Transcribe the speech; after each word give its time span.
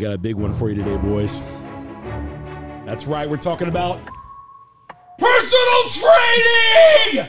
got 0.00 0.14
a 0.14 0.18
big 0.18 0.34
one 0.34 0.52
for 0.52 0.70
you 0.70 0.76
today, 0.76 0.96
boys. 0.96 1.40
That's 2.86 3.06
right, 3.06 3.28
we're 3.28 3.36
talking 3.36 3.68
about 3.68 4.00
personal 5.18 5.82
training! 5.90 7.28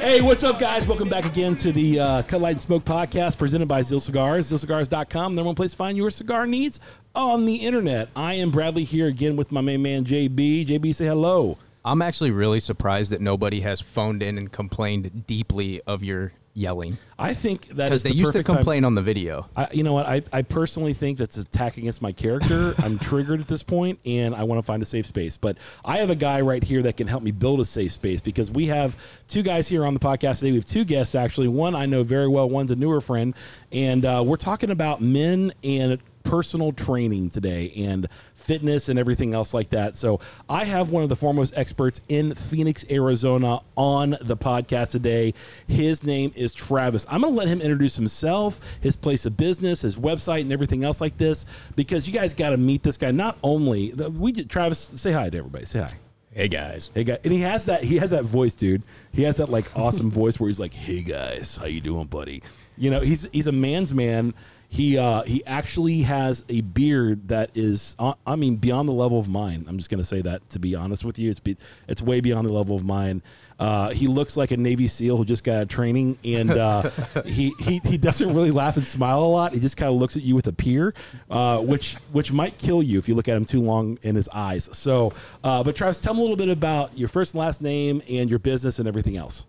Hey, 0.00 0.20
what's 0.20 0.44
up, 0.44 0.58
guys? 0.58 0.86
Welcome 0.86 1.08
back 1.08 1.24
again 1.24 1.56
to 1.56 1.72
the 1.72 2.00
uh, 2.00 2.22
Cut 2.22 2.40
Light 2.40 2.52
and 2.52 2.60
Smoke 2.60 2.84
podcast 2.84 3.38
presented 3.38 3.68
by 3.68 3.82
Zil 3.82 4.00
Cigars. 4.00 4.50
ZillCigars.com, 4.50 5.34
number 5.34 5.46
one 5.46 5.54
place 5.54 5.72
to 5.72 5.76
find 5.76 5.96
your 5.96 6.10
cigar 6.10 6.46
needs 6.46 6.78
on 7.14 7.46
the 7.46 7.56
internet. 7.56 8.08
I 8.14 8.34
am 8.34 8.50
Bradley 8.50 8.84
here 8.84 9.06
again 9.08 9.36
with 9.36 9.50
my 9.50 9.62
main 9.62 9.82
man, 9.82 10.04
JB. 10.04 10.66
JB, 10.66 10.94
say 10.94 11.06
hello. 11.06 11.56
I'm 11.84 12.02
actually 12.02 12.30
really 12.30 12.60
surprised 12.60 13.10
that 13.12 13.22
nobody 13.22 13.60
has 13.60 13.80
phoned 13.80 14.22
in 14.22 14.36
and 14.36 14.52
complained 14.52 15.26
deeply 15.26 15.80
of 15.86 16.04
your 16.04 16.32
yelling 16.52 16.98
I 17.18 17.34
think 17.34 17.68
that 17.68 17.84
because 17.84 18.02
they 18.02 18.10
the 18.10 18.16
used 18.16 18.28
to 18.28 18.38
perfect 18.38 18.46
time- 18.48 18.56
complain 18.56 18.84
on 18.84 18.94
the 18.94 19.02
video. 19.02 19.46
I, 19.54 19.68
you 19.72 19.82
know 19.82 19.92
what? 19.92 20.06
I, 20.06 20.22
I 20.32 20.40
personally 20.42 20.94
think 20.94 21.18
that's 21.18 21.36
an 21.36 21.42
attack 21.42 21.76
against 21.76 22.00
my 22.00 22.12
character. 22.12 22.74
I'm 22.78 22.98
triggered 22.98 23.40
at 23.40 23.46
this 23.46 23.62
point, 23.62 23.98
and 24.06 24.34
I 24.34 24.44
want 24.44 24.58
to 24.58 24.62
find 24.62 24.82
a 24.82 24.86
safe 24.86 25.04
space. 25.04 25.36
But 25.36 25.58
I 25.84 25.98
have 25.98 26.08
a 26.08 26.14
guy 26.14 26.40
right 26.40 26.64
here 26.64 26.80
that 26.82 26.96
can 26.96 27.06
help 27.08 27.22
me 27.22 27.30
build 27.30 27.60
a 27.60 27.64
safe 27.66 27.92
space 27.92 28.22
because 28.22 28.50
we 28.50 28.66
have 28.68 28.96
two 29.28 29.42
guys 29.42 29.68
here 29.68 29.84
on 29.84 29.92
the 29.92 30.00
podcast 30.00 30.38
today. 30.38 30.52
We 30.52 30.56
have 30.56 30.64
two 30.64 30.84
guests 30.84 31.14
actually. 31.14 31.48
One 31.48 31.74
I 31.74 31.84
know 31.86 32.02
very 32.04 32.26
well. 32.28 32.48
One's 32.48 32.70
a 32.70 32.76
newer 32.76 33.02
friend, 33.02 33.34
and 33.70 34.04
uh, 34.06 34.24
we're 34.26 34.36
talking 34.36 34.70
about 34.70 35.02
men 35.02 35.52
and 35.62 35.98
personal 36.22 36.72
training 36.72 37.30
today 37.30 37.72
and 37.76 38.06
fitness 38.34 38.88
and 38.88 38.98
everything 38.98 39.34
else 39.34 39.52
like 39.54 39.70
that. 39.70 39.96
So 39.96 40.20
I 40.48 40.64
have 40.64 40.90
one 40.90 41.02
of 41.02 41.08
the 41.08 41.16
foremost 41.16 41.52
experts 41.56 42.00
in 42.08 42.34
Phoenix, 42.34 42.84
Arizona 42.90 43.60
on 43.76 44.16
the 44.20 44.36
podcast 44.36 44.90
today. 44.90 45.34
His 45.66 46.04
name 46.04 46.32
is 46.34 46.52
Travis. 46.52 47.06
I'm 47.08 47.20
going 47.22 47.32
to 47.34 47.38
let 47.38 47.48
him 47.48 47.60
introduce 47.60 47.96
himself, 47.96 48.60
his 48.80 48.96
place 48.96 49.26
of 49.26 49.36
business, 49.36 49.82
his 49.82 49.96
website 49.96 50.42
and 50.42 50.52
everything 50.52 50.84
else 50.84 51.00
like 51.00 51.16
this 51.18 51.46
because 51.76 52.06
you 52.06 52.12
guys 52.12 52.34
got 52.34 52.50
to 52.50 52.56
meet 52.56 52.82
this 52.82 52.96
guy. 52.96 53.10
Not 53.10 53.38
only 53.42 53.92
we 53.92 54.32
did 54.32 54.50
Travis 54.50 54.90
say 54.94 55.12
hi 55.12 55.30
to 55.30 55.38
everybody. 55.38 55.64
Say 55.64 55.80
hi. 55.80 55.88
Hey 56.32 56.46
guys. 56.46 56.92
Hey 56.94 57.02
guys. 57.02 57.18
and 57.24 57.32
he 57.32 57.40
has 57.40 57.64
that 57.64 57.82
he 57.82 57.96
has 57.96 58.10
that 58.10 58.24
voice, 58.24 58.54
dude. 58.54 58.84
He 59.12 59.24
has 59.24 59.38
that 59.38 59.48
like 59.48 59.64
awesome 59.76 60.10
voice 60.12 60.38
where 60.38 60.48
he's 60.48 60.60
like, 60.60 60.72
"Hey 60.72 61.02
guys, 61.02 61.56
how 61.56 61.66
you 61.66 61.80
doing, 61.80 62.06
buddy?" 62.06 62.42
You 62.78 62.90
know, 62.90 63.00
he's 63.00 63.26
he's 63.32 63.48
a 63.48 63.52
man's 63.52 63.92
man. 63.92 64.32
He 64.72 64.96
uh, 64.96 65.22
he 65.22 65.44
actually 65.46 66.02
has 66.02 66.44
a 66.48 66.60
beard 66.60 67.26
that 67.28 67.50
is, 67.54 67.96
uh, 67.98 68.14
I 68.24 68.36
mean, 68.36 68.54
beyond 68.54 68.88
the 68.88 68.92
level 68.92 69.18
of 69.18 69.28
mine. 69.28 69.64
I'm 69.68 69.76
just 69.76 69.90
gonna 69.90 70.04
say 70.04 70.22
that 70.22 70.48
to 70.50 70.60
be 70.60 70.76
honest 70.76 71.04
with 71.04 71.18
you, 71.18 71.28
it's 71.28 71.40
be, 71.40 71.56
it's 71.88 72.00
way 72.00 72.20
beyond 72.20 72.48
the 72.48 72.52
level 72.52 72.76
of 72.76 72.84
mine. 72.84 73.20
Uh, 73.58 73.90
he 73.90 74.06
looks 74.06 74.36
like 74.36 74.52
a 74.52 74.56
Navy 74.56 74.86
SEAL 74.86 75.16
who 75.16 75.24
just 75.24 75.42
got 75.42 75.56
out 75.56 75.62
of 75.62 75.68
training, 75.68 76.18
and 76.24 76.52
uh, 76.52 76.88
he, 77.26 77.52
he 77.58 77.80
he 77.84 77.98
doesn't 77.98 78.32
really 78.32 78.52
laugh 78.52 78.76
and 78.76 78.86
smile 78.86 79.24
a 79.24 79.26
lot. 79.26 79.52
He 79.52 79.58
just 79.58 79.76
kind 79.76 79.92
of 79.92 79.98
looks 79.98 80.16
at 80.16 80.22
you 80.22 80.36
with 80.36 80.46
a 80.46 80.52
peer, 80.52 80.94
uh, 81.28 81.58
which 81.58 81.96
which 82.12 82.30
might 82.30 82.56
kill 82.56 82.80
you 82.80 83.00
if 83.00 83.08
you 83.08 83.16
look 83.16 83.28
at 83.28 83.36
him 83.36 83.44
too 83.44 83.60
long 83.60 83.98
in 84.02 84.14
his 84.14 84.28
eyes. 84.28 84.68
So, 84.72 85.12
uh, 85.42 85.64
but 85.64 85.74
Travis, 85.74 85.98
tell 85.98 86.14
me 86.14 86.20
a 86.20 86.22
little 86.22 86.36
bit 86.36 86.48
about 86.48 86.96
your 86.96 87.08
first 87.08 87.34
and 87.34 87.40
last 87.40 87.60
name 87.60 88.02
and 88.08 88.30
your 88.30 88.38
business 88.38 88.78
and 88.78 88.86
everything 88.86 89.16
else. 89.16 89.46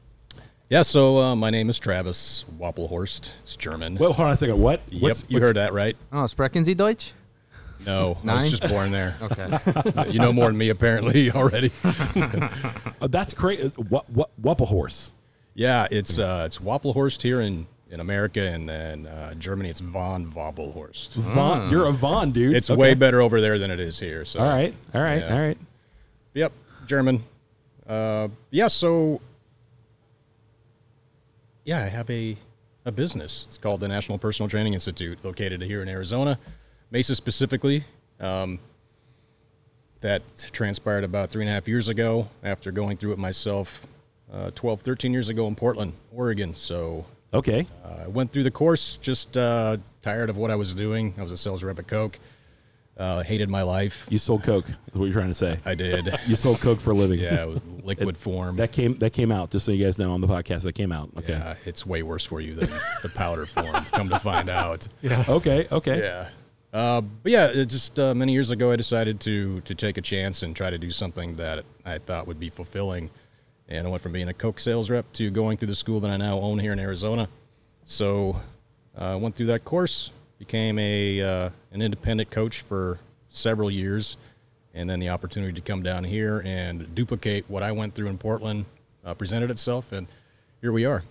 Yeah, 0.72 0.84
so 0.84 1.18
uh, 1.18 1.36
my 1.36 1.50
name 1.50 1.70
is 1.70 1.78
Travis 1.80 2.46
Wappelhorst. 2.58 3.34
It's 3.42 3.58
German. 3.58 3.96
Wait, 3.96 4.06
hold 4.16 4.22
on 4.22 4.32
a 4.32 4.38
second. 4.38 4.58
What? 4.58 4.80
yep, 4.90 5.02
What's- 5.02 5.24
you 5.28 5.42
heard 5.42 5.58
that 5.58 5.74
right. 5.74 5.98
Oh, 6.14 6.26
sprechen 6.28 6.64
Sie 6.64 6.74
Deutsch? 6.74 7.12
No, 7.86 8.18
I 8.26 8.36
was 8.36 8.50
just 8.52 8.70
born 8.72 8.92
there. 8.92 9.16
Okay. 9.22 10.12
you 10.12 10.20
know 10.20 10.32
more 10.32 10.46
than 10.48 10.58
me 10.58 10.70
apparently 10.70 11.30
already. 11.36 11.72
uh, 11.84 13.08
that's 13.08 13.34
great. 13.34 13.60
What 13.90 14.10
what 14.10 14.30
what 14.38 14.62
a 14.62 14.66
horse? 14.66 15.12
Yeah, 15.56 15.88
it's 15.92 16.18
uh, 16.18 16.44
it's 16.46 16.60
Wappelhorst 16.60 17.22
here 17.24 17.42
in, 17.42 17.68
in 17.90 18.00
America, 18.00 18.40
and 18.40 18.70
then 18.70 19.08
uh, 19.08 19.34
Germany 19.34 19.70
it's 19.72 19.82
von 19.82 20.32
Wappelhorst. 20.32 21.16
Vaughn, 21.16 21.70
you're 21.70 21.88
a 21.88 21.92
von, 21.92 22.32
dude. 22.32 22.56
It's 22.56 22.70
Okay. 22.70 22.80
way 22.80 22.94
better 22.94 23.20
over 23.20 23.42
there 23.42 23.60
than 23.60 23.72
it 23.72 23.80
is 23.82 24.00
here. 24.00 24.24
So 24.24 24.40
All 24.40 24.48
right, 24.48 24.74
all 24.94 25.02
right, 25.02 25.22
Yeah. 25.24 25.34
all 25.34 25.42
right. 25.42 25.58
Yep, 26.36 26.52
German. 26.86 27.24
Uh, 27.90 28.30
yeah, 28.52 28.68
so 28.68 29.20
yeah, 31.66 31.84
I 31.84 31.88
have 31.90 32.10
a 32.10 32.38
a 32.84 32.92
business. 32.92 33.46
It's 33.48 33.58
called 33.60 33.80
the 33.80 33.88
National 33.88 34.18
Personal 34.18 34.50
Training 34.50 34.74
Institute, 34.74 35.24
located 35.24 35.62
here 35.62 35.84
in 35.84 35.88
Arizona, 35.90 36.40
Mesa 36.90 37.16
specifically. 37.16 37.86
Um, 38.20 38.60
that 40.02 40.24
transpired 40.52 41.04
about 41.04 41.30
three 41.30 41.44
and 41.44 41.50
a 41.50 41.54
half 41.54 41.68
years 41.68 41.88
ago 41.88 42.28
after 42.44 42.72
going 42.72 42.98
through 42.98 43.12
it 43.14 43.20
myself 43.20 43.86
uh, 44.34 44.50
12, 44.56 44.82
13 44.82 45.14
years 45.14 45.30
ago 45.30 45.48
in 45.48 45.54
Portland, 45.56 45.94
Oregon. 46.12 46.56
So 46.56 47.06
Okay. 47.36 47.68
uh, 47.86 48.06
I 48.06 48.08
went 48.08 48.32
through 48.32 48.44
the 48.44 48.50
course, 48.52 48.98
just 48.98 49.38
uh, 49.38 49.78
tired 50.02 50.32
of 50.32 50.38
what 50.38 50.50
I 50.50 50.56
was 50.56 50.74
doing. 50.74 51.14
I 51.20 51.22
was 51.24 51.32
a 51.32 51.38
sales 51.38 51.62
rep 51.64 51.78
at 51.78 51.88
Coke. 51.88 52.18
Uh, 53.02 53.24
hated 53.24 53.50
my 53.50 53.64
life. 53.64 54.06
You 54.12 54.20
sold 54.20 54.44
coke. 54.44 54.70
Is 54.70 54.76
what 54.94 55.06
you're 55.06 55.14
trying 55.14 55.30
to 55.30 55.34
say. 55.34 55.58
I 55.66 55.74
did. 55.74 56.16
You 56.28 56.36
sold 56.36 56.60
coke 56.60 56.80
for 56.80 56.92
a 56.92 56.94
living. 56.94 57.20
yeah, 57.20 57.42
it 57.42 57.48
was 57.48 57.62
liquid 57.84 58.16
form. 58.16 58.58
That 58.58 58.72
came 58.72 58.96
that 59.00 59.12
came 59.12 59.32
out. 59.32 59.50
Just 59.50 59.66
so 59.66 59.72
you 59.72 59.84
guys 59.84 59.98
know 59.98 60.12
on 60.12 60.22
the 60.22 60.28
podcast, 60.28 60.62
that 60.62 60.74
came 60.74 60.92
out. 60.92 61.10
Okay. 61.18 61.34
Yeah, 61.34 61.56
it's 61.66 61.84
way 61.84 62.04
worse 62.04 62.24
for 62.24 62.42
you 62.42 62.54
than 62.54 62.70
the 63.02 63.10
powder 63.10 63.48
form. 63.48 63.74
Come 63.86 64.10
to 64.10 64.20
find 64.20 64.52
out. 64.52 64.88
Yeah. 65.02 65.24
Okay. 65.28 65.68
Okay. 65.72 66.00
Yeah. 66.00 66.30
Uh, 66.72 67.02
but 67.02 67.32
yeah, 67.32 67.48
it 67.48 67.66
just 67.66 67.98
uh, 67.98 68.14
many 68.14 68.34
years 68.34 68.52
ago, 68.52 68.72
I 68.72 68.76
decided 68.76 69.20
to 69.22 69.62
to 69.62 69.74
take 69.74 69.98
a 69.98 70.02
chance 70.02 70.44
and 70.44 70.56
try 70.56 70.70
to 70.70 70.78
do 70.78 70.92
something 70.92 71.38
that 71.38 71.66
I 71.84 71.98
thought 71.98 72.28
would 72.28 72.40
be 72.40 72.52
fulfilling. 72.52 73.10
And 73.68 73.88
I 73.88 73.90
went 73.90 74.04
from 74.04 74.12
being 74.12 74.30
a 74.30 74.34
Coke 74.34 74.60
sales 74.60 74.92
rep 74.92 75.12
to 75.14 75.32
going 75.32 75.58
through 75.58 75.70
the 75.70 75.76
school 75.76 76.00
that 76.02 76.12
I 76.12 76.18
now 76.18 76.38
own 76.38 76.60
here 76.60 76.72
in 76.74 76.80
Arizona. 76.80 77.30
So 77.84 78.40
I 78.96 79.14
uh, 79.14 79.18
went 79.18 79.34
through 79.36 79.48
that 79.48 79.66
course, 79.66 80.12
became 80.42 80.80
a 80.80 81.22
uh, 81.22 81.50
an 81.72 81.84
independent 81.84 82.32
coach 82.32 82.62
for 82.62 82.98
several 83.30 83.70
years, 83.70 84.18
and 84.74 84.90
then 84.90 85.00
the 85.00 85.10
opportunity 85.10 85.54
to 85.54 85.62
come 85.62 85.84
down 85.84 86.04
here 86.04 86.42
and 86.44 86.96
duplicate 86.96 87.46
what 87.48 87.62
I 87.62 87.72
went 87.72 87.94
through 87.94 88.08
in 88.08 88.18
Portland 88.18 88.66
uh, 89.06 89.14
presented 89.14 89.52
itself, 89.52 89.92
and 89.92 90.08
here 90.60 90.72
we 90.72 90.84
are. 90.86 91.04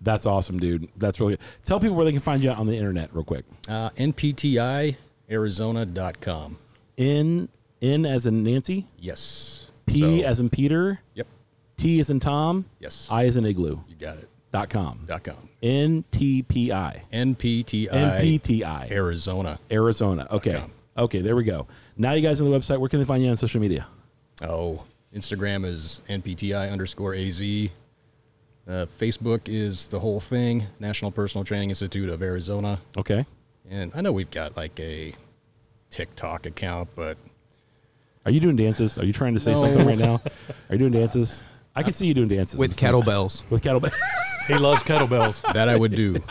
That's 0.00 0.26
awesome, 0.26 0.60
dude. 0.60 0.88
That's 0.96 1.18
really. 1.18 1.32
good. 1.32 1.40
Tell 1.64 1.80
people 1.80 1.96
where 1.96 2.04
they 2.04 2.12
can 2.12 2.20
find 2.20 2.40
you 2.42 2.50
on 2.52 2.66
the 2.66 2.76
internet, 2.76 3.12
real 3.12 3.24
quick. 3.24 3.44
Uh, 3.68 3.90
NPTIArizona.com. 3.90 6.58
N 6.96 7.48
N 7.82 8.06
as 8.06 8.26
in 8.26 8.42
Nancy, 8.44 8.86
Yes. 8.98 9.66
P 9.86 10.00
So- 10.00 10.20
as 10.26 10.38
in 10.40 10.48
Peter, 10.50 11.00
Yep. 11.14 11.26
T 11.76 11.98
as 12.00 12.10
in 12.10 12.20
Tom, 12.20 12.64
Yes. 12.78 13.08
I 13.10 13.26
as 13.26 13.34
in 13.36 13.44
igloo. 13.44 13.80
you 13.88 13.96
got 13.96 14.18
it. 14.18 14.28
Dot 14.52 14.70
com. 14.70 15.00
Dot 15.06 15.22
com. 15.24 15.48
N 15.62 16.04
T 16.10 16.42
P 16.42 16.72
I. 16.72 17.02
NPTI 17.12 17.92
N 17.92 18.20
P 18.20 18.38
T 18.38 18.64
I. 18.64 18.88
Arizona. 18.90 19.58
Arizona. 19.70 20.26
Okay. 20.30 20.58
com. 20.58 20.72
Okay. 20.96 21.20
There 21.20 21.36
we 21.36 21.44
go. 21.44 21.66
Now 21.96 22.12
you 22.12 22.22
guys 22.22 22.40
on 22.40 22.50
the 22.50 22.58
website. 22.58 22.78
Where 22.78 22.88
can 22.88 22.98
they 22.98 23.04
find 23.04 23.22
you 23.22 23.30
on 23.30 23.36
social 23.36 23.60
media? 23.60 23.86
Oh, 24.42 24.84
Instagram 25.14 25.64
is 25.66 26.00
NPTI 26.08 26.72
underscore 26.72 27.14
AZ. 27.14 27.40
Uh, 27.42 28.86
Facebook 28.86 29.40
is 29.46 29.88
the 29.88 29.98
whole 29.98 30.20
thing, 30.20 30.66
National 30.78 31.10
Personal 31.10 31.44
Training 31.44 31.70
Institute 31.70 32.08
of 32.08 32.22
Arizona. 32.22 32.80
Okay. 32.96 33.26
And 33.68 33.90
I 33.94 34.00
know 34.00 34.12
we've 34.12 34.30
got 34.30 34.56
like 34.56 34.78
a 34.80 35.12
TikTok 35.90 36.46
account, 36.46 36.88
but 36.94 37.18
Are 38.24 38.30
you 38.30 38.38
doing 38.40 38.56
dances? 38.56 38.96
Are 38.96 39.04
you 39.04 39.12
trying 39.12 39.34
to 39.34 39.40
say 39.40 39.54
No. 39.54 39.64
something 39.64 39.86
right 39.86 39.98
now? 39.98 40.20
Are 40.68 40.74
you 40.74 40.78
doing 40.78 40.92
dances? 40.92 41.42
I 41.74 41.82
can 41.82 41.92
see 41.92 42.06
you 42.06 42.14
doing 42.14 42.28
dances 42.28 42.58
With 42.58 42.76
kettlebells. 42.76 43.42
With 43.50 43.62
kettlebell. 43.62 43.92
He 44.46 44.54
loves 44.54 44.82
kettlebells. 44.82 45.42
that 45.54 45.68
I 45.68 45.76
would 45.76 45.94
do. 45.94 46.22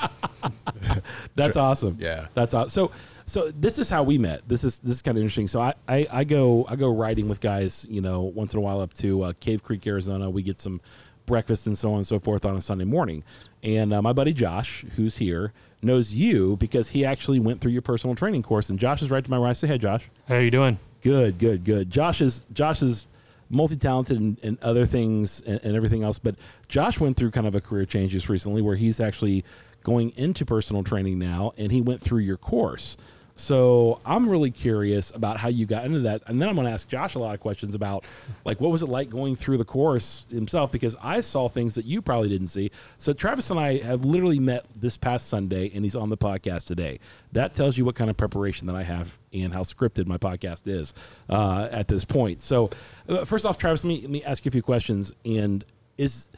That's 1.35 1.57
awesome. 1.57 1.97
Yeah. 1.99 2.27
That's 2.33 2.53
awesome. 2.53 2.69
So 2.69 2.91
so 3.25 3.51
this 3.51 3.77
is 3.77 3.89
how 3.91 4.01
we 4.01 4.17
met. 4.17 4.47
This 4.47 4.63
is 4.63 4.79
this 4.79 4.97
is 4.97 5.01
kind 5.01 5.17
of 5.17 5.21
interesting. 5.21 5.47
So 5.47 5.61
I, 5.61 5.73
I, 5.87 6.07
I 6.11 6.23
go 6.23 6.65
I 6.67 6.75
go 6.75 6.93
riding 6.93 7.29
with 7.29 7.39
guys, 7.41 7.85
you 7.89 8.01
know, 8.01 8.21
once 8.21 8.53
in 8.53 8.57
a 8.57 8.61
while 8.61 8.81
up 8.81 8.93
to 8.95 9.23
uh, 9.23 9.33
Cave 9.39 9.61
Creek, 9.61 9.85
Arizona. 9.85 10.29
We 10.29 10.41
get 10.41 10.59
some 10.59 10.81
breakfast 11.27 11.67
and 11.67 11.77
so 11.77 11.91
on 11.91 11.97
and 11.97 12.07
so 12.07 12.17
forth 12.17 12.43
on 12.43 12.55
a 12.57 12.61
Sunday 12.61 12.85
morning. 12.85 13.23
And 13.61 13.93
uh, 13.93 14.01
my 14.01 14.13
buddy 14.13 14.33
Josh, 14.33 14.83
who's 14.95 15.17
here, 15.17 15.53
knows 15.83 16.13
you 16.13 16.57
because 16.57 16.89
he 16.89 17.05
actually 17.05 17.39
went 17.39 17.61
through 17.61 17.71
your 17.71 17.83
personal 17.83 18.15
training 18.15 18.41
course. 18.41 18.69
And 18.69 18.79
Josh 18.79 19.03
is 19.03 19.11
right 19.11 19.23
to 19.23 19.29
my 19.29 19.37
right. 19.37 19.55
Say 19.55 19.67
hey, 19.67 19.77
Josh. 19.77 20.09
How 20.27 20.35
are 20.35 20.41
you 20.41 20.51
doing? 20.51 20.79
Good, 21.01 21.37
good, 21.37 21.63
good. 21.63 21.91
Josh 21.91 22.21
is 22.21 22.41
Josh 22.51 22.81
is 22.81 23.05
multi-talented 23.49 24.17
and, 24.17 24.39
in 24.39 24.57
other 24.61 24.85
things 24.85 25.41
and, 25.41 25.59
and 25.63 25.75
everything 25.75 26.03
else, 26.03 26.19
but 26.19 26.35
Josh 26.67 26.99
went 26.99 27.17
through 27.17 27.31
kind 27.31 27.47
of 27.47 27.55
a 27.55 27.61
career 27.61 27.85
change 27.85 28.11
just 28.11 28.29
recently 28.29 28.61
where 28.61 28.75
he's 28.75 28.99
actually 28.99 29.43
going 29.83 30.11
into 30.17 30.45
personal 30.45 30.83
training 30.83 31.19
now, 31.19 31.51
and 31.57 31.71
he 31.71 31.81
went 31.81 32.01
through 32.01 32.19
your 32.19 32.37
course. 32.37 32.97
So 33.39 34.01
I'm 34.05 34.27
really 34.27 34.51
curious 34.51 35.11
about 35.15 35.37
how 35.37 35.47
you 35.47 35.65
got 35.65 35.85
into 35.85 35.99
that, 36.01 36.23
and 36.27 36.41
then 36.41 36.49
I'm 36.49 36.55
going 36.55 36.67
to 36.67 36.73
ask 36.73 36.87
Josh 36.89 37.15
a 37.15 37.19
lot 37.19 37.33
of 37.33 37.39
questions 37.39 37.73
about, 37.73 38.03
like, 38.43 38.59
what 38.59 38.69
was 38.69 38.81
it 38.81 38.89
like 38.89 39.09
going 39.09 39.35
through 39.35 39.57
the 39.57 39.65
course 39.65 40.27
himself? 40.29 40.71
Because 40.71 40.97
I 41.01 41.21
saw 41.21 41.47
things 41.47 41.75
that 41.75 41.85
you 41.85 42.01
probably 42.01 42.27
didn't 42.27 42.47
see. 42.49 42.69
So 42.97 43.13
Travis 43.13 43.49
and 43.49 43.57
I 43.57 43.77
have 43.77 44.03
literally 44.03 44.39
met 44.39 44.65
this 44.75 44.97
past 44.97 45.27
Sunday, 45.29 45.71
and 45.73 45.85
he's 45.85 45.95
on 45.95 46.09
the 46.09 46.17
podcast 46.17 46.65
today. 46.65 46.99
That 47.31 47.53
tells 47.53 47.77
you 47.77 47.85
what 47.85 47.95
kind 47.95 48.09
of 48.09 48.17
preparation 48.17 48.67
that 48.67 48.75
I 48.75 48.83
have 48.83 49.17
and 49.31 49.53
how 49.53 49.61
scripted 49.61 50.05
my 50.05 50.17
podcast 50.17 50.67
is 50.67 50.93
uh, 51.29 51.69
at 51.71 51.87
this 51.87 52.03
point. 52.03 52.43
So 52.43 52.69
uh, 53.07 53.23
first 53.23 53.45
off, 53.45 53.57
Travis, 53.57 53.85
let 53.85 53.89
me 53.89 54.01
let 54.01 54.09
me 54.09 54.23
ask 54.23 54.43
you 54.43 54.49
a 54.49 54.51
few 54.51 54.63
questions. 54.63 55.13
And 55.23 55.63
is 55.97 56.29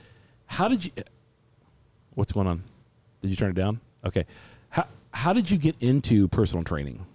how 0.45 0.68
did 0.68 0.86
you? 0.86 0.92
What's 2.13 2.31
going 2.31 2.47
on? 2.47 2.63
Did 3.21 3.31
you 3.31 3.38
turn 3.38 3.50
it 3.50 3.56
down? 3.56 3.80
Okay. 4.06 4.25
How 5.13 5.34
did 5.34 5.50
you 5.52 5.58
get 5.58 5.75
into 5.80 6.28
personal 6.28 6.63
training? 6.63 7.06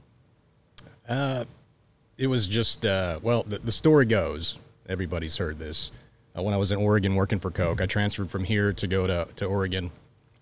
It 2.18 2.28
was 2.28 2.48
just 2.48 2.86
uh, 2.86 3.20
well, 3.22 3.42
the, 3.42 3.58
the 3.58 3.72
story 3.72 4.06
goes. 4.06 4.58
Everybody's 4.88 5.36
heard 5.36 5.58
this. 5.58 5.92
Uh, 6.36 6.42
when 6.42 6.54
I 6.54 6.56
was 6.56 6.72
in 6.72 6.78
Oregon 6.78 7.14
working 7.14 7.38
for 7.38 7.50
Coke, 7.50 7.80
I 7.82 7.86
transferred 7.86 8.30
from 8.30 8.44
here 8.44 8.72
to 8.72 8.86
go 8.86 9.06
to, 9.06 9.28
to 9.36 9.44
Oregon. 9.44 9.90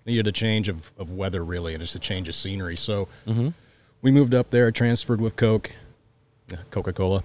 Needed 0.06 0.26
a 0.26 0.32
change 0.32 0.68
of, 0.68 0.92
of 0.98 1.10
weather 1.10 1.44
really, 1.44 1.74
and 1.74 1.82
just 1.82 1.94
a 1.94 1.98
change 1.98 2.28
of 2.28 2.34
scenery. 2.34 2.76
So 2.76 3.08
we 4.02 4.10
moved 4.10 4.34
up 4.34 4.50
there. 4.50 4.68
I 4.68 4.70
transferred 4.70 5.20
with 5.20 5.34
Coke, 5.34 5.72
Coca 6.70 6.92
Cola. 6.92 7.24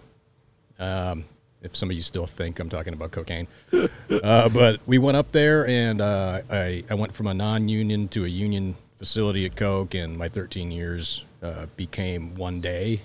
Um, 0.80 1.26
if 1.62 1.76
some 1.76 1.90
of 1.90 1.96
you 1.96 2.02
still 2.02 2.26
think 2.26 2.60
I'm 2.60 2.70
talking 2.70 2.94
about 2.94 3.12
cocaine, 3.12 3.48
uh, 3.74 4.50
but 4.50 4.80
we 4.86 4.98
went 4.98 5.18
up 5.18 5.32
there, 5.32 5.68
and 5.68 6.02
uh, 6.02 6.42
I 6.50 6.84
I 6.90 6.94
went 6.96 7.14
from 7.14 7.28
a 7.28 7.34
non-union 7.34 8.08
to 8.10 8.26
a 8.26 8.28
union 8.30 8.76
facility 8.98 9.46
at 9.46 9.56
Coke, 9.56 9.94
and 9.94 10.18
my 10.18 10.28
13 10.30 10.72
years 10.72 11.24
uh, 11.42 11.68
became 11.78 12.36
one 12.36 12.60
day 12.62 13.02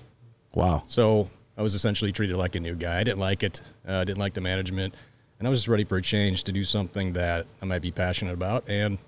Wow. 0.55 0.83
so 0.87 1.31
I 1.57 1.63
was 1.63 1.75
essentially 1.75 2.11
treated 2.13 2.37
like 2.37 2.55
a 2.57 2.61
new 2.61 2.75
guy. 2.75 2.99
I 2.99 3.05
didn't 3.05 3.21
like 3.21 3.43
it. 3.45 3.61
Uh, 3.89 3.99
I 3.99 4.05
didn't 4.05 4.19
like 4.19 4.35
the 4.35 4.41
management, 4.41 4.95
and 5.39 5.47
I 5.47 5.51
was 5.51 5.61
just 5.61 5.69
ready 5.69 5.85
for 5.85 5.97
a 5.97 6.03
change 6.03 6.45
to 6.45 6.53
do 6.53 6.65
something 6.65 7.13
that 7.15 7.47
I 7.63 7.65
might 7.67 7.83
be 7.83 7.91
passionate 7.93 8.35
about. 8.35 8.65
And 8.69 8.99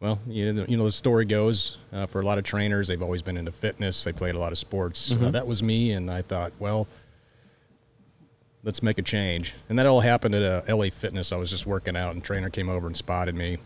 well, 0.00 0.18
you 0.28 0.52
know, 0.52 0.64
you 0.68 0.76
know 0.76 0.84
the 0.84 0.92
story 0.92 1.24
goes 1.24 1.78
uh, 1.92 2.06
for 2.06 2.20
a 2.20 2.24
lot 2.24 2.38
of 2.38 2.44
trainers, 2.44 2.88
they've 2.88 3.02
always 3.02 3.20
been 3.22 3.36
into 3.36 3.50
fitness. 3.52 4.04
They 4.04 4.12
played 4.12 4.34
a 4.34 4.38
lot 4.38 4.52
of 4.52 4.58
sports. 4.58 5.14
Uh, 5.14 5.30
that 5.30 5.46
was 5.46 5.62
me, 5.62 5.90
and 5.92 6.10
I 6.10 6.22
thought, 6.22 6.52
well, 6.58 6.86
let's 8.62 8.82
make 8.82 8.98
a 8.98 9.02
change. 9.02 9.54
And 9.68 9.78
that 9.78 9.86
all 9.86 10.00
happened 10.00 10.34
at 10.34 10.42
uh, 10.42 10.76
LA 10.76 10.90
Fitness. 10.90 11.32
I 11.32 11.36
was 11.36 11.50
just 11.50 11.66
working 11.66 11.96
out, 11.96 12.14
and 12.14 12.22
trainer 12.22 12.50
came 12.50 12.68
over 12.68 12.86
and 12.86 12.96
spotted 12.96 13.34
me, 13.34 13.58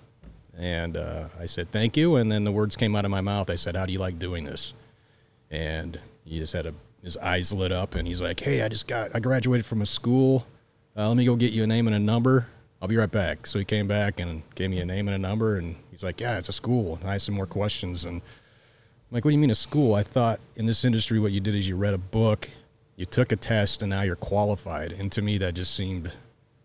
and 0.56 0.96
uh, 0.96 1.28
I 1.38 1.46
said 1.46 1.70
thank 1.70 1.96
you. 1.96 2.16
And 2.16 2.30
then 2.30 2.44
the 2.44 2.52
words 2.52 2.76
came 2.76 2.94
out 2.96 3.04
of 3.04 3.10
my 3.10 3.20
mouth. 3.20 3.50
I 3.50 3.56
said, 3.56 3.76
"How 3.76 3.86
do 3.86 3.92
you 3.92 3.98
like 3.98 4.18
doing 4.18 4.44
this?" 4.44 4.74
and 5.52 6.00
he 6.24 6.38
just 6.38 6.54
had 6.54 6.66
a 6.66 6.74
his 7.04 7.16
eyes 7.18 7.52
lit 7.52 7.70
up 7.70 7.94
and 7.94 8.08
he's 8.08 8.22
like 8.22 8.40
hey 8.40 8.62
i 8.62 8.68
just 8.68 8.88
got 8.88 9.14
i 9.14 9.20
graduated 9.20 9.66
from 9.66 9.82
a 9.82 9.86
school 9.86 10.46
uh, 10.96 11.06
let 11.06 11.16
me 11.16 11.24
go 11.24 11.36
get 11.36 11.52
you 11.52 11.62
a 11.62 11.66
name 11.66 11.86
and 11.86 11.94
a 11.94 11.98
number 11.98 12.46
i'll 12.80 12.88
be 12.88 12.96
right 12.96 13.10
back 13.10 13.46
so 13.46 13.58
he 13.58 13.64
came 13.64 13.86
back 13.86 14.18
and 14.18 14.42
gave 14.54 14.70
me 14.70 14.80
a 14.80 14.86
name 14.86 15.06
and 15.06 15.14
a 15.14 15.18
number 15.18 15.56
and 15.56 15.76
he's 15.90 16.02
like 16.02 16.20
yeah 16.20 16.38
it's 16.38 16.48
a 16.48 16.52
school 16.52 16.98
and 17.00 17.10
i 17.10 17.14
asked 17.14 17.26
some 17.26 17.34
more 17.34 17.46
questions 17.46 18.04
and 18.04 18.22
I'm 18.22 19.16
like 19.16 19.24
what 19.24 19.30
do 19.30 19.34
you 19.34 19.40
mean 19.40 19.50
a 19.50 19.54
school 19.54 19.94
i 19.94 20.02
thought 20.02 20.40
in 20.56 20.66
this 20.66 20.84
industry 20.84 21.20
what 21.20 21.32
you 21.32 21.40
did 21.40 21.54
is 21.54 21.68
you 21.68 21.76
read 21.76 21.94
a 21.94 21.98
book 21.98 22.48
you 22.96 23.06
took 23.06 23.32
a 23.32 23.36
test 23.36 23.82
and 23.82 23.90
now 23.90 24.02
you're 24.02 24.16
qualified 24.16 24.92
and 24.92 25.10
to 25.12 25.22
me 25.22 25.38
that 25.38 25.54
just 25.54 25.74
seemed 25.74 26.12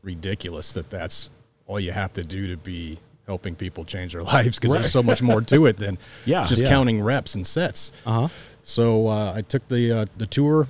ridiculous 0.04 0.74
that 0.74 0.90
that's 0.90 1.30
all 1.66 1.80
you 1.80 1.92
have 1.92 2.14
to 2.14 2.24
do 2.24 2.48
to 2.48 2.58
be 2.58 3.00
helping 3.26 3.56
people 3.56 3.84
change 3.86 4.14
their 4.14 4.24
lives 4.34 4.58
because 4.60 4.74
Right. 4.74 4.82
there's 4.82 4.92
so 4.92 5.04
much 5.04 5.22
more 5.22 5.42
to 5.42 5.66
it 5.66 5.78
than 5.78 5.98
Yeah, 6.26 6.46
just 6.46 6.62
yeah. 6.62 6.70
counting 6.70 7.02
reps 7.02 7.36
and 7.36 7.46
sets 7.46 7.92
Uh 8.06 8.22
huh. 8.22 8.28
so 8.64 9.08
uh, 9.08 9.34
I 9.36 9.42
took 9.42 9.68
the 9.68 9.92
uh, 10.00 10.06
the 10.18 10.26
tour. 10.28 10.68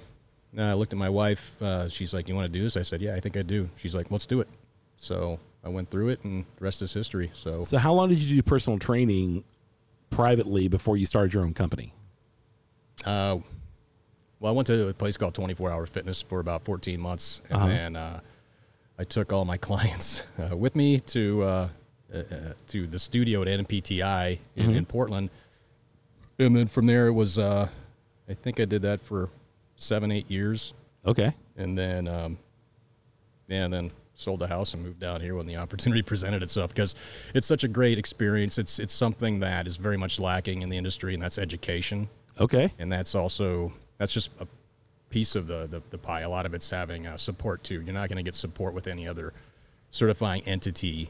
Uh, 0.57 0.62
I 0.62 0.74
looked 0.74 0.92
at 0.94 0.98
my 0.98 1.09
wife. 1.09 1.54
Uh, 1.62 1.88
she's 1.88 2.13
like, 2.15 2.27
"You 2.27 2.33
want 2.36 2.48
to 2.48 2.51
do 2.51 2.63
this?" 2.63 2.77
I 2.77 2.81
said, 2.81 3.00
"Yeah, 3.01 3.13
I 3.13 3.19
think 3.19 3.38
I 3.38 3.44
do." 3.44 3.69
She's 3.75 3.94
like, 3.94 4.09
"Let's 4.09 4.25
do 4.25 4.39
it." 4.42 4.48
So 4.95 5.38
I 5.63 5.69
went 5.69 5.92
through 5.92 6.09
it, 6.09 6.24
and 6.24 6.45
the 6.57 6.63
rest 6.63 6.81
is 6.81 6.92
history. 6.94 7.30
So 7.33 7.63
So 7.63 7.77
how 7.77 7.94
long 7.94 8.09
did 8.09 8.19
you 8.19 8.38
do 8.38 8.42
personal 8.42 8.80
training 8.80 9.44
privately 10.09 10.68
before 10.68 10.98
you 10.98 11.06
started 11.06 11.31
your 11.33 11.44
own 11.44 11.54
company? 11.54 11.94
Uh, 13.06 13.38
well, 14.39 14.51
I 14.54 14.56
went 14.56 14.68
to 14.68 14.88
a 14.89 14.94
place 14.94 15.18
called 15.18 15.34
24 15.34 15.72
Hour 15.72 15.86
Fitness 15.86 16.22
for 16.22 16.39
about 16.39 16.63
14 16.63 17.00
months, 17.00 17.42
and 17.50 17.57
Uh-huh. 17.57 17.68
then 17.68 17.95
uh, 17.95 18.19
I 19.00 19.04
took 19.04 19.31
all 19.34 19.45
my 19.45 19.57
clients 19.69 20.24
uh, 20.39 20.56
with 20.56 20.75
me 20.75 21.00
to 21.00 21.44
uh, 21.44 21.69
uh, 22.13 22.18
uh, 22.18 22.24
to 22.68 22.88
the 22.88 23.00
studio 23.00 23.42
at 23.42 23.48
NPTI 23.48 24.39
in, 24.56 24.72
in 24.75 24.86
Portland, 24.86 25.30
and 26.39 26.56
then 26.56 26.68
from 26.68 26.86
there 26.86 27.07
it 27.07 27.13
was 27.13 27.38
uh, 27.39 27.68
I 28.30 28.34
think 28.34 28.60
I 28.60 28.66
did 28.66 28.81
that 28.84 29.01
for 29.01 29.30
seven 29.75 30.12
eight 30.12 30.30
years, 30.31 30.74
Okay. 31.06 31.33
and 31.57 31.78
then 31.78 32.07
um, 32.07 32.38
yeah, 33.48 33.66
and 33.66 33.74
then 33.74 33.92
sold 34.13 34.40
the 34.40 34.48
house 34.48 34.74
and 34.74 34.81
moved 34.83 35.00
down 35.00 35.22
here 35.22 35.36
when 35.36 35.45
the 35.45 35.57
opportunity 35.63 36.01
presented 36.01 36.42
itself 36.42 36.74
because 36.74 36.95
it's 37.36 37.45
such 37.48 37.63
a 37.63 37.68
great 37.68 37.98
experience. 37.98 38.57
It's 38.57 38.80
it's 38.80 38.94
something 38.94 39.40
that 39.42 39.68
is 39.68 39.78
very 39.78 39.98
much 39.98 40.19
lacking 40.19 40.62
in 40.62 40.69
the 40.69 40.78
industry, 40.78 41.13
and 41.13 41.22
that's 41.22 41.38
education 41.38 42.07
Okay. 42.40 42.72
and 42.80 42.92
that's 42.92 43.16
also 43.16 43.72
that's 43.97 44.13
just 44.13 44.29
a 44.39 44.47
piece 45.09 45.35
of 45.35 45.47
the 45.47 45.67
the, 45.67 45.81
the 45.89 45.97
pie. 45.97 46.21
A 46.21 46.29
lot 46.29 46.45
of 46.45 46.53
it's 46.53 46.69
having 46.69 47.07
uh, 47.07 47.17
support 47.17 47.63
too. 47.63 47.81
You're 47.81 47.94
not 47.94 48.09
going 48.09 48.17
to 48.17 48.23
get 48.23 48.35
support 48.35 48.73
with 48.73 48.88
any 48.88 49.07
other 49.07 49.33
certifying 49.91 50.44
entity. 50.44 51.09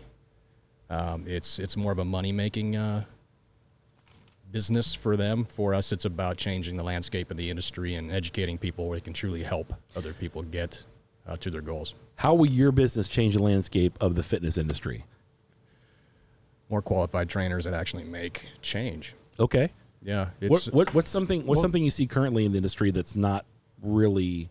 Um, 0.89 1.25
it's 1.27 1.59
it's 1.59 1.75
more 1.75 1.91
of 1.91 1.99
a 1.99 2.05
money 2.05 2.31
making 2.31 2.75
uh, 2.75 3.05
business 4.51 4.95
for 4.95 5.17
them. 5.17 5.43
For 5.43 5.73
us, 5.73 5.91
it's 5.91 6.05
about 6.05 6.37
changing 6.37 6.77
the 6.77 6.83
landscape 6.83 7.31
of 7.31 7.37
the 7.37 7.49
industry 7.49 7.95
and 7.95 8.11
educating 8.11 8.57
people 8.57 8.87
where 8.87 8.97
they 8.97 9.03
can 9.03 9.13
truly 9.13 9.43
help 9.43 9.73
other 9.95 10.13
people 10.13 10.43
get 10.43 10.83
uh, 11.27 11.35
to 11.37 11.49
their 11.49 11.61
goals. 11.61 11.95
How 12.15 12.33
will 12.33 12.47
your 12.47 12.71
business 12.71 13.07
change 13.07 13.35
the 13.35 13.43
landscape 13.43 13.97
of 13.99 14.15
the 14.15 14.23
fitness 14.23 14.57
industry? 14.57 15.03
More 16.69 16.81
qualified 16.81 17.29
trainers 17.29 17.65
that 17.65 17.73
actually 17.73 18.03
make 18.03 18.47
change. 18.61 19.13
Okay. 19.39 19.71
Yeah, 20.01 20.29
What, 20.39 20.57
it's 20.57 20.71
what 20.71 20.94
what's 20.94 21.09
something 21.09 21.45
what's 21.45 21.61
something 21.61 21.83
you 21.83 21.89
see 21.89 22.07
currently 22.07 22.45
in 22.45 22.51
the 22.51 22.57
industry 22.57 22.91
that's 22.91 23.15
not 23.15 23.45
really 23.81 24.49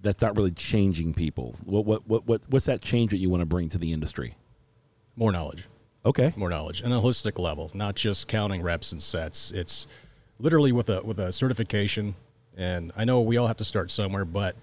that's 0.00 0.20
not 0.22 0.36
really 0.36 0.50
changing 0.50 1.14
people? 1.14 1.54
What 1.64 1.84
what 1.84 2.08
what, 2.08 2.26
what 2.26 2.42
what's 2.48 2.66
that 2.66 2.80
change 2.80 3.10
that 3.10 3.18
you 3.18 3.30
want 3.30 3.40
to 3.42 3.46
bring 3.46 3.68
to 3.70 3.78
the 3.78 3.92
industry? 3.92 4.36
more 5.16 5.30
knowledge. 5.32 5.68
Okay. 6.06 6.34
more 6.36 6.50
knowledge 6.50 6.82
and 6.82 6.92
a 6.92 6.98
holistic 6.98 7.38
level, 7.38 7.70
not 7.72 7.94
just 7.94 8.28
counting 8.28 8.62
reps 8.62 8.92
and 8.92 9.00
sets. 9.00 9.50
It's 9.52 9.86
literally 10.38 10.70
with 10.72 10.90
a 10.90 11.02
with 11.02 11.18
a 11.18 11.32
certification. 11.32 12.14
And 12.56 12.92
I 12.96 13.04
know 13.04 13.20
we 13.22 13.36
all 13.36 13.46
have 13.46 13.56
to 13.58 13.64
start 13.64 13.90
somewhere, 13.90 14.24
but 14.24 14.54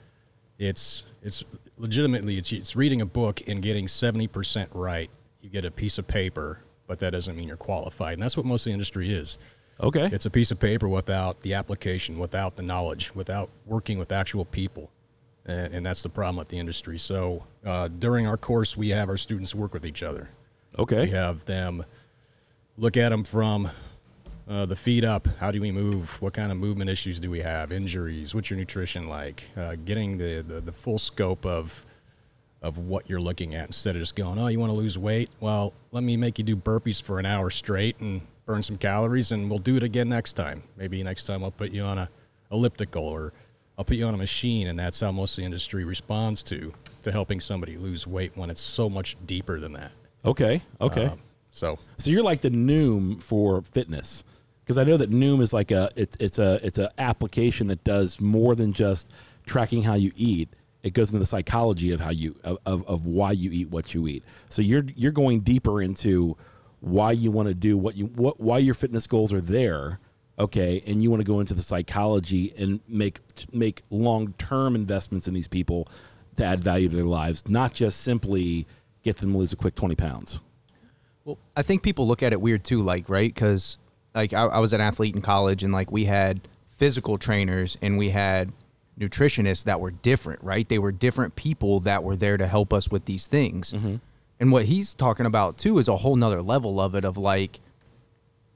it's 0.59 1.05
it's 1.23 1.43
legitimately 1.77 2.37
it's 2.37 2.51
it's 2.51 2.75
reading 2.75 3.01
a 3.01 3.05
book 3.07 3.41
and 3.47 3.61
getting 3.61 3.87
seventy 3.87 4.27
percent 4.27 4.69
right. 4.73 5.09
You 5.41 5.49
get 5.49 5.65
a 5.65 5.71
piece 5.71 5.97
of 5.97 6.05
paper, 6.05 6.61
but 6.85 6.99
that 6.99 7.11
doesn't 7.11 7.35
mean 7.35 7.47
you're 7.47 7.57
qualified. 7.57 8.13
And 8.13 8.21
that's 8.21 8.37
what 8.37 8.45
most 8.45 8.61
of 8.61 8.65
the 8.65 8.73
industry 8.73 9.11
is. 9.11 9.39
Okay. 9.81 10.09
It's 10.11 10.25
a 10.25 10.29
piece 10.29 10.51
of 10.51 10.59
paper 10.59 10.87
without 10.87 11.41
the 11.41 11.55
application, 11.55 12.19
without 12.19 12.55
the 12.55 12.63
knowledge, 12.63 13.15
without 13.15 13.49
working 13.65 13.97
with 13.97 14.11
actual 14.11 14.45
people. 14.45 14.91
And, 15.45 15.73
and 15.73 15.85
that's 15.85 16.03
the 16.03 16.09
problem 16.09 16.37
with 16.37 16.49
the 16.49 16.59
industry. 16.59 16.99
So 16.99 17.43
uh, 17.65 17.87
during 17.87 18.27
our 18.27 18.37
course, 18.37 18.77
we 18.77 18.89
have 18.89 19.09
our 19.09 19.17
students 19.17 19.55
work 19.55 19.73
with 19.73 19.85
each 19.85 20.03
other. 20.03 20.29
okay. 20.77 21.05
We 21.05 21.09
have 21.11 21.45
them 21.45 21.83
look 22.77 22.95
at 22.95 23.09
them 23.09 23.23
from 23.23 23.71
uh, 24.47 24.65
the 24.67 24.75
feet 24.75 25.03
up. 25.03 25.27
How 25.39 25.49
do 25.49 25.59
we 25.59 25.71
move? 25.71 26.21
What 26.21 26.33
kind 26.33 26.51
of 26.51 26.57
movement 26.57 26.89
issues 26.89 27.19
do 27.19 27.31
we 27.31 27.39
have? 27.39 27.71
Injuries? 27.71 28.35
What's 28.35 28.49
your 28.49 28.59
nutrition 28.59 29.07
like? 29.07 29.43
Uh, 29.57 29.75
getting 29.83 30.17
the, 30.17 30.43
the, 30.47 30.61
the 30.61 30.71
full 30.71 30.99
scope 30.99 31.45
of 31.45 31.85
of 32.61 32.77
what 32.77 33.09
you're 33.09 33.19
looking 33.19 33.55
at 33.55 33.65
instead 33.65 33.95
of 33.95 34.01
just 34.03 34.15
going, 34.15 34.37
oh, 34.37 34.45
you 34.45 34.59
want 34.59 34.69
to 34.69 34.75
lose 34.75 34.95
weight? 34.95 35.31
Well, 35.39 35.73
let 35.91 36.03
me 36.03 36.15
make 36.15 36.37
you 36.37 36.43
do 36.43 36.55
burpees 36.55 37.01
for 37.01 37.17
an 37.17 37.25
hour 37.25 37.49
straight 37.49 37.99
and 37.99 38.21
burn 38.45 38.63
some 38.63 38.75
calories, 38.75 39.31
and 39.31 39.49
we'll 39.49 39.59
do 39.59 39.75
it 39.77 39.83
again 39.83 40.09
next 40.09 40.33
time. 40.33 40.63
Maybe 40.77 41.03
next 41.03 41.25
time 41.25 41.43
I'll 41.43 41.51
put 41.51 41.71
you 41.71 41.83
on 41.83 41.97
a 41.97 42.09
elliptical 42.51 43.05
or 43.05 43.33
I'll 43.77 43.85
put 43.85 43.97
you 43.97 44.05
on 44.05 44.13
a 44.13 44.17
machine, 44.17 44.67
and 44.67 44.77
that's 44.77 44.99
how 44.99 45.11
most 45.11 45.37
of 45.37 45.41
the 45.41 45.45
industry 45.45 45.83
responds 45.83 46.43
to 46.43 46.73
to 47.03 47.11
helping 47.11 47.39
somebody 47.39 47.77
lose 47.77 48.05
weight 48.05 48.35
when 48.35 48.49
it's 48.49 48.61
so 48.61 48.89
much 48.89 49.17
deeper 49.25 49.59
than 49.59 49.73
that. 49.73 49.91
Okay. 50.23 50.61
Okay. 50.79 51.05
Um, 51.05 51.19
so 51.49 51.79
So 51.97 52.11
you're 52.11 52.23
like 52.23 52.41
the 52.41 52.51
Noom 52.51 53.21
for 53.21 53.61
fitness, 53.61 54.23
because 54.63 54.77
I 54.77 54.83
know 54.83 54.97
that 54.97 55.09
Noom 55.09 55.41
is 55.41 55.53
like 55.53 55.71
a 55.71 55.89
it's 55.95 56.15
it's 56.19 56.39
a 56.39 56.59
it's 56.65 56.77
a 56.77 56.91
application 56.99 57.67
that 57.67 57.83
does 57.83 58.21
more 58.21 58.55
than 58.55 58.73
just 58.73 59.09
tracking 59.45 59.83
how 59.83 59.95
you 59.95 60.11
eat. 60.15 60.49
It 60.83 60.93
goes 60.93 61.09
into 61.09 61.19
the 61.19 61.25
psychology 61.25 61.91
of 61.91 61.99
how 61.99 62.11
you 62.11 62.35
of, 62.43 62.57
of, 62.65 62.87
of 62.87 63.05
why 63.05 63.31
you 63.31 63.51
eat 63.51 63.69
what 63.69 63.93
you 63.93 64.07
eat. 64.07 64.23
So 64.49 64.61
you're 64.61 64.85
you're 64.95 65.11
going 65.11 65.41
deeper 65.41 65.81
into 65.81 66.37
why 66.81 67.11
you 67.11 67.31
want 67.31 67.47
to 67.47 67.53
do 67.53 67.77
what 67.77 67.95
you 67.95 68.07
what 68.07 68.39
why 68.39 68.57
your 68.57 68.73
fitness 68.73 69.07
goals 69.07 69.31
are 69.31 69.41
there. 69.41 69.99
Okay, 70.39 70.81
and 70.87 71.03
you 71.03 71.09
want 71.09 71.21
to 71.21 71.25
go 71.25 71.39
into 71.39 71.53
the 71.53 71.61
psychology 71.61 72.51
and 72.57 72.81
make 72.87 73.19
make 73.53 73.83
long 73.89 74.33
term 74.33 74.75
investments 74.75 75.27
in 75.27 75.33
these 75.33 75.47
people 75.47 75.87
to 76.35 76.43
add 76.43 76.63
value 76.63 76.89
to 76.89 76.95
their 76.95 77.05
lives, 77.05 77.47
not 77.47 77.73
just 77.73 78.01
simply 78.01 78.65
get 79.03 79.17
them 79.17 79.33
to 79.33 79.37
lose 79.37 79.53
a 79.53 79.55
quick 79.55 79.75
twenty 79.75 79.95
pounds. 79.95 80.41
Well, 81.23 81.37
I 81.55 81.61
think 81.61 81.83
people 81.83 82.07
look 82.07 82.23
at 82.23 82.33
it 82.33 82.41
weird 82.41 82.63
too, 82.63 82.81
like 82.81 83.07
right, 83.07 83.31
because 83.31 83.77
like 84.15 84.33
I, 84.33 84.43
I 84.45 84.59
was 84.59 84.73
an 84.73 84.81
athlete 84.81 85.15
in 85.15 85.21
college, 85.21 85.63
and 85.63 85.71
like 85.71 85.91
we 85.91 86.05
had 86.05 86.41
physical 86.77 87.19
trainers 87.19 87.77
and 87.83 87.95
we 87.95 88.09
had 88.09 88.51
nutritionists 88.99 89.65
that 89.65 89.79
were 89.79 89.91
different, 89.91 90.43
right? 90.43 90.67
They 90.67 90.79
were 90.79 90.91
different 90.91 91.35
people 91.35 91.79
that 91.81 92.03
were 92.03 92.15
there 92.15 92.37
to 92.37 92.47
help 92.47 92.73
us 92.73 92.89
with 92.89 93.05
these 93.05 93.27
things. 93.27 93.71
Mm-hmm. 93.71 93.95
And 94.41 94.51
what 94.51 94.65
he's 94.65 94.93
talking 94.93 95.25
about 95.25 95.57
too 95.57 95.77
is 95.77 95.87
a 95.87 95.95
whole 95.95 96.17
nother 96.17 96.41
level 96.41 96.81
of 96.81 96.95
it, 96.95 97.05
of 97.05 97.15
like. 97.17 97.61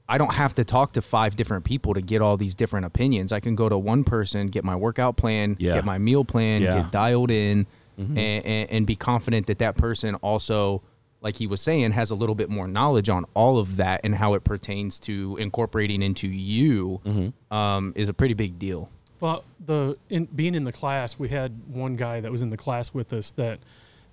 I 0.07 0.19
don't 0.19 0.33
have 0.33 0.53
to 0.55 0.63
talk 0.63 0.91
to 0.91 1.01
five 1.01 1.35
different 1.35 1.65
people 1.65 1.95
to 1.95 2.01
get 2.01 2.21
all 2.21 2.37
these 2.37 2.53
different 2.53 2.85
opinions. 2.85 3.31
I 3.31 3.39
can 3.39 3.55
go 3.55 3.69
to 3.69 3.75
one 3.77 4.03
person, 4.03 4.47
get 4.49 4.63
my 4.63 4.75
workout 4.75 5.17
plan, 5.17 5.55
Yeah. 5.57 5.73
get 5.75 5.85
my 5.85 5.97
meal 5.97 6.23
plan, 6.23 6.61
Yeah. 6.61 6.81
get 6.83 6.91
dialed 6.91 7.31
in, 7.31 7.65
and, 7.97 8.15
and, 8.19 8.69
and 8.69 8.85
be 8.85 8.95
confident 8.95 9.47
that 9.47 9.57
that 9.59 9.77
person 9.77 10.13
also 10.15 10.83
like 11.21 11.37
he 11.37 11.47
was 11.47 11.59
saying, 11.59 11.93
has 11.93 12.11
a 12.11 12.15
little 12.15 12.35
bit 12.35 12.51
more 12.51 12.67
knowledge 12.67 13.09
on 13.09 13.25
all 13.33 13.57
of 13.57 13.77
that 13.77 14.01
and 14.03 14.13
how 14.13 14.35
it 14.35 14.43
pertains 14.43 14.99
to 14.99 15.37
incorporating 15.39 16.03
into 16.03 16.27
you 16.27 17.01
um, 17.49 17.93
is 17.95 18.07
a 18.07 18.13
pretty 18.13 18.35
big 18.35 18.59
deal. 18.59 18.89
Well, 19.19 19.43
the 19.65 19.97
in, 20.11 20.25
being 20.25 20.53
in 20.53 20.65
the 20.65 20.71
class, 20.71 21.17
we 21.17 21.29
had 21.29 21.59
one 21.67 21.95
guy 21.95 22.19
that 22.19 22.31
was 22.31 22.43
in 22.43 22.51
the 22.51 22.57
class 22.57 22.93
with 22.93 23.11
us 23.11 23.31
that 23.31 23.57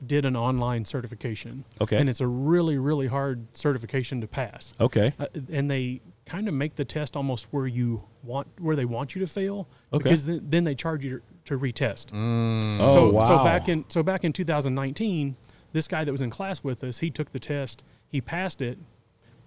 did 0.06 0.24
an 0.24 0.36
online 0.36 0.84
certification. 0.84 1.64
Okay. 1.80 1.96
And 1.96 2.08
it's 2.08 2.20
a 2.20 2.26
really, 2.26 2.78
really 2.78 3.06
hard 3.06 3.46
certification 3.56 4.20
to 4.20 4.26
pass. 4.26 4.74
Okay. 4.80 5.14
Uh, 5.18 5.26
and 5.50 5.70
they 5.70 6.00
kind 6.26 6.48
of 6.48 6.54
make 6.54 6.76
the 6.76 6.84
test 6.84 7.16
almost 7.16 7.46
where 7.50 7.66
you 7.66 8.02
want 8.22 8.46
where 8.60 8.76
they 8.76 8.84
want 8.84 9.14
you 9.14 9.20
to 9.20 9.26
fail 9.26 9.68
Okay. 9.92 10.02
because 10.04 10.26
then, 10.26 10.40
then 10.48 10.64
they 10.64 10.74
charge 10.74 11.04
you 11.04 11.18
to, 11.44 11.56
to 11.56 11.58
retest. 11.58 12.06
Oh 12.12 12.88
so 12.88 13.10
wow. 13.10 13.20
so 13.26 13.44
back 13.44 13.68
in 13.68 13.84
so 13.88 14.02
back 14.02 14.24
in 14.24 14.32
2019, 14.32 15.36
this 15.72 15.88
guy 15.88 16.04
that 16.04 16.12
was 16.12 16.22
in 16.22 16.30
class 16.30 16.62
with 16.62 16.82
us, 16.84 16.98
he 16.98 17.10
took 17.10 17.32
the 17.32 17.40
test, 17.40 17.84
he 18.08 18.20
passed 18.20 18.62
it, 18.62 18.78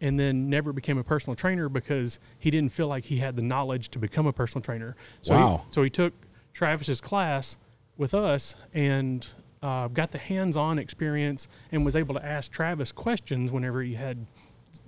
and 0.02 0.20
then 0.20 0.50
never 0.50 0.74
became 0.74 0.98
a 0.98 1.04
personal 1.04 1.36
trainer 1.36 1.70
because 1.70 2.20
he 2.38 2.50
didn't 2.52 2.72
feel 2.72 2.88
like 2.88 3.06
he 3.06 3.18
had 3.18 3.36
the 3.36 3.42
knowledge 3.42 3.90
to 3.90 4.00
become 4.00 4.26
a 4.28 4.34
personal 4.34 4.62
trainer. 4.62 4.96
So 5.22 5.34
Wow. 5.36 5.62
he, 5.66 5.74
so 5.74 5.84
he 5.84 5.90
took 5.90 6.14
Travis's 6.54 7.00
class 7.02 7.58
with 7.98 8.14
us 8.14 8.56
and 8.74 9.26
uh, 9.62 9.88
got 9.88 10.12
the 10.12 10.18
hands-on 10.18 10.80
experience 10.80 11.48
and 11.72 11.84
was 11.86 11.96
able 11.96 12.14
to 12.16 12.26
ask 12.26 12.52
Travis 12.52 12.92
questions 12.92 13.52
whenever 13.52 13.82
he 13.82 13.96
had 13.96 14.26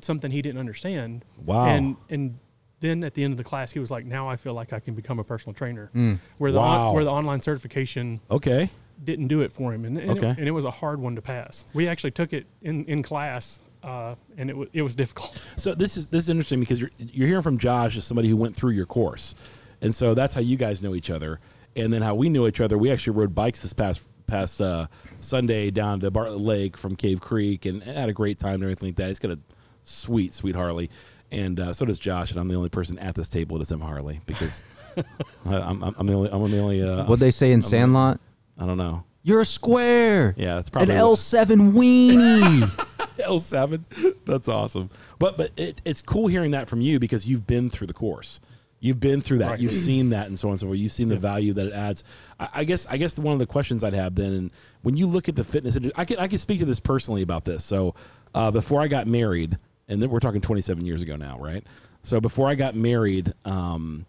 something 0.02 0.32
he 0.32 0.42
didn't 0.42 0.60
understand. 0.60 1.24
Wow. 1.46 1.66
And 1.66 1.96
and 2.10 2.40
then 2.80 3.04
at 3.04 3.16
the 3.16 3.24
end 3.24 3.34
of 3.34 3.38
the 3.38 3.44
class, 3.44 3.72
he 3.72 3.80
was 3.80 3.90
like, 3.90 4.06
"Now 4.06 4.28
I 4.30 4.36
feel 4.36 4.54
like 4.54 4.72
I 4.74 4.80
can 4.80 4.94
become 4.94 5.18
a 5.20 5.24
personal 5.24 5.54
trainer." 5.54 5.90
Where 6.38 6.52
the 6.52 6.60
Wow. 6.60 6.90
on, 6.90 6.96
where 6.96 7.04
the 7.04 7.12
online 7.12 7.42
certification 7.42 8.20
okay. 8.30 8.70
didn't 9.04 9.28
do 9.30 9.42
it 9.42 9.52
for 9.52 9.74
him, 9.74 9.84
and, 9.86 9.98
and, 9.98 10.12
Okay. 10.12 10.30
it, 10.32 10.38
and 10.38 10.48
it 10.48 10.52
was 10.52 10.66
a 10.66 10.72
hard 10.72 11.00
one 11.00 11.16
to 11.16 11.22
pass. 11.22 11.66
We 11.74 11.88
actually 11.88 12.12
took 12.12 12.34
it 12.34 12.46
in 12.62 12.86
in 12.86 13.02
class, 13.02 13.60
uh, 13.84 14.14
and 14.38 14.50
it 14.52 14.54
w- 14.54 14.70
it 14.74 14.82
was 14.84 14.96
difficult. 15.04 15.42
So 15.56 15.74
this 15.74 15.98
is 15.98 16.08
this 16.08 16.26
is 16.26 16.30
interesting 16.30 16.60
because 16.60 16.80
you're 16.80 16.92
you're 17.00 17.28
hearing 17.28 17.42
from 17.42 17.58
Josh 17.58 17.98
as 17.98 18.06
somebody 18.06 18.30
who 18.30 18.38
went 18.38 18.56
through 18.56 18.72
your 18.74 18.86
course, 18.86 19.34
and 19.82 19.96
so 19.96 20.14
that's 20.14 20.36
how 20.36 20.42
you 20.42 20.58
guys 20.58 20.84
know 20.84 20.94
each 20.94 21.10
other, 21.10 21.40
and 21.76 21.92
then 21.92 22.04
how 22.04 22.14
we 22.14 22.30
knew 22.30 22.46
each 22.46 22.62
other. 22.62 22.78
We 22.78 22.92
actually 22.92 23.18
rode 23.18 23.34
bikes 23.34 23.62
this 23.62 23.74
past 23.74 24.04
past 24.27 24.62
uh, 24.62 24.88
Sunday 25.22 25.72
down 25.72 26.00
to 26.01 26.12
Bartlett 26.12 26.39
Lake 26.39 26.77
from 26.77 26.96
Cave 26.96 27.19
Creek, 27.19 27.65
and 27.65 27.81
had 27.84 28.10
a 28.10 28.13
great 28.13 28.39
time 28.39 28.55
and 28.55 28.63
everything 28.63 28.89
like 28.89 28.96
that. 28.98 29.07
He's 29.07 29.19
got 29.19 29.31
a 29.31 29.39
sweet 29.84 30.34
sweet 30.34 30.55
Harley, 30.55 30.89
and 31.31 31.60
uh, 31.60 31.74
so 31.74 31.86
does 31.86 32.00
Josh, 32.00 32.31
and 32.31 32.39
I'm 32.39 32.48
the 32.48 32.55
only 32.55 32.69
person 32.69 33.00
at 33.00 33.15
this 33.15 33.27
table 33.27 33.57
that 33.57 33.63
doesn't 33.63 33.79
have 33.79 33.88
Harley 33.88 34.22
because 34.25 34.62
I, 35.46 35.55
I'm, 35.55 35.84
I'm 35.84 35.96
I'm 35.98 36.07
the 36.07 36.13
only 36.13 36.29
I'm 36.29 36.51
the 36.51 36.60
only 36.60 36.84
uh, 36.84 37.05
What 37.05 37.19
they 37.19 37.31
say 37.31 37.51
in 37.51 37.62
Sandlot? 37.62 38.19
I 38.57 38.65
don't 38.65 38.77
know. 38.77 39.03
You're 39.24 39.41
a 39.41 39.46
square. 39.46 40.34
Yeah, 40.38 40.55
that's 40.55 40.69
probably 40.69 40.96
An 40.96 41.01
L7 41.01 41.74
weenie. 41.74 42.88
L 43.19 43.39
seven. 43.39 43.86
That's 44.25 44.48
awesome. 44.48 44.89
But 45.19 45.38
but 45.38 45.51
it, 45.57 45.81
it's 45.84 46.01
cool 46.01 46.27
hearing 46.27 46.51
that 46.51 46.67
from 46.67 46.81
you 46.81 47.00
because 47.00 47.27
you've 47.27 47.48
been 47.48 47.69
through 47.69 47.88
the 47.88 47.93
course. 47.93 48.39
You've 48.79 49.00
been 49.00 49.22
through 49.22 49.39
that. 49.39 49.51
Right. 49.51 49.60
You've 49.60 49.74
seen 49.74 50.12
that, 50.12 50.27
and 50.27 50.38
so 50.38 50.50
on 50.50 50.51
and 50.51 50.60
so 50.60 50.67
forth. 50.67 50.77
You've 50.77 50.91
seen 50.91 51.07
the 51.07 51.17
value 51.17 51.53
that 51.53 51.67
it 51.67 51.74
adds. 51.74 52.03
I, 52.39 52.50
I 52.55 52.63
guess. 52.63 52.86
I 52.86 52.98
guess 52.98 53.17
one 53.17 53.34
of 53.34 53.39
the 53.39 53.48
questions 53.48 53.84
I'd 53.84 53.93
have 53.93 54.13
then, 54.15 54.34
and 54.34 54.51
when 54.84 54.96
you 54.96 55.07
look 55.07 55.27
at 55.27 55.36
the 55.36 55.43
fitness, 55.43 55.75
industry, 55.75 56.00
I 56.00 56.05
can 56.05 56.19
I 56.19 56.27
can 56.27 56.38
speak 56.38 56.60
to 56.60 56.65
this 56.65 56.79
personally 56.79 57.24
about 57.24 57.43
this. 57.43 57.63
So 57.65 57.96
uh, 58.36 58.51
before 58.51 58.81
I 58.81 58.88
got 58.88 59.07
married, 59.07 59.57
and 59.88 60.01
then 60.01 60.10
we're 60.10 60.19
talking 60.19 60.41
27 60.41 60.86
years 60.86 61.01
ago 61.01 61.15
now, 61.15 61.39
right? 61.39 61.63
So 62.03 62.22
before 62.22 62.48
I 62.50 62.55
got 62.55 62.75
married, 62.75 63.34
um, 63.46 64.05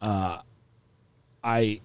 uh, 0.00 0.38
I 1.42 1.80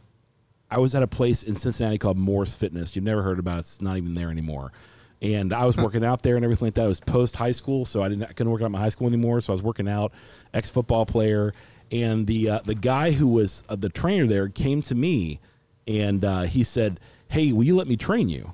I 0.72 0.78
was 0.78 0.94
at 0.96 1.04
a 1.04 1.08
place 1.08 1.44
in 1.44 1.56
Cincinnati 1.56 1.98
called 1.98 2.18
Morris 2.18 2.56
Fitness. 2.56 2.96
You've 2.96 3.06
never 3.06 3.24
heard 3.24 3.40
about 3.40 3.58
it. 3.58 3.60
It's 3.62 3.82
not 3.82 3.98
even 3.98 4.14
there 4.14 4.30
anymore. 4.30 4.72
And 5.22 5.52
I 5.52 5.66
was 5.66 5.76
working 5.76 6.06
out 6.06 6.22
there 6.22 6.36
and 6.38 6.46
everything 6.46 6.68
like 6.68 6.76
that. 6.76 6.86
It 6.86 6.88
was 6.88 7.02
post 7.02 7.36
high 7.36 7.52
school, 7.52 7.84
so 7.84 8.02
I 8.04 8.08
didn't 8.08 8.24
I 8.24 8.34
couldn't 8.34 8.52
work 8.52 8.62
out 8.62 8.72
my 8.72 8.80
high 8.80 8.90
school 8.90 9.08
anymore. 9.08 9.42
So 9.42 9.52
I 9.52 9.56
was 9.56 9.64
working 9.64 9.90
out, 9.90 10.14
ex 10.54 10.70
football 10.70 11.06
player, 11.06 11.54
and 11.92 12.28
the 12.28 12.50
uh, 12.50 12.60
the 12.66 12.76
guy 12.76 13.12
who 13.12 13.28
was 13.28 13.64
uh, 13.70 13.76
the 13.76 13.90
trainer 13.90 14.28
there 14.28 14.48
came 14.50 14.82
to 14.84 14.96
me, 14.96 15.40
and 15.88 16.24
uh, 16.24 16.42
he 16.44 16.64
said, 16.64 17.00
"Hey, 17.30 17.52
will 17.52 17.64
you 17.64 17.76
let 17.76 17.88
me 17.88 17.98
train 17.98 18.30
you?" 18.30 18.54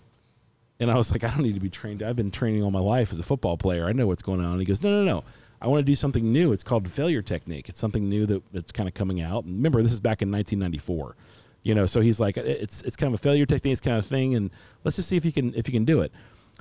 And 0.80 0.92
I 0.92 0.96
was 0.96 1.12
like, 1.12 1.24
I 1.24 1.30
don't 1.30 1.44
need 1.44 1.54
to 1.54 1.62
be 1.62 1.70
trained. 1.70 2.04
I've 2.04 2.16
been 2.16 2.32
training 2.32 2.64
all 2.64 2.72
my 2.72 2.80
life 2.80 3.12
as 3.12 3.20
a 3.20 3.24
football 3.24 3.58
player. 3.58 3.86
I 3.86 3.94
know 3.94 4.08
what's 4.08 4.24
going 4.24 4.42
on. 4.42 4.52
And 4.52 4.60
he 4.60 4.66
goes, 4.66 4.84
No, 4.84 4.90
no, 4.90 5.04
no. 5.04 5.24
I 5.62 5.68
want 5.68 5.80
to 5.80 5.86
do 5.86 5.96
something 5.96 6.32
new. 6.32 6.52
It's 6.52 6.64
called 6.64 6.88
failure 6.90 7.22
technique. 7.22 7.70
It's 7.70 7.80
something 7.80 8.10
new 8.10 8.26
that, 8.26 8.44
that's 8.52 8.72
kind 8.72 8.90
of 8.90 8.94
coming 8.94 9.22
out. 9.22 9.46
And 9.46 9.56
remember, 9.56 9.82
this 9.82 9.94
is 9.94 10.02
back 10.02 10.22
in 10.22 10.32
1994. 10.32 11.16
You 11.64 11.74
know, 11.74 11.86
so 11.86 12.02
he's 12.02 12.20
like, 12.20 12.38
it's 12.38 12.84
it's 12.84 12.96
kind 12.96 13.12
of 13.12 13.20
a 13.20 13.24
failure 13.24 13.46
technique, 13.46 13.82
kind 13.82 13.98
of 13.98 14.06
thing, 14.06 14.36
and 14.36 14.52
let's 14.84 14.98
just 14.98 15.10
see 15.10 15.18
if 15.18 15.26
you 15.26 15.32
can 15.32 15.56
if 15.56 15.68
you 15.68 15.72
can 15.72 15.84
do 15.84 16.02
it. 16.02 16.12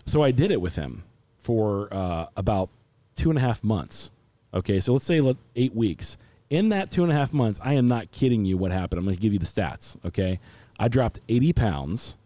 So 0.06 0.22
I 0.22 0.30
did 0.30 0.50
it 0.50 0.62
with 0.62 0.76
him 0.76 1.02
for 1.36 1.92
uh, 1.92 2.26
about 2.38 2.70
two 3.14 3.28
and 3.28 3.38
a 3.38 3.42
half 3.42 3.62
months. 3.62 4.10
Okay, 4.54 4.80
so 4.80 4.94
let's 4.94 5.04
say 5.04 5.20
eight 5.56 5.74
weeks. 5.74 6.16
In 6.54 6.68
that 6.68 6.90
two 6.90 7.02
and 7.02 7.10
a 7.10 7.14
half 7.14 7.32
months, 7.32 7.58
I 7.62 7.74
am 7.74 7.88
not 7.88 8.12
kidding 8.12 8.44
you. 8.44 8.56
What 8.56 8.70
happened? 8.70 8.98
I'm 8.98 9.04
going 9.04 9.16
to 9.16 9.22
give 9.22 9.32
you 9.32 9.38
the 9.38 9.46
stats. 9.46 9.96
Okay, 10.06 10.38
I 10.78 10.88
dropped 10.88 11.20
80 11.28 11.52
pounds 11.52 12.16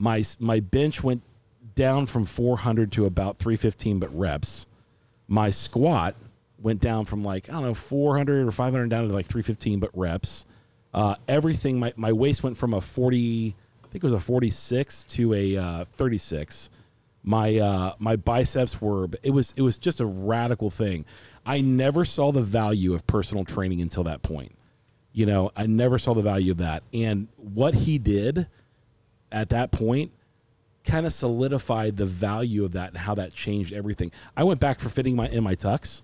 my 0.00 0.24
my 0.38 0.58
bench 0.58 1.04
went 1.04 1.22
down 1.74 2.06
from 2.06 2.24
400 2.24 2.90
to 2.92 3.04
about 3.04 3.36
315 3.36 4.00
but 4.00 4.18
reps 4.18 4.66
my 5.28 5.50
squat 5.50 6.16
went 6.58 6.80
down 6.80 7.04
from 7.04 7.22
like 7.22 7.48
i 7.48 7.52
don't 7.52 7.62
know 7.62 7.74
400 7.74 8.48
or 8.48 8.50
500 8.50 8.88
down 8.88 9.06
to 9.06 9.14
like 9.14 9.26
315 9.26 9.78
but 9.78 9.90
reps 9.94 10.46
uh, 10.92 11.14
everything 11.28 11.78
my, 11.78 11.92
my 11.94 12.10
waist 12.10 12.42
went 12.42 12.56
from 12.56 12.74
a 12.74 12.80
40 12.80 13.54
i 13.84 13.86
think 13.88 14.02
it 14.02 14.04
was 14.04 14.12
a 14.12 14.18
46 14.18 15.04
to 15.04 15.34
a 15.34 15.56
uh, 15.56 15.84
36 15.84 16.70
my 17.22 17.56
uh, 17.58 17.92
my 17.98 18.16
biceps 18.16 18.80
were 18.80 19.08
it 19.22 19.30
was 19.30 19.52
it 19.56 19.62
was 19.62 19.78
just 19.78 20.00
a 20.00 20.06
radical 20.06 20.70
thing 20.70 21.04
i 21.44 21.60
never 21.60 22.04
saw 22.04 22.32
the 22.32 22.42
value 22.42 22.94
of 22.94 23.06
personal 23.06 23.44
training 23.44 23.80
until 23.80 24.04
that 24.04 24.22
point 24.22 24.52
you 25.12 25.26
know 25.26 25.50
i 25.56 25.66
never 25.66 25.98
saw 25.98 26.14
the 26.14 26.22
value 26.22 26.50
of 26.52 26.58
that 26.58 26.82
and 26.92 27.28
what 27.36 27.74
he 27.74 27.98
did 27.98 28.46
at 29.32 29.50
that 29.50 29.70
point 29.70 30.12
kind 30.84 31.06
of 31.06 31.12
solidified 31.12 31.96
the 31.96 32.06
value 32.06 32.64
of 32.64 32.72
that 32.72 32.90
and 32.90 32.98
how 32.98 33.14
that 33.14 33.32
changed 33.32 33.72
everything. 33.72 34.10
I 34.36 34.44
went 34.44 34.60
back 34.60 34.80
for 34.80 34.88
fitting 34.88 35.16
my 35.16 35.28
in 35.28 35.44
my 35.44 35.54
tux. 35.54 36.02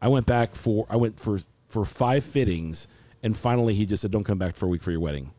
I 0.00 0.08
went 0.08 0.26
back 0.26 0.54
for 0.54 0.86
I 0.88 0.96
went 0.96 1.18
for 1.18 1.40
for 1.68 1.84
five 1.84 2.24
fittings, 2.24 2.86
and 3.22 3.36
finally 3.36 3.74
he 3.74 3.86
just 3.86 4.02
said, 4.02 4.10
"Don't 4.10 4.24
come 4.24 4.38
back 4.38 4.54
for 4.54 4.66
a 4.66 4.68
week 4.68 4.82
for 4.82 4.90
your 4.90 5.00
wedding." 5.00 5.32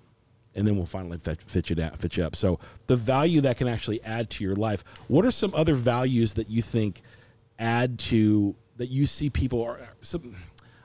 And 0.56 0.66
then 0.66 0.78
we'll 0.78 0.86
finally 0.86 1.18
fit, 1.18 1.70
you 1.70 1.76
down, 1.76 1.92
fit 1.92 2.16
you 2.16 2.24
up. 2.24 2.36
So 2.36 2.60
the 2.88 2.96
value 2.96 3.42
that 3.42 3.58
can 3.58 3.68
actually 3.68 4.02
add 4.04 4.30
to 4.32 4.44
your 4.44 4.56
life. 4.56 4.84
What 5.10 5.26
are 5.26 5.32
some 5.32 5.54
other 5.54 5.76
values 5.76 6.36
that 6.36 6.50
you 6.50 6.62
think 6.62 7.02
add 7.60 8.00
to 8.00 8.56
that 8.78 8.88
you 8.88 9.06
see 9.06 9.30
people 9.30 9.62
are 9.62 9.90
some? 10.02 10.36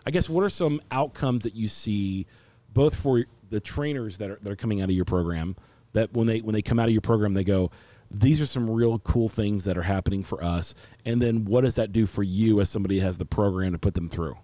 I 0.04 0.10
guess 0.10 0.28
what 0.28 0.42
are 0.42 0.50
some 0.50 0.80
outcomes 0.90 1.44
that 1.44 1.54
you 1.54 1.68
see 1.68 2.26
both 2.72 2.94
for 2.96 3.24
the 3.50 3.60
trainers 3.60 4.18
that 4.18 4.30
are 4.30 4.38
that 4.42 4.50
are 4.50 4.56
coming 4.56 4.80
out 4.80 4.88
of 4.88 4.94
your 4.94 5.04
program 5.04 5.56
that 5.92 6.12
when 6.12 6.26
they 6.26 6.40
when 6.40 6.54
they 6.54 6.62
come 6.62 6.78
out 6.78 6.86
of 6.86 6.92
your 6.92 7.00
program 7.00 7.34
they 7.34 7.44
go 7.44 7.70
these 8.10 8.40
are 8.40 8.46
some 8.46 8.68
real 8.68 8.98
cool 9.00 9.28
things 9.28 9.64
that 9.64 9.76
are 9.76 9.82
happening 9.82 10.22
for 10.22 10.42
us 10.42 10.74
and 11.04 11.20
then 11.20 11.44
what 11.44 11.62
does 11.62 11.74
that 11.74 11.92
do 11.92 12.06
for 12.06 12.22
you 12.22 12.60
as 12.60 12.70
somebody 12.70 13.00
has 13.00 13.18
the 13.18 13.24
program 13.24 13.72
to 13.72 13.78
put 13.78 13.94
them 13.94 14.08
through 14.08 14.36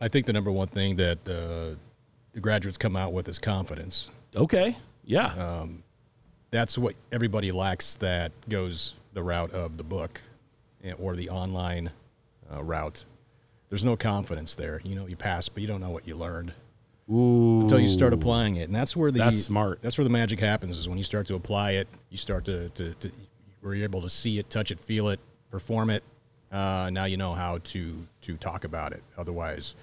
I 0.00 0.08
think 0.08 0.26
the 0.26 0.32
number 0.32 0.52
one 0.52 0.68
thing 0.68 0.96
that 0.96 1.26
uh, 1.26 1.78
the 2.36 2.40
graduates 2.42 2.76
come 2.76 2.96
out 2.96 3.14
with 3.14 3.26
is 3.28 3.38
confidence. 3.38 4.10
okay 4.36 4.76
yeah 5.04 5.64
That's 6.50 6.76
what 6.76 6.94
everybody 7.10 7.50
lacks 7.50 7.96
that 7.96 8.30
goes 8.48 8.94
the 9.14 9.22
route 9.22 9.52
of 9.52 9.78
the 9.78 9.84
book 9.84 10.20
eh, 10.84 10.92
or 10.98 11.16
the 11.16 11.30
online 11.30 11.90
uh, 12.52 12.62
route. 12.62 13.06
There's 13.70 13.84
no 13.84 13.96
confidence 13.96 14.54
there. 14.54 14.80
You 14.84 14.94
know, 14.94 15.06
you 15.06 15.16
pass, 15.16 15.48
but 15.48 15.62
you 15.62 15.66
don't 15.66 15.80
know 15.80 15.90
what 15.90 16.06
you 16.06 16.14
learned 16.14 16.52
Ooh. 17.10 17.62
until 17.62 17.80
you 17.80 17.88
start 17.88 18.12
applying 18.12 18.56
it. 18.56 18.64
And 18.64 18.74
that's 18.74 18.94
where 18.94 19.10
the 19.10 19.18
That's 19.18 19.42
smart. 19.42 19.80
That's 19.82 19.96
where 19.96 20.04
the 20.04 20.10
magic 20.10 20.38
happens 20.38 20.78
is 20.78 20.88
when 20.88 20.98
you 20.98 21.04
start 21.04 21.26
to 21.28 21.34
apply 21.34 21.72
it. 21.72 21.88
You 22.10 22.18
start 22.18 22.44
to 22.44 22.68
to, 22.70 22.94
to 22.94 23.10
where 23.60 23.74
you're 23.74 23.84
able 23.84 24.02
to 24.02 24.10
see 24.10 24.38
it, 24.38 24.50
touch 24.50 24.70
it, 24.70 24.78
feel 24.78 25.08
it, 25.08 25.20
perform 25.50 25.88
it. 25.90 26.02
Uh, 26.52 26.90
now 26.92 27.06
you 27.06 27.16
know 27.16 27.32
how 27.32 27.58
to 27.58 28.06
to 28.22 28.36
talk 28.36 28.64
about 28.64 28.92
it. 28.92 29.02
Otherwise, 29.16 29.74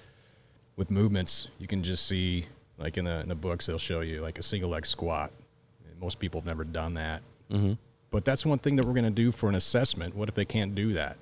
with 0.76 0.90
movements, 0.90 1.48
you 1.58 1.66
can 1.66 1.82
just 1.82 2.06
see 2.06 2.46
like 2.78 2.98
in 2.98 3.04
the 3.04 3.20
in 3.20 3.28
the 3.28 3.34
books 3.34 3.66
they'll 3.66 3.78
show 3.78 4.00
you 4.00 4.20
like 4.20 4.38
a 4.38 4.42
single 4.42 4.70
leg 4.70 4.86
squat. 4.86 5.32
Most 6.00 6.18
people 6.18 6.40
have 6.40 6.46
never 6.46 6.64
done 6.64 6.94
that. 6.94 7.22
Mm-hmm. 7.50 7.74
But 8.10 8.24
that's 8.24 8.44
one 8.44 8.58
thing 8.58 8.76
that 8.76 8.84
we're 8.84 8.92
going 8.92 9.04
to 9.04 9.10
do 9.10 9.32
for 9.32 9.48
an 9.48 9.54
assessment. 9.54 10.14
What 10.14 10.28
if 10.28 10.34
they 10.34 10.44
can't 10.44 10.74
do 10.74 10.92
that? 10.92 11.16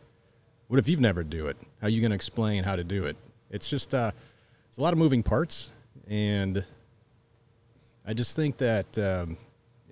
What 0.68 0.78
if 0.78 0.88
you've 0.88 1.00
never 1.00 1.23
do 1.23 1.47
it? 1.47 1.56
How 1.80 1.87
are 1.87 1.90
you 1.90 2.00
going 2.00 2.11
to 2.11 2.14
explain 2.14 2.64
how 2.64 2.76
to 2.76 2.85
do 2.85 3.04
it? 3.04 3.16
It's 3.50 3.68
just 3.68 3.94
uh, 3.94 4.12
it's 4.68 4.78
a 4.78 4.80
lot 4.80 4.92
of 4.92 4.99
moving 4.99 5.23
parts, 5.23 5.71
and 6.09 6.64
I 8.06 8.14
just 8.14 8.35
think 8.35 8.56
that, 8.59 8.99
um, 8.99 9.37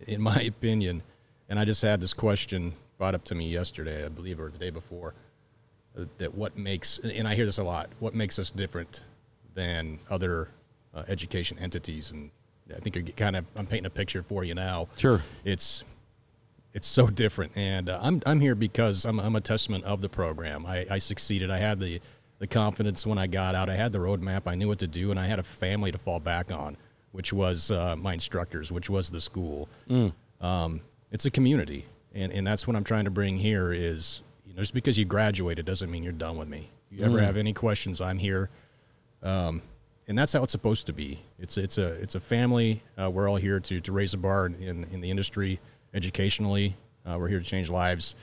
in 0.07 0.21
my 0.21 0.41
opinion, 0.43 1.03
and 1.49 1.59
I 1.59 1.65
just 1.65 1.83
had 1.83 2.01
this 2.01 2.15
question 2.15 2.73
brought 2.99 3.15
up 3.15 3.25
to 3.25 3.35
me 3.35 3.49
yesterday, 3.49 4.05
I 4.05 4.09
believe, 4.09 4.41
or 4.41 4.51
the 4.51 4.59
day 4.59 4.71
before, 4.71 5.15
uh, 5.99 6.05
that 6.19 6.35
what 6.35 6.57
makes, 6.57 6.99
and 6.99 7.29
I 7.29 7.35
hear 7.35 7.45
this 7.45 7.59
a 7.59 7.65
lot, 7.65 7.91
what 7.99 8.15
makes 8.15 8.39
us 8.39 8.51
different 8.51 9.05
than 9.55 9.99
other 10.09 10.49
uh, 10.95 11.05
education 11.09 11.59
entities, 11.59 12.11
and 12.11 12.31
I 12.75 12.79
think 12.79 12.97
you're 12.97 13.05
kind 13.05 13.37
of, 13.37 13.47
I'm 13.57 13.67
painting 13.67 13.87
a 13.87 13.91
picture 13.91 14.23
for 14.23 14.45
you 14.45 14.55
now. 14.55 14.89
Sure. 14.97 15.23
It's 15.45 15.85
it's 16.73 16.87
so 16.87 17.09
different. 17.09 17.53
And 17.57 17.89
uh, 17.89 17.99
I'm 18.03 18.23
I'm 18.27 18.41
here 18.41 18.55
because 18.55 19.05
I'm 19.05 19.19
I'm 19.19 19.37
a 19.37 19.41
testament 19.41 19.85
of 19.85 20.01
the 20.01 20.09
program. 20.09 20.67
I, 20.67 20.87
I 20.91 20.99
succeeded. 20.99 21.51
I 21.51 21.59
had 21.59 21.81
the 21.81 22.01
the 22.39 22.47
confidence 22.47 23.07
when 23.07 23.19
I 23.19 23.27
got 23.27 23.55
out. 23.55 23.69
I 23.69 23.75
had 23.75 23.93
the 23.93 23.99
roadmap. 23.99 24.43
I 24.47 24.55
knew 24.55 24.69
what 24.69 24.79
to 24.79 24.87
do, 24.87 25.11
and 25.11 25.21
I 25.21 25.27
had 25.27 25.39
a 25.39 25.43
family 25.43 25.93
to 25.93 25.99
fall 25.99 26.21
back 26.21 26.51
on, 26.51 26.77
which 27.13 27.33
was 27.33 27.71
uh, 27.71 27.97
my 27.97 28.15
instructors, 28.15 28.73
which 28.73 28.89
was 28.89 29.11
the 29.11 29.21
school. 29.21 29.69
Um, 30.41 30.81
it's 31.11 31.27
a 31.27 31.31
community, 31.31 31.87
and 32.15 32.33
and 32.33 32.47
that's 32.47 32.67
what 32.67 32.77
I'm 32.77 32.85
trying 32.85 33.05
to 33.05 33.11
bring 33.11 33.37
here. 33.37 33.73
Is 33.73 34.23
you 34.47 34.55
know, 34.55 34.61
just 34.61 34.75
because 34.75 34.99
you 34.99 35.05
graduated 35.05 35.67
doesn't 35.67 35.91
mean 35.91 36.03
you're 36.03 36.13
done 36.13 36.37
with 36.39 36.49
me. 36.49 36.71
If 36.91 36.99
you 36.99 37.05
ever 37.05 37.21
have 37.21 37.37
any 37.37 37.53
questions, 37.53 38.01
I'm 38.01 38.19
here. 38.19 38.49
Um, 39.23 39.63
and 40.09 40.19
that's 40.19 40.33
how 40.33 40.43
it's 40.43 40.53
supposed 40.53 40.87
to 40.87 40.93
be. 40.93 41.21
It's 41.39 41.57
it's 41.57 41.79
a 41.79 41.87
it's 41.87 42.17
a 42.17 42.21
family. 42.21 42.83
Uh, 43.01 43.11
we're 43.11 43.29
all 43.29 43.37
here 43.37 43.61
to 43.61 43.81
to 43.81 43.93
raise 43.93 44.13
a 44.13 44.19
bar 44.19 44.47
in, 44.47 44.85
in, 44.91 45.01
the 45.01 45.11
industry, 45.11 45.61
educationally. 45.95 46.77
Uh, 47.07 47.17
we're 47.19 47.29
here 47.29 47.39
to 47.39 47.45
change 47.45 47.71
lives. 47.71 48.17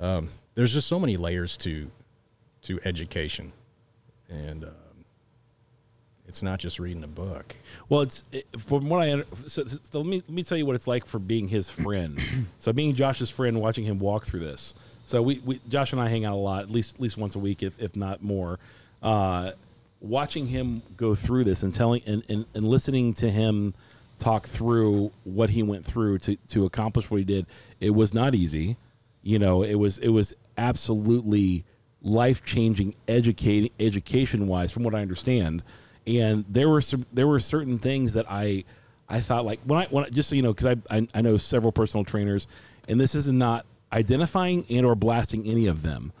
Um, 0.00 0.30
there's 0.54 0.72
just 0.72 0.88
so 0.88 0.98
many 0.98 1.16
layers 1.16 1.58
to 1.58 1.90
to 2.62 2.80
education, 2.84 3.52
and 4.30 4.64
um, 4.64 5.04
it's 6.26 6.42
not 6.42 6.60
just 6.60 6.78
reading 6.78 7.04
a 7.04 7.08
book. 7.08 7.54
Well, 7.90 8.00
it's 8.00 8.24
it, 8.32 8.46
from 8.58 8.88
what 8.88 9.02
I 9.02 9.22
so, 9.46 9.64
so 9.66 9.78
let 9.92 10.06
me 10.06 10.22
let 10.26 10.30
me 10.30 10.42
tell 10.42 10.56
you 10.56 10.64
what 10.64 10.76
it's 10.76 10.86
like 10.86 11.04
for 11.04 11.18
being 11.18 11.48
his 11.48 11.68
friend. 11.68 12.18
so 12.58 12.72
being 12.72 12.94
Josh's 12.94 13.28
friend, 13.28 13.60
watching 13.60 13.84
him 13.84 13.98
walk 13.98 14.24
through 14.24 14.40
this. 14.40 14.72
So 15.08 15.22
we, 15.22 15.40
we 15.44 15.60
Josh 15.68 15.92
and 15.92 16.00
I 16.00 16.08
hang 16.08 16.24
out 16.24 16.34
a 16.34 16.36
lot, 16.36 16.62
at 16.62 16.70
least 16.70 16.94
at 16.94 17.00
least 17.00 17.18
once 17.18 17.34
a 17.34 17.38
week, 17.38 17.62
if 17.62 17.78
if 17.80 17.96
not 17.96 18.22
more. 18.22 18.58
Uh, 19.02 19.52
watching 20.08 20.46
him 20.46 20.82
go 20.96 21.14
through 21.14 21.44
this 21.44 21.62
and 21.62 21.72
telling 21.72 22.02
and, 22.06 22.22
and, 22.28 22.46
and 22.54 22.66
listening 22.66 23.14
to 23.14 23.30
him 23.30 23.74
talk 24.18 24.46
through 24.46 25.12
what 25.24 25.50
he 25.50 25.62
went 25.62 25.84
through 25.84 26.18
to 26.18 26.36
to 26.48 26.64
accomplish 26.64 27.10
what 27.10 27.18
he 27.18 27.24
did, 27.24 27.46
it 27.80 27.90
was 27.90 28.14
not 28.14 28.34
easy. 28.34 28.76
You 29.22 29.38
know, 29.38 29.62
it 29.62 29.74
was 29.74 29.98
it 29.98 30.08
was 30.08 30.32
absolutely 30.56 31.64
life 32.02 32.44
changing 32.44 32.94
educating 33.08 33.70
education 33.80 34.46
wise, 34.46 34.72
from 34.72 34.84
what 34.84 34.94
I 34.94 35.02
understand. 35.02 35.62
And 36.06 36.44
there 36.48 36.68
were 36.68 36.80
some 36.80 37.04
there 37.12 37.26
were 37.26 37.40
certain 37.40 37.78
things 37.78 38.14
that 38.14 38.26
I 38.28 38.64
I 39.08 39.20
thought 39.20 39.44
like 39.44 39.60
when 39.64 39.80
I 39.80 39.86
when 39.86 40.04
I, 40.04 40.08
just 40.08 40.28
so 40.28 40.36
you 40.36 40.42
know 40.42 40.52
because 40.52 40.66
I, 40.66 40.96
I 40.96 41.08
I 41.14 41.20
know 41.20 41.36
several 41.36 41.72
personal 41.72 42.04
trainers, 42.04 42.46
and 42.88 43.00
this 43.00 43.14
is 43.14 43.28
not 43.28 43.66
identifying 43.92 44.64
and 44.70 44.86
or 44.86 44.94
blasting 44.94 45.46
any 45.46 45.66
of 45.66 45.82
them. 45.82 46.12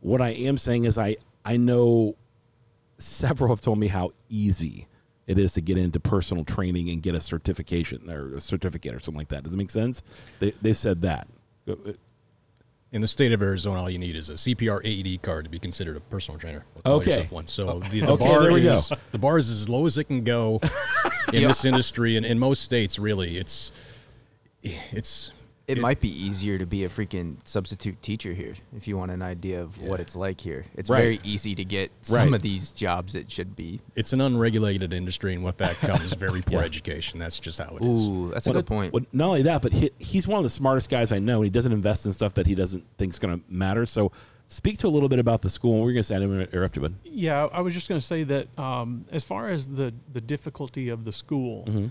What 0.00 0.20
I 0.20 0.30
am 0.30 0.56
saying 0.56 0.84
is 0.84 0.98
I 0.98 1.16
I 1.44 1.56
know 1.56 2.16
several 2.98 3.50
have 3.50 3.60
told 3.60 3.78
me 3.78 3.88
how 3.88 4.10
easy 4.28 4.88
it 5.26 5.38
is 5.38 5.52
to 5.54 5.60
get 5.60 5.76
into 5.76 5.98
personal 5.98 6.44
training 6.44 6.88
and 6.88 7.02
get 7.02 7.14
a 7.14 7.20
certification 7.20 8.08
or 8.10 8.36
a 8.36 8.40
certificate 8.40 8.94
or 8.94 9.00
something 9.00 9.18
like 9.18 9.28
that. 9.28 9.42
Does 9.42 9.52
it 9.52 9.56
make 9.56 9.70
sense? 9.70 10.02
They 10.38 10.52
they 10.62 10.72
said 10.72 11.02
that. 11.02 11.28
In 12.92 13.00
the 13.00 13.08
state 13.08 13.32
of 13.32 13.42
Arizona, 13.42 13.80
all 13.80 13.90
you 13.90 13.98
need 13.98 14.14
is 14.14 14.30
a 14.30 14.34
CPR 14.34 14.80
AED 14.84 15.20
card 15.20 15.44
to 15.44 15.50
be 15.50 15.58
considered 15.58 15.96
a 15.96 16.00
personal 16.00 16.38
trainer. 16.38 16.64
Okay. 16.86 17.26
One. 17.30 17.46
So 17.48 17.68
oh. 17.68 17.78
the, 17.90 18.00
the 18.00 18.12
Okay, 18.12 18.24
bar 18.24 18.48
go. 18.48 18.56
is 18.56 18.92
the 19.10 19.18
bar 19.18 19.36
is 19.36 19.50
as 19.50 19.68
low 19.68 19.86
as 19.86 19.98
it 19.98 20.04
can 20.04 20.22
go 20.22 20.60
in 21.32 21.42
this 21.42 21.64
industry, 21.64 22.16
and 22.16 22.24
in 22.24 22.38
most 22.38 22.62
states, 22.62 22.98
really, 22.98 23.36
it's 23.36 23.72
it's 24.62 25.32
It, 25.68 25.78
might 25.78 26.00
be 26.00 26.08
easier 26.08 26.58
to 26.58 26.66
be 26.66 26.84
a 26.84 26.88
freaking 26.88 27.36
substitute 27.44 28.00
teacher 28.00 28.32
here 28.32 28.54
if 28.76 28.86
you 28.86 28.96
want 28.96 29.10
an 29.10 29.20
idea 29.20 29.60
of 29.62 29.80
what 29.82 29.98
it's 29.98 30.14
like 30.14 30.40
here. 30.40 30.64
It's 30.76 30.88
Right. 30.88 31.00
very 31.00 31.20
easy 31.24 31.54
to 31.56 31.64
get 31.64 31.90
some 32.02 32.16
Right. 32.16 32.34
of 32.34 32.42
these 32.42 32.72
jobs 32.72 33.14
it 33.16 33.30
should 33.32 33.56
be. 33.56 33.80
it's 33.96 34.12
an 34.12 34.20
unregulated 34.20 34.92
industry, 34.92 35.34
and 35.34 35.42
what 35.42 35.58
that 35.58 35.74
comes 35.80 36.12
very 36.14 36.40
poor 36.42 36.62
education. 36.62 37.18
That's 37.18 37.40
just 37.40 37.58
how 37.58 37.76
it 37.76 37.82
is. 37.82 38.08
Ooh, 38.08 38.30
that's 38.32 38.46
a 38.46 38.50
Well, 38.50 38.58
good 38.60 38.66
point. 38.66 38.92
Well, 38.92 39.04
not 39.12 39.26
only 39.28 39.42
that, 39.42 39.60
but 39.62 39.72
he, 39.72 39.90
he's 39.98 40.28
one 40.28 40.38
of 40.38 40.44
the 40.44 40.50
smartest 40.50 40.88
guys 40.88 41.10
I 41.10 41.18
know, 41.18 41.36
and 41.38 41.44
he 41.44 41.50
doesn't 41.50 41.72
invest 41.72 42.06
in 42.06 42.12
stuff 42.12 42.34
that 42.34 42.46
he 42.46 42.54
doesn't 42.54 42.84
think 42.98 43.12
is 43.12 43.18
going 43.18 43.36
to 43.38 43.44
matter. 43.52 43.86
So, 43.86 44.12
speak 44.46 44.78
to 44.78 44.86
a 44.86 44.88
little 44.88 45.08
bit 45.08 45.18
about 45.18 45.42
the 45.42 45.50
school. 45.50 45.80
We're 45.80 45.86
going 45.92 45.96
to 45.96 46.02
say, 46.04 46.14
I 46.14 46.20
didn't 46.20 46.40
interrupt 46.42 46.76
you, 46.76 46.82
but 46.82 46.92
Yeah, 47.02 47.46
I 47.52 47.60
was 47.60 47.74
just 47.74 47.88
going 47.88 48.00
to 48.00 48.06
say 48.06 48.22
that 48.22 48.56
um, 48.56 49.04
as 49.10 49.24
far 49.24 49.48
as 49.48 49.70
the 49.70 49.92
the 50.12 50.20
difficulty 50.20 50.88
of 50.90 51.04
the 51.04 51.10
school, 51.12 51.64
Mm-hmm. 51.66 51.86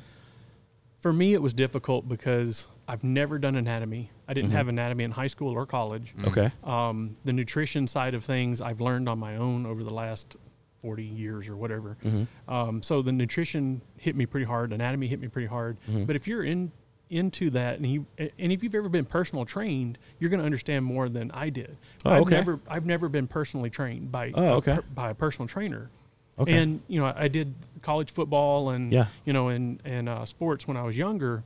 for 0.98 1.12
me 1.12 1.34
it 1.34 1.42
was 1.42 1.54
difficult 1.54 2.08
because 2.08 2.68
I've 2.88 3.04
never 3.04 3.40
done 3.40 3.56
anatomy. 3.56 4.12
I 4.28 4.34
didn't 4.34 4.50
Mm-hmm. 4.50 4.58
have 4.58 4.68
anatomy 4.68 5.04
in 5.06 5.12
high 5.12 5.28
school 5.28 5.52
or 5.54 5.66
college. 5.66 6.14
okay, 6.26 6.52
Um, 6.64 7.16
the 7.24 7.34
nutrition 7.34 7.88
side 7.88 8.14
of 8.14 8.24
things 8.24 8.62
I've 8.62 8.82
learned 8.82 9.10
on 9.10 9.18
my 9.20 9.36
own 9.38 9.66
over 9.66 9.84
the 9.84 9.94
last 9.94 10.36
40 10.82 11.04
years 11.04 11.48
or 11.50 11.56
whatever. 11.58 11.98
Mm-hmm. 12.06 12.54
Um, 12.54 12.84
so 12.84 13.02
the 13.02 13.12
nutrition 13.12 13.82
hit 13.98 14.16
me 14.16 14.26
pretty 14.28 14.46
hard. 14.46 14.72
Anatomy 14.72 15.08
hit 15.08 15.20
me 15.20 15.28
pretty 15.28 15.48
hard. 15.48 15.78
Mm-hmm. 15.90 16.04
But 16.04 16.16
if 16.16 16.28
you're 16.28 16.44
in 16.44 16.72
into 17.08 17.52
that 17.52 17.78
and 17.78 17.86
you 17.86 18.04
and 18.18 18.52
if 18.52 18.64
you've 18.64 18.74
ever 18.74 18.90
been 18.90 19.06
personal 19.06 19.46
trained, 19.46 19.98
you're 20.20 20.30
going 20.32 20.40
to 20.40 20.46
understand 20.46 20.84
more 20.86 21.08
than 21.08 21.30
I 21.32 21.50
did. 21.50 21.78
Oh, 22.04 22.10
I've 22.12 22.22
okay. 22.24 22.36
never 22.36 22.60
I've 22.68 22.86
never 22.86 23.10
been 23.10 23.28
personally 23.28 23.70
trained 23.70 24.12
by 24.12 24.32
Oh, 24.34 24.44
a 24.44 24.52
okay. 24.58 24.76
per- 24.76 24.82
by 24.94 25.10
a 25.12 25.14
personal 25.14 25.48
trainer. 25.48 25.90
Okay. 26.40 26.54
And 26.58 26.82
you 26.88 27.00
know, 27.00 27.14
I 27.16 27.28
did 27.30 27.54
college 27.84 28.12
football 28.12 28.72
and 28.72 28.92
Yeah. 28.92 29.06
you 29.24 29.34
know, 29.34 29.50
and 29.50 29.80
and 29.86 30.10
uh, 30.10 30.26
sports 30.26 30.68
when 30.68 30.78
I 30.78 30.84
was 30.84 30.98
younger, 30.98 31.44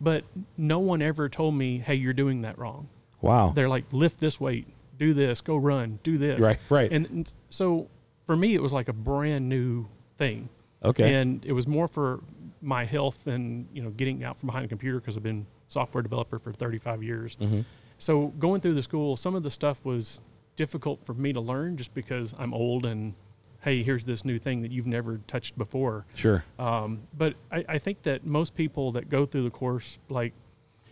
but 0.00 0.24
no 0.56 0.78
one 0.78 1.02
ever 1.02 1.28
told 1.28 1.54
me, 1.54 1.78
"Hey, 1.78 1.94
you're 1.94 2.12
doing 2.12 2.42
that 2.42 2.58
wrong." 2.58 2.88
wow, 3.20 3.52
they're 3.54 3.68
like 3.68 3.84
lift 3.92 4.20
this 4.20 4.40
weight. 4.40 4.66
Do 4.98 5.14
this. 5.14 5.40
Go 5.40 5.56
run. 5.56 5.98
Do 6.02 6.18
this. 6.18 6.40
Right, 6.40 6.58
right. 6.68 6.90
and, 6.92 7.06
and 7.06 7.34
so 7.48 7.88
for 8.26 8.36
me 8.36 8.54
it 8.54 8.62
was 8.62 8.72
like 8.72 8.88
a 8.88 8.92
brand 8.92 9.48
new 9.48 9.86
thing. 10.16 10.48
Okay, 10.82 11.14
and 11.14 11.44
it 11.44 11.52
was 11.52 11.66
more 11.66 11.88
for 11.88 12.20
my 12.62 12.84
health 12.84 13.26
and 13.26 13.66
you 13.72 13.82
know 13.82 13.90
getting 13.90 14.24
out 14.24 14.38
from 14.38 14.48
behind 14.48 14.64
a 14.64 14.68
computer 14.68 15.00
because 15.00 15.16
i've 15.16 15.22
been 15.22 15.46
software 15.68 16.02
developer 16.02 16.38
for 16.38 16.52
35 16.52 17.02
years. 17.02 17.36
Mm-hmm. 17.36 17.60
so 17.96 18.28
going 18.38 18.60
through 18.60 18.74
the 18.74 18.82
school 18.82 19.16
some 19.16 19.34
of 19.34 19.42
the 19.42 19.50
stuff 19.50 19.84
was 19.86 20.20
difficult 20.56 21.04
for 21.06 21.14
me 21.14 21.32
to 21.32 21.40
learn 21.40 21.76
just 21.78 21.94
because 21.94 22.34
i'm 22.38 22.52
old 22.52 22.84
and 22.84 23.14
hey 23.62 23.82
here's 23.82 24.04
this 24.04 24.24
new 24.24 24.38
thing 24.38 24.62
that 24.62 24.70
you've 24.70 24.86
never 24.86 25.18
touched 25.26 25.56
before 25.58 26.06
sure, 26.14 26.44
um, 26.58 27.00
but 27.16 27.34
I, 27.50 27.64
I 27.68 27.78
think 27.78 28.02
that 28.02 28.24
most 28.24 28.54
people 28.54 28.92
that 28.92 29.08
go 29.08 29.26
through 29.26 29.44
the 29.44 29.50
course, 29.50 29.98
like 30.08 30.32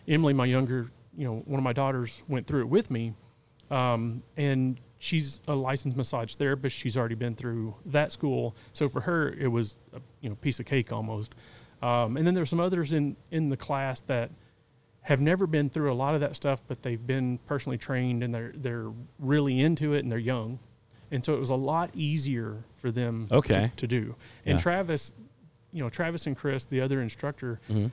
Emily, 0.07 0.33
my 0.33 0.45
younger, 0.45 0.89
you 1.15 1.25
know, 1.25 1.35
one 1.45 1.59
of 1.59 1.63
my 1.63 1.73
daughters 1.73 2.23
went 2.27 2.47
through 2.47 2.61
it 2.61 2.69
with 2.69 2.89
me, 2.89 3.13
um, 3.69 4.23
and 4.37 4.79
she's 4.97 5.41
a 5.47 5.55
licensed 5.55 5.95
massage 5.97 6.35
therapist. 6.35 6.75
She's 6.75 6.97
already 6.97 7.15
been 7.15 7.35
through 7.35 7.75
that 7.85 8.11
school, 8.11 8.55
so 8.73 8.87
for 8.89 9.01
her 9.01 9.29
it 9.29 9.47
was 9.47 9.77
a 9.93 10.01
you 10.21 10.29
know 10.29 10.35
piece 10.35 10.59
of 10.59 10.65
cake 10.65 10.91
almost. 10.91 11.35
Um, 11.81 12.17
and 12.17 12.27
then 12.27 12.33
there's 12.33 12.49
some 12.49 12.59
others 12.59 12.91
in 12.93 13.15
in 13.31 13.49
the 13.49 13.57
class 13.57 14.01
that 14.01 14.31
have 15.01 15.21
never 15.21 15.47
been 15.47 15.69
through 15.69 15.91
a 15.91 15.95
lot 15.95 16.13
of 16.13 16.21
that 16.21 16.35
stuff, 16.35 16.61
but 16.67 16.83
they've 16.83 17.05
been 17.05 17.39
personally 17.45 17.77
trained 17.77 18.23
and 18.23 18.33
they're 18.33 18.53
they're 18.55 18.91
really 19.17 19.61
into 19.61 19.93
it 19.93 19.99
and 19.99 20.11
they're 20.11 20.19
young, 20.19 20.59
and 21.11 21.23
so 21.25 21.33
it 21.33 21.39
was 21.39 21.49
a 21.49 21.55
lot 21.55 21.89
easier 21.93 22.63
for 22.75 22.91
them 22.91 23.25
Okay. 23.31 23.53
to, 23.53 23.71
to 23.75 23.87
do. 23.87 24.15
And 24.45 24.57
Yeah. 24.57 24.63
Travis, 24.63 25.11
you 25.71 25.81
know, 25.83 25.89
Travis 25.89 26.27
and 26.27 26.35
Chris, 26.37 26.65
the 26.65 26.81
other 26.81 27.01
instructor, 27.01 27.59
Mm-hmm. 27.69 27.87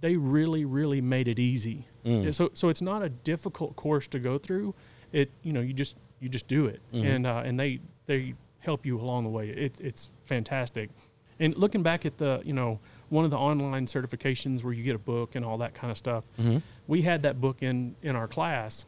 they 0.00 0.16
really 0.16 0.64
really 0.64 1.00
made 1.00 1.28
it 1.28 1.38
easy. 1.38 1.86
Mm. 2.04 2.32
So 2.34 2.50
so 2.54 2.68
it's 2.68 2.82
not 2.82 3.02
a 3.02 3.08
difficult 3.08 3.76
course 3.76 4.06
to 4.08 4.18
go 4.18 4.38
through. 4.38 4.74
It 5.12 5.30
you 5.42 5.52
know 5.52 5.60
you 5.60 5.72
just 5.72 5.96
you 6.20 6.28
just 6.28 6.48
do 6.48 6.66
it, 6.66 6.80
Mm-hmm. 6.92 7.06
and 7.06 7.26
uh, 7.26 7.42
and 7.44 7.58
they 7.58 7.80
they 8.06 8.34
help 8.60 8.84
you 8.86 9.00
along 9.00 9.24
the 9.24 9.30
way. 9.30 9.48
It, 9.48 9.80
it's 9.80 10.12
fantastic. 10.24 10.90
And 11.38 11.56
looking 11.56 11.82
back 11.82 12.04
at 12.04 12.18
the 12.18 12.40
you 12.44 12.52
know 12.52 12.78
one 13.08 13.24
of 13.24 13.30
the 13.30 13.38
online 13.38 13.86
certifications 13.86 14.62
where 14.62 14.72
you 14.72 14.82
get 14.84 14.94
a 14.94 14.98
book 15.00 15.34
and 15.34 15.44
all 15.44 15.58
that 15.58 15.74
kind 15.74 15.90
of 15.90 15.96
stuff, 15.96 16.24
Mm-hmm. 16.38 16.58
we 16.86 17.02
had 17.02 17.22
that 17.22 17.40
book 17.40 17.62
in 17.62 17.96
in 18.02 18.14
our 18.16 18.28
class, 18.28 18.86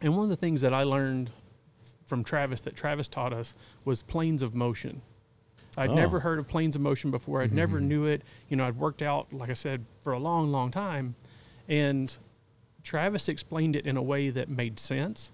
and 0.00 0.14
one 0.16 0.24
of 0.24 0.30
the 0.30 0.36
things 0.36 0.60
that 0.62 0.72
I 0.72 0.82
learned 0.84 1.30
from 2.04 2.22
Travis 2.24 2.60
that 2.62 2.76
Travis 2.76 3.08
taught 3.08 3.32
us 3.32 3.54
was 3.84 4.02
planes 4.02 4.42
of 4.42 4.54
motion. 4.54 5.02
I'd 5.76 5.90
Oh. 5.90 5.94
never 5.94 6.20
heard 6.20 6.38
of 6.38 6.46
planes 6.46 6.76
of 6.76 6.82
motion 6.82 7.10
before. 7.10 7.42
I'd 7.42 7.52
never 7.52 7.80
knew 7.80 8.06
it. 8.06 8.22
You 8.48 8.56
know, 8.56 8.66
I'd 8.66 8.76
worked 8.76 9.02
out, 9.02 9.32
like 9.32 9.50
I 9.50 9.54
said, 9.54 9.84
for 10.00 10.12
a 10.12 10.18
long, 10.18 10.52
long 10.52 10.70
time. 10.70 11.16
And 11.68 12.16
Travis 12.82 13.28
explained 13.28 13.74
it 13.76 13.86
in 13.86 13.96
a 13.96 14.02
way 14.02 14.30
that 14.30 14.48
made 14.48 14.78
sense. 14.78 15.32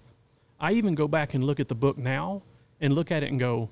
I 0.59 0.73
even 0.73 0.95
go 0.95 1.07
back 1.07 1.33
and 1.33 1.43
look 1.43 1.59
at 1.59 1.67
the 1.67 1.75
book 1.75 1.97
now 1.97 2.43
and 2.79 2.93
look 2.93 3.11
at 3.11 3.23
it 3.23 3.29
and 3.29 3.39
go, 3.39 3.69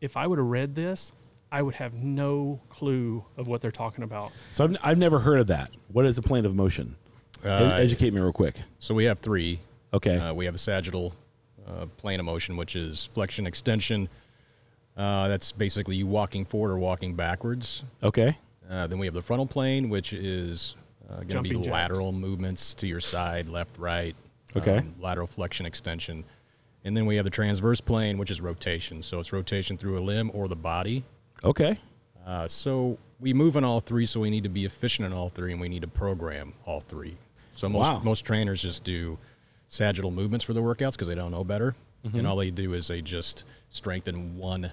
if 0.00 0.16
I 0.16 0.26
would 0.26 0.38
have 0.38 0.46
read 0.48 0.74
this, 0.74 1.12
I 1.52 1.62
would 1.62 1.74
have 1.74 1.94
no 1.94 2.60
clue 2.68 3.24
of 3.36 3.48
what 3.48 3.60
they're 3.60 3.70
talking 3.70 4.04
about. 4.04 4.32
So 4.50 4.64
I've, 4.64 4.76
I've 4.82 4.98
never 4.98 5.20
heard 5.20 5.40
of 5.40 5.46
that. 5.48 5.70
What 5.92 6.04
is 6.06 6.18
a 6.18 6.22
plane 6.22 6.44
of 6.44 6.54
motion? 6.54 6.96
Uh, 7.44 7.76
Educate 7.80 8.12
me 8.12 8.20
real 8.20 8.32
quick. 8.32 8.56
so 8.78 8.94
we 8.94 9.04
have 9.04 9.20
three. 9.20 9.60
Okay, 9.92 10.16
Uh, 10.18 10.32
we 10.34 10.44
have 10.44 10.54
a 10.54 10.58
sagittal 10.58 11.14
uh, 11.70 11.86
plane 11.96 12.20
of 12.20 12.26
motion, 12.26 12.56
which 12.56 12.74
is 12.76 13.06
flexion 13.14 13.46
extension. 13.46 14.08
Uh, 14.96 15.28
that's 15.28 15.52
basically 15.52 15.96
you 15.96 16.06
walking 16.06 16.44
forward 16.44 16.70
or 16.72 16.78
walking 16.78 17.14
backwards. 17.14 17.84
okay, 18.02 18.36
Uh, 18.68 18.86
then 18.86 18.98
we 18.98 19.06
have 19.06 19.14
the 19.14 19.22
frontal 19.22 19.46
plane, 19.46 19.88
which 19.88 20.12
is 20.12 20.76
uh, 21.08 21.16
going 21.16 21.28
to 21.28 21.42
be 21.42 21.48
Jumping 21.50 21.62
jacks. 21.64 21.72
lateral 21.72 22.12
movements 22.12 22.74
to 22.74 22.86
your 22.86 23.00
side, 23.00 23.48
left, 23.48 23.78
right. 23.78 24.14
Okay. 24.56 24.78
um, 24.78 24.94
lateral 25.00 25.26
flexion 25.26 25.64
extension. 25.66 26.24
And 26.84 26.96
then 26.96 27.06
we 27.06 27.16
have 27.16 27.24
the 27.24 27.30
transverse 27.30 27.80
plane, 27.80 28.18
which 28.18 28.30
is 28.30 28.40
rotation. 28.40 29.02
So 29.02 29.18
it's 29.20 29.32
rotation 29.32 29.76
through 29.76 29.98
a 29.98 30.00
limb 30.00 30.30
or 30.34 30.48
the 30.48 30.56
body. 30.56 31.04
okay, 31.44 31.78
Uh, 32.26 32.46
so 32.46 32.98
we 33.18 33.32
move 33.32 33.56
in 33.56 33.64
all 33.64 33.80
three, 33.80 34.06
so 34.06 34.20
we 34.20 34.28
need 34.30 34.42
to 34.44 34.48
be 34.50 34.64
efficient 34.64 35.06
in 35.06 35.12
all 35.12 35.28
three, 35.30 35.52
and 35.52 35.60
we 35.60 35.68
need 35.68 35.82
to 35.82 35.88
program 35.88 36.52
all 36.66 36.80
three. 36.80 37.16
So 37.52 37.68
most 37.68 37.90
Wow. 37.90 38.00
most 38.04 38.24
trainers 38.24 38.60
just 38.62 38.84
do 38.84 39.18
sagittal 39.70 40.10
movements 40.10 40.44
for 40.44 40.52
the 40.52 40.60
workouts 40.60 40.92
because 40.92 41.08
they 41.08 41.14
don't 41.14 41.30
know 41.30 41.44
better, 41.44 41.74
Mm-hmm. 42.04 42.16
and 42.18 42.26
all 42.26 42.36
they 42.36 42.50
do 42.50 42.72
is 42.72 42.88
they 42.88 43.02
just 43.02 43.44
strengthen 43.68 44.38
one 44.38 44.72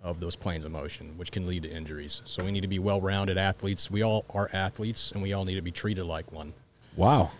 of 0.00 0.20
those 0.20 0.36
planes 0.36 0.64
of 0.64 0.70
motion, 0.70 1.18
which 1.18 1.32
can 1.32 1.44
lead 1.44 1.64
to 1.64 1.68
injuries. 1.70 2.22
So 2.24 2.44
we 2.44 2.52
need 2.52 2.60
to 2.60 2.68
be 2.68 2.78
well-rounded 2.78 3.36
athletes. 3.36 3.90
We 3.90 4.02
all 4.02 4.24
are 4.32 4.48
athletes, 4.52 5.10
and 5.10 5.22
we 5.22 5.32
all 5.32 5.44
need 5.44 5.56
to 5.56 5.60
be 5.62 5.72
treated 5.72 6.04
like 6.04 6.30
one. 6.30 6.52
Wow. 6.96 7.32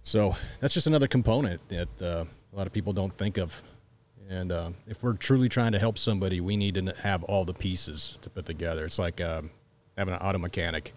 So 0.00 0.34
that's 0.60 0.72
just 0.72 0.86
another 0.86 1.06
component 1.08 1.60
that 1.68 2.00
uh, 2.02 2.24
a 2.52 2.56
lot 2.56 2.66
of 2.66 2.72
people 2.72 2.94
don't 2.94 3.14
think 3.18 3.36
of. 3.36 3.62
And 4.30 4.50
uh, 4.50 4.70
if 4.88 5.02
we're 5.02 5.12
truly 5.12 5.50
trying 5.50 5.72
to 5.72 5.78
help 5.78 5.98
somebody, 5.98 6.40
we 6.40 6.56
need 6.56 6.74
to 6.76 6.94
have 7.02 7.22
all 7.24 7.44
the 7.44 7.52
pieces 7.54 8.16
to 8.22 8.30
put 8.30 8.46
together. 8.46 8.86
It's 8.86 8.98
like 8.98 9.20
um, 9.20 9.50
having 9.98 10.14
an 10.14 10.20
auto 10.20 10.38
mechanic, 10.38 10.94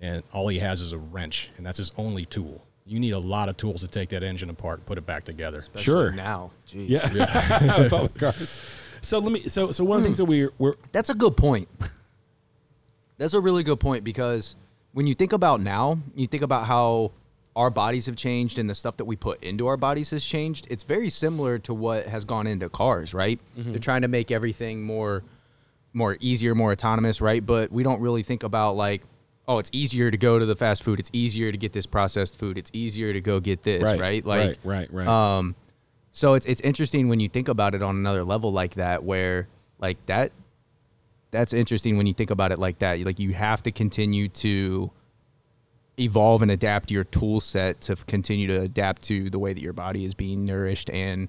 and 0.00 0.22
all 0.32 0.46
he 0.46 0.60
has 0.60 0.80
is 0.80 0.92
a 0.92 0.98
wrench, 0.98 1.50
and 1.56 1.66
that's 1.66 1.78
his 1.78 1.90
only 1.98 2.24
tool. 2.24 2.64
You 2.88 2.98
need 2.98 3.12
a 3.12 3.18
lot 3.18 3.48
of 3.48 3.56
tools 3.56 3.82
to 3.82 3.88
take 3.88 4.08
that 4.10 4.22
engine 4.22 4.50
apart, 4.50 4.78
and 4.78 4.86
put 4.86 4.98
it 4.98 5.06
back 5.06 5.24
together. 5.24 5.58
Especially 5.58 5.84
Sure. 5.84 6.10
Now, 6.10 6.50
Jeez. 6.66 6.88
Yeah. 6.88 7.88
Public 7.88 8.14
cars. 8.14 8.84
Oh, 8.98 9.00
so 9.00 9.20
let 9.20 9.30
me. 9.30 9.48
So 9.48 9.70
so 9.70 9.84
one 9.84 9.98
of 9.98 10.02
the 10.02 10.06
things 10.08 10.16
that 10.16 10.24
we 10.24 10.48
we're 10.58 10.74
That's 10.90 11.08
a 11.08 11.14
good 11.14 11.36
point. 11.36 11.68
That's 13.16 13.32
a 13.32 13.40
really 13.40 13.62
good 13.62 13.78
point 13.78 14.02
because 14.02 14.56
when 14.92 15.06
you 15.06 15.14
think 15.14 15.32
about 15.32 15.60
now, 15.60 16.00
you 16.16 16.26
think 16.26 16.42
about 16.42 16.66
how 16.66 17.12
our 17.54 17.70
bodies 17.70 18.06
have 18.06 18.16
changed 18.16 18.58
and 18.58 18.68
the 18.68 18.74
stuff 18.74 18.96
that 18.96 19.04
we 19.04 19.16
put 19.16 19.42
into 19.42 19.66
our 19.66 19.76
bodies 19.76 20.10
has 20.10 20.24
changed. 20.24 20.66
It's 20.70 20.82
very 20.82 21.10
similar 21.10 21.58
to 21.60 21.74
what 21.74 22.06
has 22.06 22.24
gone 22.24 22.46
into 22.46 22.68
cars, 22.68 23.14
right? 23.14 23.40
Mm-hmm. 23.58 23.70
They're 23.70 23.78
trying 23.78 24.02
to 24.02 24.08
make 24.08 24.30
everything 24.30 24.82
more 24.82 25.22
more 25.92 26.16
easier, 26.20 26.54
more 26.54 26.72
autonomous, 26.72 27.20
right? 27.20 27.44
But 27.44 27.72
we 27.72 27.82
don't 27.82 28.00
really 28.00 28.22
think 28.22 28.42
about 28.42 28.76
like, 28.76 29.02
oh, 29.48 29.58
it's 29.58 29.70
easier 29.72 30.10
to 30.10 30.16
go 30.16 30.38
to 30.38 30.46
the 30.46 30.54
fast 30.54 30.84
food. 30.84 31.00
It's 31.00 31.10
easier 31.12 31.50
to 31.50 31.58
get 31.58 31.72
this 31.72 31.86
processed 31.86 32.38
food. 32.38 32.58
It's 32.58 32.70
easier 32.74 33.12
to 33.12 33.20
go 33.20 33.40
get 33.40 33.62
this, 33.62 33.82
right? 33.82 34.24
Like 34.24 34.58
right 34.64 34.88
right 34.92 34.92
right. 34.92 35.08
um, 35.08 35.56
so 36.12 36.34
it's 36.34 36.46
it's 36.46 36.60
interesting 36.60 37.08
when 37.08 37.18
you 37.18 37.28
think 37.28 37.48
about 37.48 37.74
it 37.74 37.82
on 37.82 37.96
another 37.96 38.22
level 38.22 38.52
like 38.52 38.74
that, 38.74 39.02
where 39.02 39.48
like 39.78 40.04
that. 40.06 40.32
That's 41.30 41.52
interesting 41.52 41.98
when 41.98 42.06
you 42.06 42.14
think 42.14 42.30
about 42.30 42.52
it 42.52 42.58
like 42.58 42.78
that. 42.78 43.00
Like 43.00 43.18
you 43.18 43.34
have 43.34 43.62
to 43.64 43.72
continue 43.72 44.28
to 44.28 44.90
evolve 46.00 46.42
and 46.42 46.50
adapt 46.50 46.90
your 46.90 47.04
tool 47.04 47.40
set 47.40 47.80
to 47.82 47.96
continue 47.96 48.46
to 48.46 48.62
adapt 48.62 49.02
to 49.02 49.28
the 49.28 49.38
way 49.38 49.52
that 49.52 49.60
your 49.60 49.72
body 49.72 50.04
is 50.04 50.14
being 50.14 50.44
nourished 50.44 50.88
and 50.90 51.28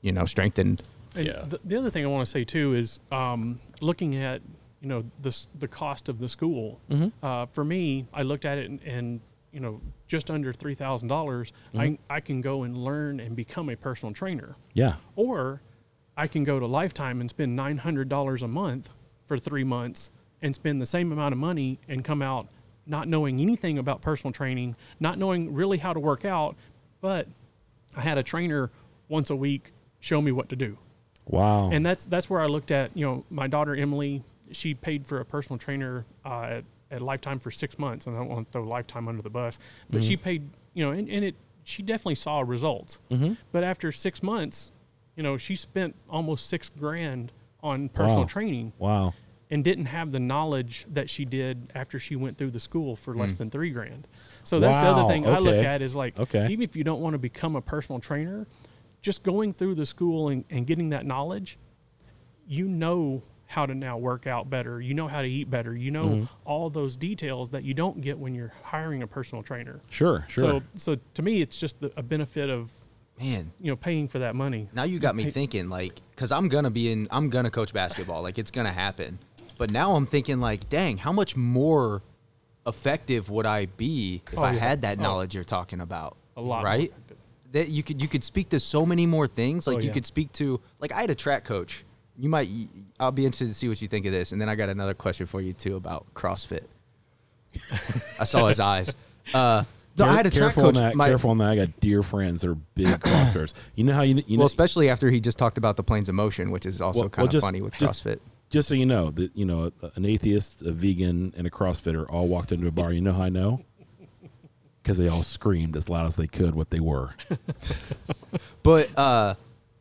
you 0.00 0.12
know 0.12 0.24
strengthened. 0.24 0.82
And 1.14 1.26
Yeah. 1.26 1.44
The, 1.46 1.60
the 1.64 1.76
other 1.76 1.90
thing 1.90 2.04
I 2.04 2.08
want 2.08 2.24
to 2.24 2.30
say 2.30 2.44
too 2.44 2.74
is 2.74 3.00
um, 3.10 3.60
looking 3.80 4.16
at 4.16 4.40
you 4.80 4.88
know 4.88 5.04
the 5.22 5.46
the 5.58 5.68
cost 5.68 6.08
of 6.08 6.18
the 6.18 6.28
school. 6.28 6.80
Uh, 7.22 7.46
for 7.46 7.64
me, 7.64 8.06
I 8.12 8.22
looked 8.22 8.44
at 8.44 8.58
it 8.58 8.70
and, 8.70 8.80
and 8.82 9.20
you 9.52 9.60
know 9.60 9.80
just 10.06 10.30
under 10.30 10.52
three 10.52 10.74
thousand 10.74 11.08
dollars, 11.08 11.52
I 11.76 11.98
I 12.08 12.20
can 12.20 12.40
go 12.40 12.62
and 12.62 12.76
learn 12.76 13.20
and 13.20 13.34
become 13.36 13.68
a 13.68 13.76
personal 13.76 14.14
trainer, 14.14 14.56
yeah. 14.74 14.94
or 15.16 15.62
I 16.16 16.26
can 16.26 16.44
go 16.44 16.58
to 16.58 16.66
Lifetime 16.66 17.20
and 17.20 17.28
spend 17.28 17.56
nine 17.56 17.78
hundred 17.78 18.08
dollars 18.08 18.42
a 18.42 18.48
month 18.48 18.92
for 19.24 19.38
three 19.38 19.64
months 19.64 20.10
and 20.40 20.54
spend 20.54 20.80
the 20.80 20.86
same 20.86 21.12
amount 21.12 21.32
of 21.32 21.38
money 21.38 21.78
and 21.88 22.04
come 22.04 22.22
out 22.22 22.48
not 22.86 23.06
knowing 23.08 23.40
anything 23.40 23.76
about 23.76 24.00
personal 24.00 24.32
training, 24.32 24.74
not 24.98 25.18
knowing 25.18 25.52
really 25.52 25.76
how 25.78 25.92
to 25.92 26.00
work 26.00 26.24
out, 26.24 26.56
but 27.00 27.26
I 27.96 28.00
had 28.00 28.16
a 28.16 28.22
trainer 28.22 28.70
once 29.08 29.28
a 29.28 29.36
week 29.36 29.72
show 30.00 30.22
me 30.22 30.30
what 30.32 30.48
to 30.48 30.56
do 30.56 30.78
Wow. 31.26 31.70
and 31.70 31.84
that's 31.84 32.06
that's 32.06 32.30
where 32.30 32.40
I 32.40 32.46
looked 32.46 32.70
at 32.70 32.96
you 32.96 33.04
know 33.04 33.24
my 33.30 33.46
daughter 33.48 33.74
Emily 33.74 34.22
she 34.52 34.74
paid 34.74 35.06
for 35.06 35.20
a 35.20 35.24
personal 35.24 35.58
trainer 35.58 36.04
uh, 36.24 36.42
at, 36.42 36.64
at 36.90 37.00
Lifetime 37.00 37.38
for 37.38 37.50
six 37.50 37.78
months 37.78 38.06
and 38.06 38.16
I 38.16 38.20
don't 38.20 38.28
want 38.28 38.46
to 38.46 38.52
throw 38.52 38.64
Lifetime 38.64 39.08
under 39.08 39.22
the 39.22 39.30
bus 39.30 39.58
but 39.90 40.02
she 40.04 40.14
mm-hmm. 40.14 40.24
paid 40.24 40.50
you 40.74 40.84
know 40.84 40.92
and, 40.92 41.08
and 41.08 41.24
it 41.24 41.34
she 41.64 41.82
definitely 41.82 42.14
saw 42.14 42.40
results 42.40 43.00
mm-hmm. 43.10 43.34
but 43.52 43.62
after 43.62 43.92
six 43.92 44.22
months 44.22 44.72
you 45.16 45.22
know 45.22 45.36
she 45.36 45.54
spent 45.54 45.94
almost 46.08 46.48
six 46.48 46.70
grand 46.70 47.32
on 47.62 47.88
personal 47.88 48.20
Wow. 48.20 48.26
training 48.26 48.72
wow. 48.78 49.14
and 49.50 49.64
didn't 49.64 49.86
have 49.86 50.12
the 50.12 50.20
knowledge 50.20 50.86
that 50.90 51.10
she 51.10 51.24
did 51.24 51.72
after 51.74 51.98
she 51.98 52.16
went 52.16 52.38
through 52.38 52.52
the 52.52 52.60
school 52.60 52.96
for 52.96 53.14
less 53.14 53.34
mm. 53.34 53.38
than 53.38 53.50
three 53.50 53.70
grand. 53.70 54.06
So 54.44 54.60
that's 54.60 54.80
the 54.80 54.86
other 54.86 55.08
thing 55.08 55.26
I 55.26 55.38
look 55.38 55.56
at 55.56 55.82
is 55.82 55.96
like, 55.96 56.18
Okay. 56.18 56.46
even 56.48 56.62
if 56.62 56.76
you 56.76 56.84
don't 56.84 57.00
want 57.00 57.14
to 57.14 57.18
become 57.18 57.56
a 57.56 57.60
personal 57.60 58.00
trainer, 58.00 58.46
just 59.02 59.22
going 59.22 59.52
through 59.52 59.74
the 59.74 59.86
school 59.86 60.28
and, 60.28 60.44
and 60.50 60.66
getting 60.66 60.90
that 60.90 61.06
knowledge, 61.06 61.58
you 62.46 62.66
know 62.68 63.22
how 63.50 63.64
to 63.66 63.74
now 63.74 63.96
work 63.96 64.26
out 64.26 64.50
better. 64.50 64.78
You 64.80 64.92
know 64.94 65.08
how 65.08 65.22
to 65.22 65.28
eat 65.28 65.50
better. 65.50 65.74
You 65.74 65.90
know 65.90 66.04
Mm-hmm. 66.08 66.24
all 66.44 66.68
those 66.70 66.96
details 66.98 67.48
that 67.50 67.64
you 67.64 67.72
don't 67.74 68.00
get 68.02 68.18
when 68.18 68.34
you're 68.34 68.52
hiring 68.62 69.02
a 69.02 69.06
personal 69.06 69.42
trainer. 69.42 69.80
Sure. 69.88 70.26
Sure. 70.28 70.44
So, 70.44 70.62
so 70.74 70.96
to 71.14 71.22
me, 71.22 71.40
it's 71.40 71.58
just 71.58 71.80
the, 71.80 71.90
a 71.96 72.02
benefit 72.02 72.50
of 72.50 72.70
Man, 73.20 73.50
you 73.60 73.72
know 73.72 73.74
paying 73.76 74.06
for 74.06 74.20
that 74.20 74.36
money. 74.36 74.68
now 74.72 74.84
you 74.84 75.00
got 75.00 75.16
me 75.16 75.24
Hey- 75.24 75.30
thinking 75.32 75.68
like 75.68 75.92
because 76.10 76.30
i'm 76.30 76.46
gonna 76.48 76.70
be 76.70 76.92
in 76.92 77.08
i'm 77.10 77.30
gonna 77.30 77.50
coach 77.50 77.72
basketball 77.72 78.22
like 78.22 78.38
it's 78.38 78.52
gonna 78.52 78.72
happen 78.72 79.18
but 79.58 79.72
now 79.72 79.96
i'm 79.96 80.06
thinking 80.06 80.38
like 80.38 80.68
dang 80.68 80.98
how 80.98 81.10
much 81.12 81.34
more 81.36 82.00
effective 82.66 83.28
would 83.30 83.46
i 83.46 83.66
be 83.66 84.22
if 84.30 84.38
Oh, 84.38 84.42
i 84.42 84.52
yeah. 84.52 84.58
had 84.60 84.82
that 84.82 84.98
Oh. 84.98 85.02
knowledge 85.02 85.34
you're 85.34 85.42
talking 85.42 85.80
about 85.80 86.16
A 86.36 86.40
lot 86.40 86.58
more 86.58 86.64
right 86.66 86.90
effective. 86.90 87.16
that 87.52 87.68
you 87.70 87.82
could 87.82 88.00
you 88.02 88.06
could 88.08 88.22
speak 88.22 88.50
to 88.50 88.60
so 88.60 88.86
many 88.86 89.06
more 89.06 89.26
things 89.26 89.66
like 89.66 89.78
Oh, 89.78 89.80
you 89.80 89.86
yeah. 89.88 89.92
could 89.94 90.06
speak 90.06 90.30
to 90.34 90.60
like 90.78 90.92
i 90.92 91.00
had 91.00 91.10
a 91.10 91.14
track 91.16 91.44
coach 91.44 91.84
you 92.18 92.28
might 92.28 92.48
i'll 93.00 93.12
be 93.12 93.24
interested 93.24 93.46
to 93.48 93.54
see 93.54 93.68
what 93.68 93.80
you 93.80 93.88
think 93.88 94.04
of 94.06 94.12
this 94.12 94.32
and 94.32 94.40
then 94.40 94.48
i 94.48 94.54
got 94.54 94.68
another 94.68 94.94
question 94.94 95.24
for 95.26 95.40
you 95.40 95.52
too 95.52 95.76
about 95.76 96.06
crossfit 96.14 96.64
i 98.20 98.24
saw 98.24 98.46
his 98.48 98.60
eyes 98.60 98.92
uh 99.34 99.64
no, 99.96 100.04
I 100.04 100.12
had 100.14 100.26
a 100.26 100.30
track 100.30 100.54
careful 100.54 100.62
coach. 100.62 100.76
on 100.76 100.82
that. 100.84 100.94
my- 100.94 101.08
careful 101.08 101.30
on 101.30 101.38
that. 101.38 101.48
I 101.50 101.56
got 101.56 101.80
dear 101.80 102.04
friends 102.04 102.42
that 102.42 102.50
are 102.50 102.54
big 102.76 102.86
CrossFitters. 103.00 103.52
You 103.74 103.82
know 103.82 103.94
how 103.94 104.02
you 104.02 104.22
you 104.28 104.36
know 104.36 104.42
well, 104.42 104.46
especially 104.46 104.88
after 104.88 105.10
he 105.10 105.18
just 105.18 105.38
talked 105.38 105.58
about 105.58 105.76
the 105.76 105.82
planes 105.82 106.08
of 106.08 106.14
motion, 106.14 106.52
which 106.52 106.66
is 106.66 106.80
also 106.80 107.00
Well- 107.00 107.08
kind 107.08 107.22
well, 107.22 107.26
of 107.26 107.32
just- 107.32 107.44
funny 107.44 107.60
with 107.60 107.76
just- 107.76 108.04
CrossFit. 108.04 108.20
just 108.48 108.68
so 108.68 108.76
you 108.76 108.86
know 108.86 109.10
that 109.10 109.36
you 109.36 109.44
know 109.44 109.72
an 109.96 110.04
atheist, 110.06 110.62
a 110.62 110.70
vegan, 110.70 111.34
and 111.36 111.48
a 111.48 111.50
CrossFitter 111.50 112.06
all 112.08 112.28
walked 112.28 112.52
into 112.52 112.68
a 112.68 112.70
bar. 112.70 112.92
You 112.92 113.00
know 113.00 113.12
how 113.12 113.22
I 113.22 113.28
know? 113.28 113.64
Because 114.84 114.98
they 114.98 115.08
all 115.08 115.24
screamed 115.24 115.76
as 115.76 115.88
loud 115.88 116.06
as 116.06 116.14
they 116.14 116.28
could 116.28 116.54
what 116.54 116.70
they 116.70 116.78
were. 116.80 117.14
But 118.62 118.96
uh, 118.96 119.34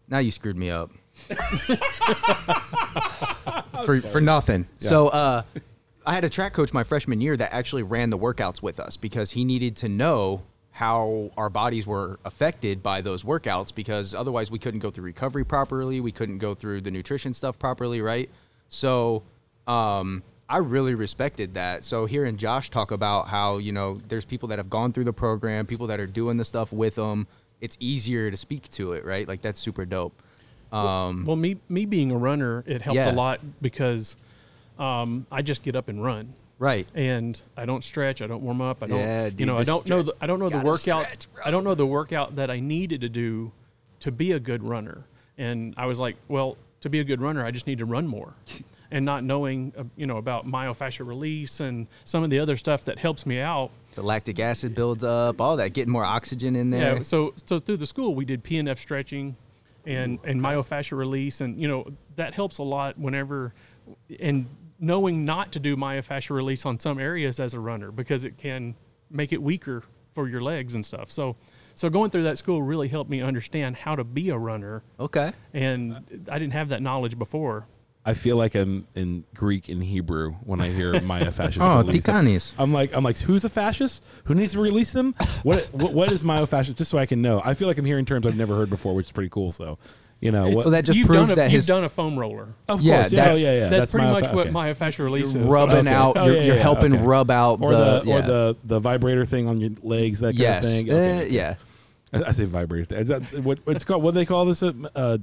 now 0.08 0.18
you 0.18 0.32
screwed 0.32 0.58
me 0.58 0.70
up 0.72 0.92
for 3.86 4.02
for 4.02 4.22
nothing. 4.22 4.68
So 4.80 5.08
uh, 5.10 5.44
I 6.06 6.14
had 6.14 6.24
a 6.24 6.30
track 6.30 6.54
coach 6.54 6.74
my 6.74 6.84
freshman 6.84 7.22
year 7.22 7.38
that 7.38 7.54
actually 7.54 7.84
ran 7.84 8.10
the 8.10 8.18
workouts 8.18 8.62
with 8.62 8.80
us 8.80 8.98
because 8.98 9.32
he 9.32 9.44
needed 9.44 9.76
to 9.78 9.90
know 9.90 10.44
how 10.72 11.32
our 11.36 11.50
bodies 11.50 11.88
were 11.88 12.20
affected 12.24 12.84
by 12.84 13.02
those 13.02 13.24
workouts 13.24 13.74
because 13.74 14.14
otherwise 14.14 14.52
we 14.52 14.60
couldn't 14.60 14.80
go 14.80 14.92
through 14.92 15.06
recovery 15.06 15.44
properly, 15.44 16.00
we 16.00 16.12
couldn't 16.12 16.38
go 16.38 16.54
through 16.54 16.82
the 16.82 16.92
nutrition 16.92 17.34
stuff 17.34 17.58
properly, 17.58 18.00
right? 18.00 18.30
So 18.70 19.24
um, 19.66 20.22
I 20.48 20.58
really 20.58 20.96
respected 20.96 21.56
that. 21.56 21.84
So 21.84 22.06
hearing 22.06 22.38
Josh 22.38 22.70
talk 22.70 22.92
about 22.92 23.28
how 23.28 23.58
you 23.58 23.72
know 23.72 23.98
there's 24.08 24.24
people 24.24 24.50
that 24.50 24.60
have 24.60 24.70
gone 24.70 24.94
through 24.94 25.06
the 25.06 25.14
program, 25.14 25.66
people 25.66 25.88
that 25.88 26.00
are 26.00 26.08
doing 26.08 26.38
the 26.38 26.46
stuff 26.46 26.72
with 26.72 26.96
them, 26.96 27.28
it's 27.60 27.76
easier 27.80 28.32
to 28.32 28.38
speak 28.38 28.70
to 28.72 28.94
it, 28.94 29.04
right? 29.04 29.28
Like 29.28 29.42
that's 29.42 29.60
super 29.60 29.86
dope. 29.86 30.22
Um, 30.72 31.26
Well, 31.26 31.36
me 31.38 31.58
me 31.70 31.86
being 31.86 32.12
a 32.12 32.18
runner, 32.18 32.64
it 32.68 32.82
helped 32.82 32.96
Yeah. 32.98 33.12
a 33.12 33.14
lot 33.14 33.40
because 33.62 34.16
um, 34.78 35.26
I 35.32 35.42
just 35.42 35.64
get 35.64 35.76
up 35.76 35.88
and 35.90 36.04
run. 36.04 36.34
right. 36.60 36.88
and 36.96 37.42
I 37.56 37.66
don't 37.66 37.84
stretch. 37.84 38.22
I 38.22 38.28
don't 38.28 38.42
warm 38.44 38.62
up. 38.62 38.84
I 38.84 38.88
don't. 38.88 39.00
Yeah, 39.00 39.30
you 39.38 39.46
know, 39.46 39.56
I 39.56 39.60
the 39.60 39.66
don't 39.66 39.88
know. 39.88 40.02
The, 40.04 40.16
I 40.22 40.28
don't 40.28 40.40
know 40.40 40.50
the 40.50 40.60
workout. 40.60 41.06
stretch. 41.06 41.28
I 41.46 41.52
don't 41.52 41.64
know 41.64 41.76
the 41.76 41.86
workout 41.88 42.36
that 42.36 42.50
I 42.52 42.60
needed 42.60 43.02
to 43.02 43.10
do 43.10 43.52
to 44.02 44.12
be 44.12 44.32
a 44.34 44.40
good 44.40 44.64
runner. 44.64 45.06
And 45.38 45.74
I 45.78 45.86
was 45.86 46.00
like, 46.00 46.16
well, 46.28 46.58
to 46.82 46.90
be 46.90 47.00
a 47.00 47.04
good 47.04 47.22
runner, 47.22 47.46
I 47.46 47.52
just 47.52 47.68
need 47.68 47.78
to 47.80 47.86
run 47.86 48.08
more. 48.08 48.34
And 48.90 49.04
not 49.04 49.22
knowing, 49.26 49.74
uh, 49.78 49.84
you 49.98 50.08
know, 50.08 50.16
about 50.16 50.48
myofascial 50.48 51.06
release 51.06 51.60
and 51.60 51.88
some 52.06 52.24
of 52.24 52.30
the 52.30 52.40
other 52.40 52.56
stuff 52.56 52.86
that 52.86 52.98
helps 52.98 53.26
me 53.26 53.38
out. 53.42 53.70
The 53.96 54.02
lactic 54.02 54.40
acid 54.40 54.76
builds 54.76 55.04
up, 55.04 55.42
all 55.42 55.58
that, 55.58 55.74
getting 55.74 55.92
more 55.92 56.06
oxygen 56.06 56.56
in 56.56 56.70
there. 56.70 56.96
Yeah. 56.96 57.02
So 57.02 57.34
so 57.46 57.60
through 57.60 57.78
the 57.78 57.86
school, 57.86 58.16
we 58.16 58.24
did 58.24 58.46
PNF 58.46 58.78
stretching, 58.78 59.36
and 59.88 60.20
and 60.24 60.42
myofascial 60.42 60.98
release, 60.98 61.42
and 61.42 61.60
you 61.62 61.68
know 61.68 61.88
that 62.16 62.34
helps 62.34 62.58
a 62.58 62.64
lot 62.64 62.98
whenever, 63.00 63.54
and 64.20 64.48
knowing 64.80 65.26
not 65.26 65.52
to 65.54 65.60
do 65.60 65.76
myofascial 65.76 66.36
release 66.36 66.66
on 66.66 66.80
some 66.80 67.00
areas 67.00 67.40
as 67.40 67.54
a 67.54 67.60
runner 67.60 67.92
because 67.92 68.26
it 68.26 68.38
can 68.38 68.76
make 69.10 69.32
it 69.34 69.42
weaker 69.42 69.82
for 70.12 70.28
your 70.28 70.42
legs 70.42 70.76
and 70.76 70.86
stuff. 70.86 71.10
So 71.10 71.36
so 71.74 71.90
going 71.90 72.10
through 72.12 72.24
that 72.24 72.38
school 72.38 72.62
really 72.62 72.88
helped 72.88 73.10
me 73.10 73.22
understand 73.22 73.78
how 73.78 73.96
to 73.96 74.04
be 74.04 74.30
a 74.30 74.38
runner, 74.38 74.84
Okay. 75.00 75.32
and 75.54 76.26
I 76.30 76.38
didn't 76.40 76.54
have 76.54 76.70
that 76.70 76.82
knowledge 76.82 77.18
before. 77.18 77.68
I 78.08 78.14
feel 78.14 78.38
like 78.38 78.56
I'm 78.56 78.88
in 78.96 79.26
Greek 79.36 79.68
and 79.68 79.84
Hebrew 79.84 80.32
when 80.46 80.62
I 80.62 80.70
hear 80.70 81.00
Maya 81.02 81.30
fascist. 81.30 81.60
Oh, 81.60 81.80
release. 81.80 82.06
Titanis. 82.06 82.54
I'm 82.58 82.72
like, 82.72 82.94
I'm 82.94 83.04
like, 83.04 83.18
who's 83.18 83.44
a 83.44 83.50
fascist? 83.50 84.02
Who 84.24 84.34
needs 84.34 84.54
to 84.54 84.60
release 84.62 84.94
them? 84.94 85.14
What, 85.44 85.66
what, 85.74 85.94
what 85.94 86.12
is 86.14 86.24
myofascist? 86.24 86.78
Just 86.78 86.90
so 86.90 86.98
I 86.98 87.06
can 87.06 87.22
know. 87.22 87.42
I 87.44 87.54
feel 87.54 87.68
like 87.68 87.78
I'm 87.78 87.84
hearing 87.86 88.06
terms 88.06 88.26
I've 88.26 88.38
never 88.38 88.56
heard 88.56 88.70
before, 88.70 88.96
which 88.96 89.08
is 89.08 89.12
pretty 89.12 89.28
cool. 89.30 89.52
So, 89.52 89.78
You 90.22 90.32
know, 90.32 90.48
what, 90.48 90.64
So 90.64 90.70
that 90.70 90.86
just 90.86 90.98
you've 90.98 91.06
proves 91.08 91.24
done 91.24 91.32
a, 91.32 91.36
that 91.36 91.44
you've 91.52 91.58
his 91.60 91.66
done 91.68 91.84
a 91.84 91.90
foam 91.90 92.18
roller. 92.18 92.48
of 92.70 92.80
yeah, 92.82 93.02
course, 93.02 93.12
yeah, 93.12 93.22
that's- 93.24 93.38
oh, 93.38 93.40
yeah, 93.40 93.58
yeah. 93.60 93.70
that's, 93.70 93.92
pretty 93.92 94.08
my 94.08 94.14
much 94.14 94.26
fa- 94.28 94.36
what 94.36 94.48
okay. 94.48 94.56
myofascial 94.56 95.04
release 95.04 95.28
is. 95.28 95.36
rubbing 95.36 95.76
Okay. 95.88 95.94
out. 95.94 96.16
Oh, 96.18 96.26
you're 96.28 96.36
yeah, 96.38 96.42
you're 96.44 96.56
yeah, 96.56 96.62
helping 96.62 96.96
okay. 96.96 97.04
rub 97.04 97.30
out 97.30 97.60
or 97.62 97.72
the, 97.72 98.00
the, 98.06 98.12
or 98.12 98.22
the 98.22 98.58
the 98.64 98.80
vibrator 98.80 99.26
thing 99.26 99.48
on 99.50 99.60
your 99.60 99.72
legs, 99.84 100.22
that 100.22 100.28
kind 100.28 100.40
yes, 100.40 100.64
of 100.64 100.70
thing. 100.72 100.90
Okay. 100.92 101.28
yeah. 101.30 101.56
I, 102.14 102.24
I 102.30 102.32
say 102.32 102.46
vibrator. 102.46 102.96
Is 102.96 103.10
that 103.10 103.22
what, 103.44 103.60
what's 103.66 103.84
called? 103.84 104.02
What 104.02 104.14
do 104.14 104.20
they 104.22 104.26
call 104.26 104.46
this? 104.46 104.64
Uh, 104.64 104.72
uh, 104.96 105.18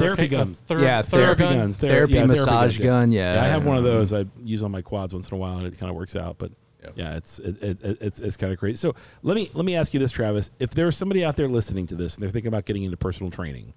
Therapy 0.00 0.26
Theraca- 0.28 0.30
guns. 0.30 0.62
Thera- 0.68 0.82
Yeah, 0.82 1.02
therapy 1.02 1.42
Theragun. 1.44 1.54
guns. 1.54 1.76
Ther- 1.76 1.88
Therapy 1.88 2.12
yeah, 2.14 2.26
massage 2.26 2.46
guns, 2.48 2.78
yeah. 2.78 2.84
gun. 2.86 3.12
Yeah, 3.12 3.34
Yeah, 3.34 3.44
I 3.44 3.48
have 3.48 3.64
one 3.64 3.76
of 3.76 3.84
those 3.84 4.12
I 4.12 4.26
use 4.42 4.62
on 4.62 4.70
my 4.70 4.82
quads 4.82 5.14
once 5.14 5.30
in 5.30 5.34
a 5.36 5.38
while, 5.38 5.58
and 5.58 5.66
it 5.66 5.78
kind 5.78 5.90
of 5.90 5.96
works 5.96 6.16
out. 6.16 6.36
But 6.38 6.52
Yeah. 6.82 6.90
yeah, 6.96 7.16
it's 7.16 7.38
it, 7.38 7.62
it, 7.62 7.82
it- 7.82 7.98
it's 8.00 8.20
it's 8.20 8.36
kind 8.36 8.52
of 8.52 8.58
crazy. 8.58 8.76
So 8.76 8.94
let 9.22 9.34
me 9.36 9.50
let 9.54 9.64
me 9.64 9.74
ask 9.76 9.94
you 9.94 10.00
this, 10.00 10.12
Travis: 10.12 10.50
If 10.58 10.70
there's 10.70 10.96
somebody 10.96 11.24
out 11.24 11.36
there 11.36 11.48
listening 11.48 11.86
to 11.88 11.94
this 11.94 12.14
and 12.14 12.22
they're 12.22 12.30
thinking 12.30 12.48
about 12.48 12.64
getting 12.66 12.82
into 12.84 12.96
personal 12.96 13.30
training, 13.30 13.72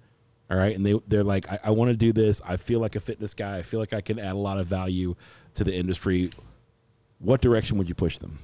all 0.50 0.56
right, 0.58 0.74
and 0.76 0.84
they 0.84 0.94
they're 1.06 1.24
like, 1.24 1.48
I, 1.50 1.58
I 1.64 1.70
want 1.70 1.90
to 1.90 1.96
do 1.96 2.12
this. 2.12 2.40
I 2.46 2.56
feel 2.56 2.80
like 2.80 2.96
a 2.96 3.00
fitness 3.00 3.34
guy. 3.34 3.58
I 3.58 3.62
feel 3.62 3.80
like 3.80 3.92
I 3.92 4.00
can 4.00 4.18
add 4.18 4.34
a 4.34 4.38
lot 4.38 4.58
of 4.58 4.66
value 4.66 5.14
to 5.54 5.64
the 5.64 5.74
industry. 5.74 6.30
What 7.18 7.40
direction 7.40 7.78
would 7.78 7.88
you 7.88 7.94
push 7.94 8.18
them? 8.18 8.38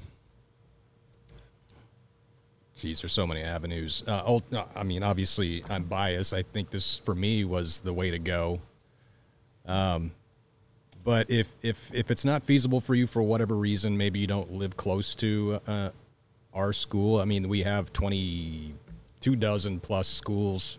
Geez, 2.76 3.00
there's 3.02 3.12
so 3.12 3.26
many 3.26 3.40
avenues. 3.42 4.02
Uh, 4.06 4.38
I 4.74 4.82
mean, 4.82 5.02
obviously, 5.04 5.62
I'm 5.70 5.84
biased. 5.84 6.34
I 6.34 6.42
think 6.42 6.70
this 6.70 6.98
for 6.98 7.14
me 7.14 7.44
was 7.44 7.80
the 7.80 7.92
way 7.92 8.10
to 8.10 8.18
go. 8.18 8.60
Um, 9.66 10.12
but 11.04 11.30
if 11.30 11.52
if 11.62 11.90
if 11.94 12.10
it's 12.10 12.24
not 12.24 12.42
feasible 12.42 12.80
for 12.80 12.94
you 12.94 13.06
for 13.06 13.22
whatever 13.22 13.54
reason, 13.54 13.96
maybe 13.96 14.18
you 14.18 14.26
don't 14.26 14.52
live 14.52 14.76
close 14.76 15.14
to 15.16 15.60
uh, 15.66 15.90
our 16.52 16.72
school. 16.72 17.20
I 17.20 17.24
mean, 17.26 17.48
we 17.48 17.62
have 17.62 17.92
22 17.92 19.36
dozen 19.36 19.80
plus 19.80 20.08
schools 20.08 20.78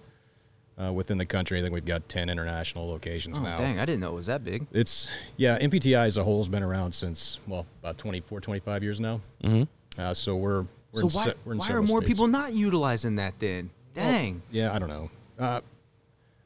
uh, 0.81 0.91
within 0.91 1.17
the 1.17 1.25
country. 1.25 1.59
I 1.59 1.61
think 1.61 1.73
we've 1.73 1.85
got 1.85 2.09
10 2.09 2.29
international 2.29 2.87
locations 2.89 3.39
Oh, 3.39 3.43
now. 3.43 3.57
dang, 3.57 3.79
I 3.79 3.85
didn't 3.85 4.01
know 4.01 4.09
it 4.11 4.15
was 4.15 4.25
that 4.27 4.43
big. 4.43 4.67
It's 4.71 5.09
yeah, 5.37 5.57
NPTI 5.59 6.05
as 6.05 6.17
a 6.17 6.23
whole 6.23 6.37
has 6.39 6.49
been 6.49 6.63
around 6.63 6.93
since 6.93 7.39
well 7.47 7.65
about 7.81 7.97
24, 7.97 8.41
25 8.41 8.83
years 8.83 8.99
now. 8.99 9.21
Mm-hmm. 9.43 9.63
Uh, 10.01 10.13
so 10.13 10.35
we're 10.35 10.65
So 10.95 11.07
why, 11.07 11.25
se- 11.25 11.33
why 11.43 11.71
are 11.71 11.81
more 11.81 12.01
states. 12.01 12.07
people 12.07 12.27
not 12.27 12.53
utilizing 12.53 13.15
that 13.15 13.39
then? 13.39 13.69
Dang. 13.93 14.41
Yeah, 14.51 14.73
I 14.73 14.79
don't 14.79 14.89
know. 14.89 15.09
Uh, 15.37 15.61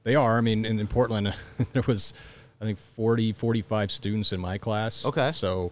they 0.03 0.15
are. 0.15 0.37
I 0.37 0.41
mean, 0.41 0.65
in, 0.65 0.79
in 0.79 0.87
Portland, 0.87 1.33
there 1.73 1.83
was, 1.87 2.13
I 2.61 2.65
think, 2.65 2.79
40, 2.95 3.33
45 3.33 3.91
students 3.91 4.33
in 4.33 4.39
my 4.39 4.57
class. 4.57 5.05
Okay. 5.05 5.31
So, 5.31 5.71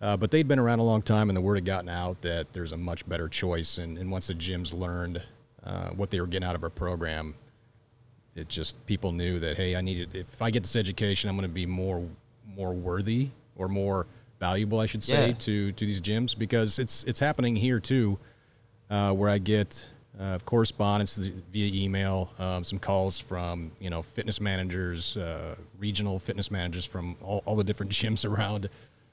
uh, 0.00 0.16
but 0.16 0.30
they'd 0.30 0.48
been 0.48 0.58
around 0.58 0.80
a 0.80 0.84
long 0.84 1.02
time, 1.02 1.30
and 1.30 1.36
the 1.36 1.40
word 1.40 1.56
had 1.56 1.64
gotten 1.64 1.88
out 1.88 2.22
that 2.22 2.52
there's 2.52 2.72
a 2.72 2.76
much 2.76 3.08
better 3.08 3.28
choice. 3.28 3.78
And, 3.78 3.96
and 3.98 4.10
once 4.10 4.26
the 4.26 4.34
gyms 4.34 4.76
learned 4.76 5.22
uh, 5.64 5.90
what 5.90 6.10
they 6.10 6.20
were 6.20 6.26
getting 6.26 6.48
out 6.48 6.54
of 6.54 6.62
our 6.62 6.70
program, 6.70 7.34
it 8.34 8.48
just 8.48 8.84
people 8.86 9.12
knew 9.12 9.38
that 9.40 9.56
hey, 9.56 9.76
I 9.76 9.80
needed. 9.80 10.14
If 10.14 10.40
I 10.40 10.50
get 10.50 10.62
this 10.62 10.76
education, 10.76 11.28
I'm 11.28 11.36
going 11.36 11.48
to 11.48 11.52
be 11.54 11.66
more 11.66 12.02
more 12.56 12.72
worthy 12.72 13.30
or 13.56 13.68
more 13.68 14.06
valuable, 14.46 14.80
I 14.80 14.86
should 14.86 15.04
say, 15.04 15.28
Yeah. 15.28 15.34
to 15.46 15.72
to 15.72 15.86
these 15.86 16.00
gyms 16.00 16.36
because 16.36 16.78
it's 16.82 17.04
it's 17.04 17.20
happening 17.20 17.54
here 17.56 17.78
too 17.80 18.18
uh, 18.90 19.12
where 19.12 19.30
I 19.30 19.38
get 19.38 19.88
uh, 20.20 20.38
correspondence 20.44 21.16
via 21.52 21.84
email, 21.84 22.30
um, 22.38 22.64
some 22.64 22.78
calls 22.78 23.20
from 23.20 23.70
you 23.80 23.88
know 23.90 24.02
fitness 24.02 24.40
managers, 24.40 25.16
uh, 25.16 25.54
regional 25.78 26.18
fitness 26.18 26.50
managers 26.50 26.84
from 26.84 27.16
all, 27.22 27.40
all 27.46 27.56
the 27.56 27.64
different 27.64 27.92
gyms 27.98 28.28
around 28.28 28.68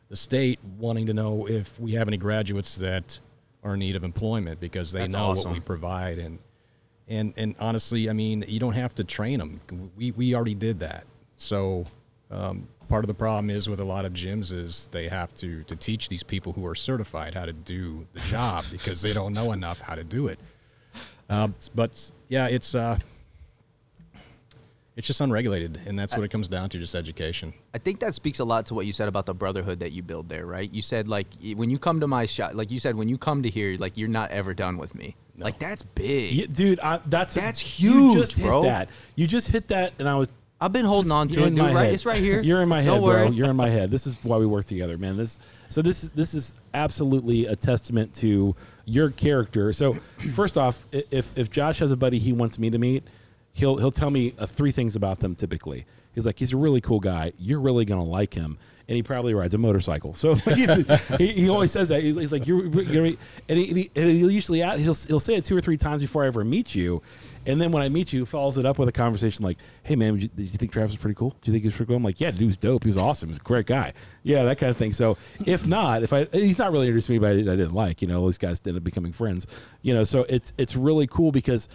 the 0.09 0.15
state, 0.15 0.57
wanting 0.79 1.05
to 1.05 1.13
know 1.13 1.47
if 1.47 1.79
we 1.79 1.91
have 1.93 2.07
any 2.07 2.17
graduates 2.17 2.75
that 2.77 3.19
are 3.63 3.73
in 3.75 3.79
need 3.79 3.95
of 3.95 4.03
employment 4.03 4.59
because 4.59 4.91
they 4.91 5.01
That's 5.01 5.13
know 5.13 5.25
awesome. 5.31 5.51
what 5.51 5.59
we 5.59 5.65
provide 5.73 6.17
and 6.17 6.39
and 7.07 7.33
and 7.37 7.55
honestly, 7.59 8.09
I 8.09 8.13
mean, 8.13 8.43
you 8.47 8.59
don't 8.59 8.73
have 8.83 8.93
to 8.95 9.03
train 9.03 9.37
them. 9.39 9.61
We 9.95 10.11
we 10.11 10.33
already 10.35 10.55
did 10.55 10.79
that. 10.79 11.03
So 11.35 11.85
um, 12.31 12.67
part 12.89 13.03
of 13.05 13.07
the 13.07 13.13
problem 13.13 13.49
is 13.49 13.69
with 13.69 13.79
a 13.79 13.85
lot 13.85 14.03
of 14.03 14.11
gyms 14.13 14.51
is 14.51 14.89
they 14.91 15.07
have 15.07 15.33
to 15.35 15.63
to 15.63 15.75
teach 15.75 16.09
these 16.09 16.23
people 16.23 16.51
who 16.53 16.65
are 16.65 16.75
certified 16.75 17.33
how 17.35 17.45
to 17.45 17.53
do 17.53 18.07
the 18.13 18.19
job 18.21 18.65
because 18.71 19.01
they 19.01 19.13
don't 19.13 19.33
know 19.33 19.51
enough 19.53 19.79
how 19.79 19.95
to 19.95 20.03
do 20.03 20.27
it. 20.27 20.39
Um, 21.29 21.55
but 21.75 22.11
yeah, 22.27 22.47
it's 22.47 22.73
uh, 22.75 22.97
it's 24.95 25.07
just 25.07 25.21
unregulated, 25.21 25.79
and 25.85 25.97
that's 25.97 26.17
what 26.17 26.25
it 26.25 26.29
comes 26.29 26.49
down 26.49 26.67
to, 26.69 26.77
just 26.77 26.93
education. 26.93 27.53
I 27.73 27.77
think 27.77 28.01
that 28.01 28.15
speaks 28.15 28.39
a 28.39 28.43
lot 28.43 28.65
to 28.65 28.73
what 28.73 28.85
you 28.85 28.91
said 28.91 29.07
about 29.07 29.25
the 29.27 29.33
brotherhood 29.33 29.79
that 29.79 29.91
you 29.91 30.01
build 30.03 30.27
there, 30.27 30.45
right? 30.45 30.69
You 30.69 30.81
said 30.81 31.07
like 31.07 31.27
when 31.55 31.69
you 31.69 31.79
come 31.79 32.01
to 32.01 32.07
my 32.07 32.25
shop, 32.25 32.53
like 32.55 32.69
you 32.69 32.79
said 32.79 32.95
when 32.95 33.07
you 33.07 33.17
come 33.17 33.43
to 33.43 33.49
here, 33.49 33.77
like 33.79 33.95
you're 33.97 34.09
not 34.09 34.31
ever 34.31 34.53
done 34.53 34.77
with 34.77 34.95
me. 34.95 35.15
Like 35.37 35.57
that's 35.57 35.83
big. 35.83 36.33
Yeah, 36.33 36.47
dude, 36.51 36.79
I, 36.81 36.99
that's 37.05 37.33
That's 37.33 37.79
You 37.79 37.91
huge, 37.91 38.17
just 38.17 38.37
hit 38.37 38.45
bro. 38.45 38.63
that. 38.63 38.89
You 39.15 39.25
just 39.25 39.47
hit 39.47 39.69
that, 39.69 39.93
and 39.99 40.09
I 40.09 40.15
was 40.15 40.33
I've 40.61 40.73
been 40.73 40.85
holding 40.85 41.11
on 41.11 41.29
to 41.29 41.45
it, 41.45 41.55
dude. 41.55 41.73
Right, 41.73 41.93
it's 41.93 42.05
right 42.05 42.21
here. 42.21 42.41
You're 42.43 42.61
in 42.61 42.67
my 42.69 42.81
head, 42.81 43.01
bro. 43.01 43.29
You're 43.31 43.49
in 43.49 43.55
my 43.55 43.69
head. 43.69 43.91
This 43.91 44.05
is 44.05 44.17
why 44.23 44.37
we 44.37 44.45
work 44.45 44.65
together, 44.65 44.97
man. 44.97 45.15
This 45.15 45.39
so 45.69 45.81
this 45.81 46.01
this 46.01 46.33
is 46.33 46.53
absolutely 46.73 47.45
a 47.45 47.55
testament 47.55 48.13
to 48.15 48.55
your 48.85 49.09
character. 49.11 49.71
So 49.71 49.93
first 50.33 50.57
off, 50.57 50.85
if 50.91 51.37
if 51.37 51.49
Josh 51.49 51.79
has 51.79 51.91
a 51.91 51.97
buddy 51.97 52.19
he 52.19 52.33
wants 52.33 52.59
me 52.59 52.69
to 52.69 52.77
meet, 52.77 53.03
he'll 53.53 53.77
he'll 53.77 53.91
tell 53.91 54.11
me 54.11 54.33
uh, 54.37 54.45
three 54.45 54.71
things 54.71 54.95
about 54.95 55.19
them 55.19 55.35
typically. 55.35 55.85
He's 56.13 56.25
like, 56.25 56.39
he's 56.39 56.51
a 56.51 56.57
really 56.57 56.81
cool 56.81 56.99
guy. 56.99 57.31
You're 57.39 57.61
really 57.61 57.85
gonna 57.85 58.03
like 58.03 58.33
him. 58.33 58.57
And 58.89 58.95
he 58.95 59.03
probably 59.03 59.35
rides 59.35 59.53
a 59.53 59.59
motorcycle, 59.59 60.15
so 60.15 60.33
he's, 60.55 61.17
he, 61.19 61.27
he 61.27 61.49
always 61.49 61.71
says 61.71 61.89
that. 61.89 62.01
He's, 62.01 62.15
he's 62.15 62.31
like, 62.31 62.47
"You're, 62.47 62.65
you're," 62.81 63.05
and, 63.05 63.57
he, 63.59 63.69
and, 63.69 63.77
he, 63.77 63.91
and 63.95 64.09
he'll 64.09 64.31
usually 64.31 64.61
he'll 64.61 64.95
he'll 64.95 65.19
say 65.19 65.35
it 65.35 65.45
two 65.45 65.55
or 65.55 65.61
three 65.61 65.77
times 65.77 66.01
before 66.01 66.23
I 66.23 66.27
ever 66.27 66.43
meet 66.43 66.73
you, 66.73 67.03
and 67.45 67.61
then 67.61 67.71
when 67.71 67.83
I 67.83 67.89
meet 67.89 68.11
you, 68.11 68.25
follows 68.25 68.57
it 68.57 68.65
up 68.65 68.79
with 68.79 68.89
a 68.89 68.91
conversation 68.91 69.45
like, 69.45 69.59
"Hey 69.83 69.95
man, 69.95 70.15
did 70.15 70.23
you, 70.23 70.29
you 70.37 70.45
think 70.47 70.71
Travis 70.71 70.91
was 70.93 70.97
pretty 70.97 71.13
cool? 71.13 71.35
Do 71.41 71.51
you 71.51 71.53
think 71.53 71.65
he's 71.65 71.75
pretty 71.75 71.87
cool?" 71.87 71.97
I'm 71.97 72.03
like, 72.03 72.19
"Yeah, 72.19 72.31
dude, 72.31 72.39
he 72.39 72.45
was 72.47 72.57
dope. 72.57 72.83
He 72.83 72.89
was 72.89 72.97
awesome. 72.97 73.29
He's 73.29 73.37
a 73.37 73.41
great 73.41 73.67
guy. 73.67 73.93
Yeah, 74.23 74.43
that 74.45 74.57
kind 74.57 74.71
of 74.71 74.77
thing." 74.77 74.93
So 74.93 75.19
if 75.45 75.67
not, 75.67 76.01
if 76.01 76.11
I 76.11 76.25
he's 76.31 76.57
not 76.57 76.71
really 76.71 76.87
introduced 76.87 77.09
me, 77.09 77.19
but 77.19 77.27
I, 77.27 77.31
I 77.31 77.35
didn't 77.35 77.73
like, 77.73 78.01
you 78.01 78.07
know, 78.07 78.21
those 78.21 78.39
guys 78.39 78.59
ended 78.65 78.77
up 78.77 78.83
becoming 78.83 79.11
friends, 79.11 79.45
you 79.83 79.93
know. 79.93 80.03
So 80.03 80.25
it's 80.29 80.51
it's 80.57 80.75
really 80.75 81.05
cool 81.05 81.31
because 81.31 81.69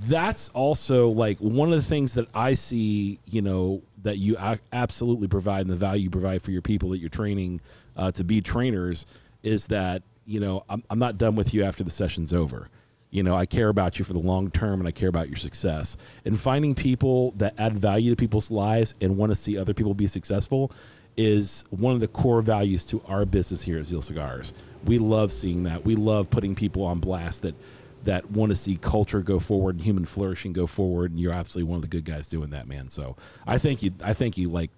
that's 0.00 0.48
also 0.50 1.08
like 1.08 1.38
one 1.38 1.72
of 1.72 1.78
the 1.82 1.88
things 1.88 2.14
that 2.14 2.26
I 2.34 2.54
see, 2.54 3.20
you 3.26 3.42
know, 3.42 3.82
that 4.02 4.18
you 4.18 4.36
absolutely 4.72 5.28
provide 5.28 5.62
and 5.62 5.70
the 5.70 5.76
value 5.76 6.04
you 6.04 6.10
provide 6.10 6.42
for 6.42 6.50
your 6.50 6.62
people 6.62 6.90
that 6.90 6.98
you're 6.98 7.08
training 7.08 7.60
uh, 7.96 8.10
to 8.12 8.24
be 8.24 8.40
trainers 8.40 9.06
is 9.42 9.66
that, 9.68 10.02
you 10.24 10.40
know, 10.40 10.64
I'm, 10.68 10.82
I'm 10.90 10.98
not 10.98 11.18
done 11.18 11.34
with 11.34 11.52
you 11.54 11.64
after 11.64 11.84
the 11.84 11.90
session's 11.90 12.32
over. 12.32 12.68
You 13.10 13.22
know, 13.22 13.34
I 13.34 13.46
care 13.46 13.68
about 13.68 13.98
you 13.98 14.04
for 14.04 14.12
the 14.12 14.18
long 14.18 14.50
term 14.50 14.80
and 14.80 14.88
I 14.88 14.90
care 14.90 15.08
about 15.08 15.28
your 15.28 15.36
success. 15.36 15.96
And 16.24 16.38
finding 16.38 16.74
people 16.74 17.32
that 17.38 17.54
add 17.58 17.72
value 17.72 18.10
to 18.10 18.16
people's 18.16 18.50
lives 18.50 18.94
and 19.00 19.16
want 19.16 19.30
to 19.30 19.36
see 19.36 19.56
other 19.56 19.74
people 19.74 19.94
be 19.94 20.06
successful 20.06 20.70
is 21.16 21.64
one 21.70 21.94
of 21.94 22.00
the 22.00 22.08
core 22.08 22.42
values 22.42 22.84
to 22.84 23.02
our 23.08 23.24
business 23.24 23.62
here 23.62 23.78
at 23.78 23.86
Zeal 23.86 24.02
Cigars. 24.02 24.52
We 24.84 24.98
love 24.98 25.32
seeing 25.32 25.64
that. 25.64 25.84
We 25.84 25.96
love 25.96 26.30
putting 26.30 26.54
people 26.54 26.84
on 26.84 27.00
blast 27.00 27.42
that 27.42 27.54
that 28.04 28.30
want 28.30 28.50
to 28.50 28.56
see 28.56 28.76
culture 28.76 29.20
go 29.20 29.38
forward 29.38 29.76
and 29.76 29.84
human 29.84 30.04
flourishing 30.04 30.52
go 30.52 30.66
forward 30.66 31.10
and 31.10 31.20
you're 31.20 31.32
absolutely 31.32 31.68
one 31.68 31.76
of 31.76 31.82
the 31.82 31.88
good 31.88 32.04
guys 32.04 32.26
doing 32.28 32.50
that 32.50 32.66
man 32.66 32.88
so 32.88 33.16
i 33.46 33.58
thank 33.58 33.82
you 33.82 33.92
i 34.02 34.12
thank 34.12 34.38
you 34.38 34.48
like 34.48 34.70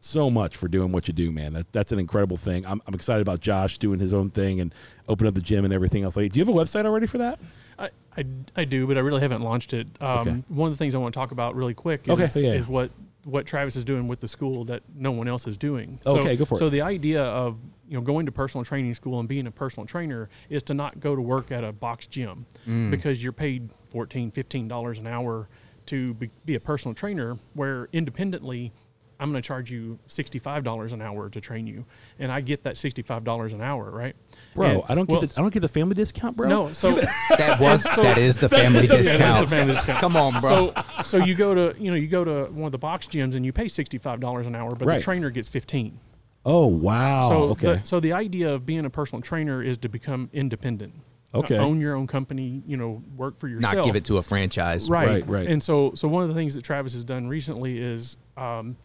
so 0.00 0.30
much 0.30 0.56
for 0.56 0.68
doing 0.68 0.92
what 0.92 1.08
you 1.08 1.14
do 1.14 1.30
man 1.32 1.52
that, 1.52 1.70
that's 1.72 1.92
an 1.92 1.98
incredible 1.98 2.36
thing 2.36 2.64
I'm, 2.64 2.80
I'm 2.86 2.94
excited 2.94 3.20
about 3.20 3.40
josh 3.40 3.78
doing 3.78 3.98
his 3.98 4.14
own 4.14 4.30
thing 4.30 4.60
and 4.60 4.74
opening 5.08 5.28
up 5.28 5.34
the 5.34 5.40
gym 5.40 5.64
and 5.64 5.74
everything 5.74 6.04
else 6.04 6.16
like 6.16 6.32
do 6.32 6.38
you 6.38 6.46
have 6.46 6.54
a 6.54 6.58
website 6.58 6.84
already 6.84 7.06
for 7.06 7.18
that 7.18 7.38
I, 7.78 7.90
I, 8.16 8.24
I 8.56 8.64
do, 8.64 8.88
but 8.88 8.96
I 8.96 9.00
really 9.00 9.20
haven't 9.20 9.42
launched 9.42 9.72
it. 9.72 9.86
Um, 10.00 10.18
Okay. 10.18 10.42
One 10.48 10.68
of 10.70 10.76
the 10.76 10.78
things 10.78 10.96
I 10.96 10.98
want 10.98 11.14
to 11.14 11.18
talk 11.20 11.30
about 11.30 11.54
really 11.54 11.74
quick 11.74 12.08
is, 12.08 12.10
Okay, 12.10 12.44
yeah, 12.44 12.52
yeah. 12.52 12.58
is 12.58 12.66
what 12.66 12.90
what 13.24 13.46
Travis 13.46 13.76
is 13.76 13.84
doing 13.84 14.08
with 14.08 14.20
the 14.20 14.28
school 14.28 14.64
that 14.64 14.82
no 14.96 15.12
one 15.12 15.28
else 15.28 15.46
is 15.46 15.56
doing. 15.56 16.00
Okay, 16.06 16.34
go 16.34 16.44
for 16.44 16.54
it. 16.54 16.58
So 16.58 16.70
the 16.70 16.80
idea 16.80 17.22
of 17.22 17.56
you 17.88 17.94
know 17.94 18.00
going 18.02 18.26
to 18.26 18.32
personal 18.32 18.64
training 18.64 18.92
school 18.94 19.18
and 19.18 19.28
being 19.28 19.46
a 19.46 19.50
personal 19.50 19.86
trainer 19.86 20.28
is 20.50 20.62
to 20.64 20.74
not 20.74 21.00
go 21.00 21.16
to 21.16 21.22
work 21.22 21.50
at 21.50 21.64
a 21.64 21.72
box 21.72 22.06
gym 22.06 22.44
Mm. 22.66 22.90
because 22.90 23.22
you're 23.22 23.32
paid 23.32 23.70
14 23.88 24.30
15 24.30 24.68
dollars 24.68 24.98
an 24.98 25.06
hour 25.06 25.48
to 25.86 26.12
be, 26.14 26.30
be 26.44 26.54
a 26.54 26.60
personal 26.60 26.94
trainer 26.94 27.36
where 27.54 27.88
independently 27.92 28.72
I'm 29.20 29.32
going 29.32 29.42
to 29.42 29.46
charge 29.46 29.68
you 29.72 29.98
$65 30.06 30.92
an 30.92 31.02
hour 31.02 31.28
to 31.30 31.40
train 31.40 31.66
you 31.66 31.86
and 32.20 32.30
I 32.30 32.40
get 32.40 32.62
that 32.62 32.74
$65 32.76 33.52
an 33.52 33.60
hour, 33.62 33.90
right? 33.90 34.14
bro 34.54 34.66
And- 34.68 34.82
i 34.88 34.94
don't 34.94 35.08
well, 35.08 35.20
get 35.22 35.30
the, 35.30 35.40
i 35.40 35.42
don't 35.42 35.52
get 35.52 35.60
the 35.60 35.68
family 35.68 35.94
discount 35.94 36.36
bro 36.36 36.48
No, 36.48 36.72
so 36.72 36.94
That 37.36 37.58
was 37.58 37.82
So- 37.82 38.02
that 38.02 38.18
is 38.18 38.38
the 38.38 38.48
family 38.48 38.82
Yeah, 38.82 38.86
that's 38.96 39.08
discount. 39.08 39.48
the 39.48 39.56
family 39.56 39.74
discount. 39.74 40.00
Come 40.00 40.16
on, 40.16 40.38
bro. 40.40 40.40
So, 40.40 41.02
so 41.04 41.16
you 41.24 41.34
go 41.34 41.54
to 41.54 41.82
you 41.82 41.90
know 41.90 41.96
you 41.96 42.06
go 42.06 42.22
to 42.24 42.44
one 42.52 42.66
of 42.66 42.72
the 42.72 42.78
box 42.78 43.08
gyms 43.08 43.34
and 43.34 43.44
you 43.46 43.52
pay 43.52 43.66
sixty 43.68 43.98
five 43.98 44.20
dollars 44.20 44.46
an 44.46 44.54
hour, 44.54 44.74
but 44.76 44.86
Right. 44.86 44.96
the 44.98 45.02
trainer 45.02 45.30
gets 45.30 45.48
fifteen. 45.48 45.98
Oh 46.44 46.66
wow 46.66 47.20
so, 47.28 47.42
okay 47.50 47.76
the, 47.76 47.84
so 47.84 48.00
the 48.00 48.12
idea 48.12 48.52
of 48.52 48.64
being 48.64 48.84
a 48.84 48.90
personal 48.90 49.22
trainer 49.22 49.62
is 49.62 49.78
to 49.78 49.88
become 49.88 50.30
independent. 50.32 50.94
Okay. 51.34 51.58
own 51.58 51.80
your 51.80 51.94
own 51.94 52.06
company. 52.06 52.62
You 52.66 52.76
know, 52.78 53.02
work 53.16 53.38
for 53.38 53.48
yourself. 53.48 53.74
not 53.74 53.84
give 53.84 53.96
it 53.96 54.04
to 54.06 54.16
a 54.16 54.22
franchise. 54.22 54.88
right, 54.88 55.08
Right, 55.08 55.28
right. 55.28 55.46
And 55.46 55.62
so, 55.62 55.92
so 55.94 56.08
one 56.08 56.22
of 56.22 56.28
the 56.28 56.34
things 56.34 56.54
that 56.54 56.64
Travis 56.64 56.94
has 56.94 57.04
done 57.04 57.28
recently 57.28 57.78
is 57.78 58.16
um, 58.36 58.76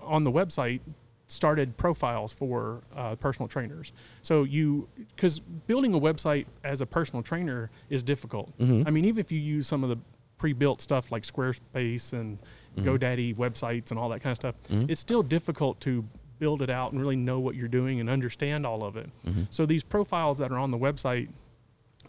on 0.00 0.24
the 0.24 0.32
website 0.32 0.80
started 1.26 1.76
profiles 1.76 2.32
for 2.32 2.82
uh, 2.96 3.16
personal 3.16 3.48
trainers. 3.48 3.92
So 4.22 4.44
you, 4.44 4.88
because 5.14 5.40
building 5.40 5.94
a 5.94 6.00
website 6.00 6.46
as 6.64 6.80
a 6.80 6.86
personal 6.86 7.22
trainer 7.22 7.70
is 7.90 8.02
difficult. 8.02 8.58
Mm-hmm. 8.58 8.88
I 8.88 8.90
mean, 8.90 9.04
even 9.04 9.20
if 9.20 9.30
you 9.30 9.38
use 9.38 9.66
some 9.66 9.84
of 9.84 9.90
the 9.90 9.98
pre-built 10.38 10.80
stuff 10.80 11.12
like 11.12 11.22
Squarespace 11.22 12.14
and 12.14 12.38
Mm-hmm. 12.76 12.88
GoDaddy 12.88 13.36
websites 13.36 13.90
and 13.90 13.98
all 13.98 14.08
that 14.10 14.20
kind 14.20 14.30
of 14.30 14.36
stuff, 14.36 14.54
it's 14.88 15.00
still 15.00 15.24
difficult 15.24 15.80
to 15.80 16.04
build 16.40 16.62
it 16.62 16.70
out 16.70 16.90
and 16.90 17.00
really 17.00 17.14
know 17.14 17.38
what 17.38 17.54
you're 17.54 17.68
doing 17.68 18.00
and 18.00 18.10
understand 18.10 18.66
all 18.66 18.82
of 18.82 18.96
it. 18.96 19.08
Mm-hmm. 19.24 19.44
So 19.50 19.66
these 19.66 19.84
profiles 19.84 20.38
that 20.38 20.50
are 20.50 20.58
on 20.58 20.72
the 20.72 20.78
website 20.78 21.28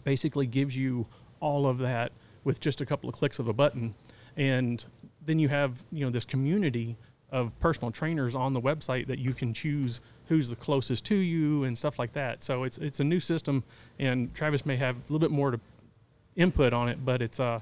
basically 0.02 0.46
gives 0.46 0.76
you 0.76 1.06
all 1.38 1.66
of 1.66 1.78
that 1.78 2.10
with 2.42 2.58
just 2.58 2.80
a 2.80 2.86
couple 2.86 3.08
of 3.08 3.14
clicks 3.14 3.38
of 3.38 3.46
a 3.46 3.52
button 3.52 3.94
and 4.36 4.84
then 5.24 5.38
you 5.38 5.48
have 5.48 5.84
you 5.92 6.04
know 6.04 6.10
this 6.10 6.24
community 6.24 6.96
of 7.30 7.58
personal 7.60 7.90
trainers 7.90 8.34
on 8.34 8.52
the 8.52 8.60
website 8.60 9.06
that 9.06 9.18
you 9.18 9.32
can 9.32 9.52
choose 9.52 10.00
who's 10.26 10.50
the 10.50 10.56
closest 10.56 11.04
to 11.04 11.14
you 11.14 11.64
and 11.64 11.76
stuff 11.76 11.98
like 11.98 12.12
that 12.12 12.42
so 12.42 12.64
it's 12.64 12.78
it's 12.78 13.00
a 13.00 13.04
new 13.04 13.20
system 13.20 13.62
and 13.98 14.34
Travis 14.34 14.66
may 14.66 14.76
have 14.76 14.96
a 14.96 15.00
little 15.02 15.18
bit 15.18 15.30
more 15.30 15.50
to 15.52 15.60
input 16.36 16.72
on 16.72 16.88
it 16.88 17.04
but 17.04 17.22
it's 17.22 17.38
uh 17.38 17.60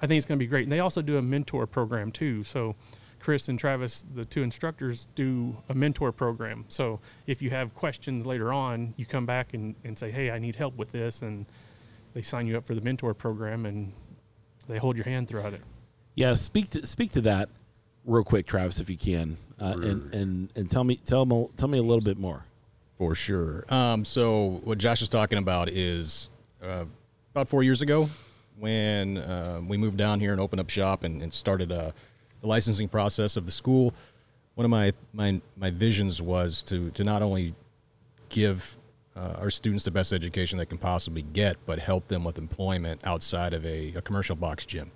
I 0.00 0.06
think 0.06 0.18
it's 0.18 0.26
going 0.26 0.38
to 0.38 0.42
be 0.42 0.48
great 0.48 0.64
and 0.64 0.72
they 0.72 0.80
also 0.80 1.02
do 1.02 1.18
a 1.18 1.22
mentor 1.22 1.66
program 1.66 2.10
too 2.10 2.42
so 2.42 2.74
Chris 3.22 3.48
and 3.48 3.58
Travis 3.58 4.04
the 4.12 4.24
two 4.24 4.42
instructors 4.42 5.06
do 5.14 5.56
a 5.68 5.74
mentor 5.74 6.12
program 6.12 6.64
so 6.68 7.00
if 7.26 7.40
you 7.40 7.50
have 7.50 7.74
questions 7.74 8.26
later 8.26 8.52
on 8.52 8.92
you 8.96 9.06
come 9.06 9.24
back 9.24 9.54
and, 9.54 9.74
and 9.84 9.98
say 9.98 10.10
hey 10.10 10.30
I 10.30 10.38
need 10.38 10.56
help 10.56 10.76
with 10.76 10.92
this 10.92 11.22
and 11.22 11.46
they 12.14 12.22
sign 12.22 12.46
you 12.46 12.56
up 12.56 12.66
for 12.66 12.74
the 12.74 12.80
mentor 12.80 13.14
program 13.14 13.66
and 13.66 13.92
they 14.68 14.78
hold 14.78 14.96
your 14.96 15.04
hand 15.04 15.28
throughout 15.28 15.52
it. 15.52 15.60
Yeah, 16.14 16.34
speak 16.34 16.70
to 16.70 16.86
speak 16.86 17.12
to 17.12 17.22
that 17.22 17.48
real 18.04 18.24
quick, 18.24 18.46
Travis, 18.46 18.80
if 18.80 18.90
you 18.90 18.96
can, 18.96 19.38
uh, 19.60 19.74
and 19.76 20.14
and 20.14 20.48
and 20.54 20.70
tell 20.70 20.84
me 20.84 20.96
tell 20.96 21.24
me 21.24 21.48
tell 21.56 21.68
me 21.68 21.78
a 21.78 21.82
little 21.82 22.04
bit 22.04 22.18
more. 22.18 22.44
For 22.98 23.14
sure. 23.14 23.64
Um, 23.68 24.04
so 24.04 24.60
what 24.64 24.78
Josh 24.78 25.02
is 25.02 25.08
talking 25.08 25.38
about 25.38 25.68
is 25.68 26.28
uh, 26.62 26.84
about 27.34 27.48
four 27.48 27.62
years 27.62 27.82
ago 27.82 28.08
when 28.58 29.18
uh, 29.18 29.60
we 29.66 29.76
moved 29.76 29.96
down 29.96 30.20
here 30.20 30.30
and 30.30 30.40
opened 30.40 30.60
up 30.60 30.70
shop 30.70 31.02
and, 31.02 31.20
and 31.20 31.32
started 31.32 31.72
uh, 31.72 31.92
the 32.42 32.46
licensing 32.46 32.88
process 32.88 33.38
of 33.38 33.46
the 33.46 33.52
school. 33.52 33.94
One 34.54 34.66
of 34.66 34.70
my 34.70 34.92
my 35.14 35.40
my 35.56 35.70
visions 35.70 36.20
was 36.20 36.62
to 36.64 36.90
to 36.90 37.04
not 37.04 37.22
only 37.22 37.54
give 38.28 38.76
uh, 39.16 39.36
our 39.38 39.50
students 39.50 39.84
the 39.84 39.90
best 39.90 40.12
education 40.12 40.58
they 40.58 40.66
can 40.66 40.78
possibly 40.78 41.22
get, 41.22 41.56
but 41.64 41.78
help 41.78 42.08
them 42.08 42.24
with 42.24 42.38
employment 42.38 43.00
outside 43.04 43.54
of 43.54 43.64
a, 43.64 43.94
a 43.94 44.02
commercial 44.02 44.36
box 44.36 44.66
gym 44.66 44.92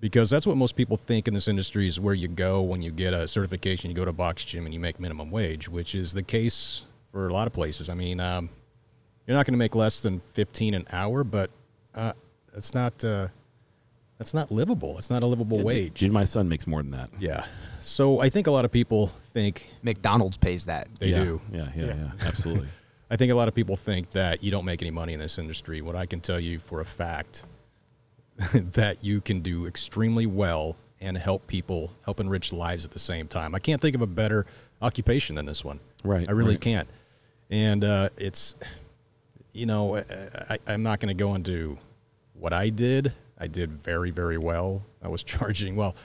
because 0.00 0.30
that's 0.30 0.46
what 0.46 0.56
most 0.56 0.76
people 0.76 0.96
think 0.96 1.28
in 1.28 1.34
this 1.34 1.46
industry 1.46 1.86
is 1.86 2.00
where 2.00 2.14
you 2.14 2.26
go 2.26 2.62
when 2.62 2.82
you 2.82 2.90
get 2.90 3.12
a 3.12 3.28
certification. 3.28 3.90
You 3.90 3.96
go 3.96 4.04
to 4.04 4.10
a 4.10 4.14
box 4.14 4.44
gym 4.44 4.64
and 4.64 4.72
you 4.72 4.80
make 4.80 4.98
minimum 4.98 5.30
wage, 5.30 5.68
which 5.68 5.94
is 5.94 6.14
the 6.14 6.22
case 6.22 6.86
for 7.12 7.28
a 7.28 7.32
lot 7.32 7.46
of 7.46 7.52
places. 7.52 7.90
I 7.90 7.94
mean, 7.94 8.18
um, 8.18 8.48
you're 9.26 9.36
not 9.36 9.44
going 9.46 9.52
to 9.52 9.58
make 9.58 9.74
less 9.74 10.00
than 10.00 10.20
15 10.32 10.74
an 10.74 10.86
hour, 10.90 11.22
but 11.22 11.50
uh, 11.94 12.14
it's 12.56 12.74
not 12.74 13.04
uh, 13.04 13.28
that's 14.20 14.34
not 14.34 14.52
livable. 14.52 14.98
It's 14.98 15.08
not 15.08 15.22
a 15.22 15.26
livable 15.26 15.62
wage. 15.62 16.00
Dude, 16.00 16.12
my 16.12 16.24
son 16.24 16.46
makes 16.46 16.66
more 16.66 16.82
than 16.82 16.90
that. 16.90 17.08
Yeah. 17.18 17.46
So 17.78 18.20
I 18.20 18.28
think 18.28 18.46
a 18.46 18.50
lot 18.50 18.66
of 18.66 18.70
people 18.70 19.06
think 19.32 19.70
McDonald's 19.82 20.36
pays 20.36 20.66
that. 20.66 20.88
they 21.00 21.08
yeah, 21.08 21.24
do. 21.24 21.40
Yeah, 21.50 21.68
yeah, 21.74 21.84
yeah, 21.86 21.94
Yeah. 21.94 22.10
absolutely. 22.26 22.68
I 23.10 23.16
think 23.16 23.32
a 23.32 23.34
lot 23.34 23.48
of 23.48 23.54
people 23.54 23.76
think 23.76 24.10
that 24.10 24.44
you 24.44 24.50
don't 24.50 24.66
make 24.66 24.82
any 24.82 24.90
money 24.90 25.14
in 25.14 25.20
this 25.20 25.38
industry. 25.38 25.80
What 25.80 25.96
I 25.96 26.04
can 26.04 26.20
tell 26.20 26.38
you 26.38 26.58
for 26.58 26.82
a 26.82 26.84
fact 26.84 27.44
that 28.52 29.02
you 29.02 29.22
can 29.22 29.40
do 29.40 29.64
extremely 29.64 30.26
well 30.26 30.76
and 31.00 31.16
help 31.16 31.46
people, 31.46 31.94
help 32.04 32.20
enrich 32.20 32.52
lives 32.52 32.84
at 32.84 32.90
the 32.90 32.98
same 32.98 33.26
time. 33.26 33.54
I 33.54 33.58
can't 33.58 33.80
think 33.80 33.94
of 33.94 34.02
a 34.02 34.06
better 34.06 34.44
occupation 34.82 35.36
than 35.36 35.46
this 35.46 35.64
one. 35.64 35.80
Right, 36.04 36.28
I 36.28 36.32
really 36.32 36.56
right. 36.56 36.60
can't. 36.60 36.88
And 37.48 37.84
uh, 37.84 38.10
it's, 38.18 38.54
you 39.54 39.64
know, 39.64 39.96
I, 39.96 40.04
I, 40.50 40.58
I'm 40.66 40.82
not 40.82 41.00
going 41.00 41.08
to 41.08 41.18
go 41.18 41.34
into 41.34 41.78
what 42.34 42.52
I 42.52 42.68
did. 42.68 43.14
I 43.40 43.46
did 43.46 43.72
very, 43.72 44.10
very 44.10 44.38
well. 44.38 44.84
I 45.02 45.08
was 45.08 45.24
charging, 45.24 45.74
well, 45.74 45.96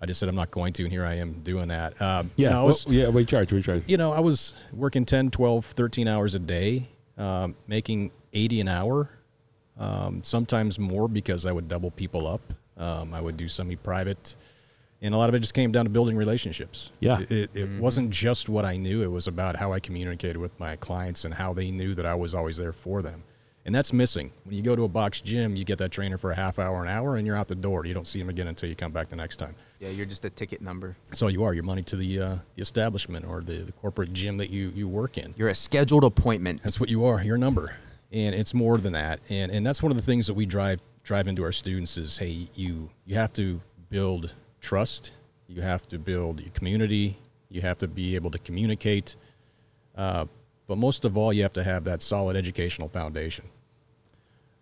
I 0.00 0.06
just 0.06 0.20
said 0.20 0.28
I'm 0.28 0.36
not 0.36 0.50
going 0.50 0.72
to, 0.74 0.84
and 0.84 0.92
here 0.92 1.04
I 1.04 1.14
am 1.14 1.40
doing 1.42 1.68
that. 1.68 2.00
Um, 2.00 2.30
Yeah, 2.36 2.50
no, 2.50 2.62
I 2.62 2.64
well, 2.64 2.76
yeah. 2.88 3.08
We 3.08 3.24
charge. 3.24 3.52
We 3.52 3.62
charge. 3.62 3.82
you 3.86 3.96
know, 3.96 4.12
I 4.12 4.20
was 4.20 4.54
working 4.72 5.04
10, 5.04 5.30
12, 5.30 5.64
13 5.64 6.08
hours 6.08 6.34
a 6.34 6.38
day, 6.38 6.88
um, 7.18 7.56
making 7.66 8.10
80 8.32 8.60
an 8.60 8.68
hour, 8.68 9.10
um, 9.78 10.22
sometimes 10.22 10.78
more 10.78 11.08
because 11.08 11.46
I 11.46 11.52
would 11.52 11.68
double 11.68 11.90
people 11.90 12.26
up. 12.26 12.40
Um, 12.76 13.14
I 13.14 13.20
would 13.20 13.36
do 13.36 13.48
semi 13.48 13.76
private. 13.76 14.34
And 15.00 15.14
a 15.14 15.18
lot 15.18 15.28
of 15.28 15.34
it 15.34 15.40
just 15.40 15.54
came 15.54 15.70
down 15.70 15.84
to 15.84 15.90
building 15.90 16.16
relationships. 16.16 16.90
Yeah. 16.98 17.20
It, 17.20 17.30
it, 17.30 17.50
it 17.56 17.80
wasn't 17.80 18.10
just 18.10 18.48
what 18.48 18.64
I 18.64 18.76
knew, 18.76 19.02
it 19.02 19.10
was 19.10 19.26
about 19.26 19.56
how 19.56 19.72
I 19.72 19.80
communicated 19.80 20.38
with 20.38 20.58
my 20.58 20.76
clients 20.76 21.24
and 21.24 21.34
how 21.34 21.52
they 21.52 21.70
knew 21.70 21.94
that 21.94 22.06
I 22.06 22.14
was 22.14 22.34
always 22.34 22.56
there 22.56 22.72
for 22.72 23.02
them. 23.02 23.22
And 23.66 23.74
that's 23.74 23.94
missing. 23.94 24.30
When 24.44 24.54
you 24.56 24.62
go 24.62 24.76
to 24.76 24.84
a 24.84 24.88
box 24.88 25.22
gym, 25.22 25.56
you 25.56 25.64
get 25.64 25.78
that 25.78 25.90
trainer 25.90 26.18
for 26.18 26.30
a 26.30 26.34
half 26.34 26.58
hour, 26.58 26.82
an 26.82 26.88
hour, 26.88 27.16
and 27.16 27.26
you're 27.26 27.36
out 27.36 27.48
the 27.48 27.54
door. 27.54 27.86
You 27.86 27.94
don't 27.94 28.06
see 28.06 28.20
him 28.20 28.28
again 28.28 28.46
until 28.46 28.68
you 28.68 28.74
come 28.76 28.92
back 28.92 29.08
the 29.08 29.16
next 29.16 29.38
time. 29.38 29.54
Yeah, 29.78 29.88
you're 29.88 30.04
just 30.04 30.24
a 30.26 30.30
ticket 30.30 30.60
number. 30.60 30.96
So 31.12 31.28
you 31.28 31.44
are. 31.44 31.54
Your 31.54 31.64
money 31.64 31.82
to 31.84 31.96
the, 31.96 32.20
uh, 32.20 32.36
the 32.56 32.62
establishment 32.62 33.26
or 33.26 33.40
the, 33.40 33.54
the 33.54 33.72
corporate 33.72 34.12
gym 34.12 34.36
that 34.36 34.50
you, 34.50 34.70
you 34.74 34.86
work 34.86 35.16
in. 35.16 35.34
You're 35.38 35.48
a 35.48 35.54
scheduled 35.54 36.04
appointment. 36.04 36.62
That's 36.62 36.78
what 36.78 36.90
you 36.90 37.06
are, 37.06 37.22
your 37.22 37.38
number. 37.38 37.74
And 38.12 38.34
it's 38.34 38.52
more 38.52 38.76
than 38.78 38.92
that. 38.92 39.20
And 39.28 39.50
and 39.50 39.66
that's 39.66 39.82
one 39.82 39.90
of 39.90 39.96
the 39.96 40.02
things 40.02 40.28
that 40.28 40.34
we 40.34 40.46
drive 40.46 40.80
drive 41.02 41.26
into 41.26 41.42
our 41.42 41.50
students 41.50 41.96
is 41.96 42.18
hey, 42.18 42.48
you 42.54 42.90
you 43.04 43.16
have 43.16 43.32
to 43.32 43.60
build 43.88 44.36
trust, 44.60 45.16
you 45.48 45.62
have 45.62 45.88
to 45.88 45.98
build 45.98 46.40
your 46.40 46.50
community, 46.50 47.16
you 47.48 47.60
have 47.62 47.78
to 47.78 47.88
be 47.88 48.14
able 48.14 48.30
to 48.30 48.38
communicate. 48.38 49.16
Uh, 49.96 50.26
but 50.66 50.78
most 50.78 51.04
of 51.04 51.16
all, 51.16 51.32
you 51.32 51.42
have 51.42 51.52
to 51.54 51.64
have 51.64 51.84
that 51.84 52.02
solid 52.02 52.36
educational 52.36 52.88
foundation. 52.88 53.44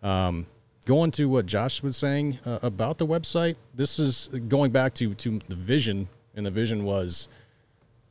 Um, 0.02 0.46
going 0.84 1.10
to 1.12 1.28
what 1.28 1.46
Josh 1.46 1.82
was 1.82 1.96
saying 1.96 2.38
uh, 2.44 2.58
about 2.62 2.98
the 2.98 3.06
website, 3.06 3.56
this 3.74 3.98
is 3.98 4.28
going 4.48 4.72
back 4.72 4.94
to 4.94 5.14
to 5.14 5.38
the 5.48 5.54
vision, 5.54 6.08
and 6.34 6.44
the 6.44 6.50
vision 6.50 6.84
was 6.84 7.28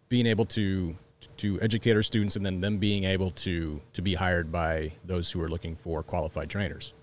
being 0.09 0.25
able 0.25 0.45
to 0.45 0.95
to 1.37 1.59
educate 1.61 1.93
our 1.93 2.01
students 2.01 2.35
and 2.35 2.45
then 2.45 2.61
them 2.61 2.77
being 2.77 3.03
able 3.03 3.31
to 3.31 3.81
to 3.93 4.01
be 4.01 4.13
hired 4.13 4.51
by 4.51 4.91
those 5.05 5.31
who 5.31 5.41
are 5.41 5.49
looking 5.49 5.75
for 5.75 6.01
qualified 6.03 6.49
trainers. 6.49 6.93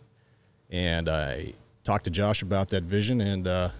And 0.70 1.09
I 1.09 1.55
talked 1.85 2.05
to 2.05 2.11
Josh 2.11 2.42
about 2.42 2.68
that 2.70 2.83
vision, 2.83 3.20
and 3.20 3.46
uh, 3.46 3.70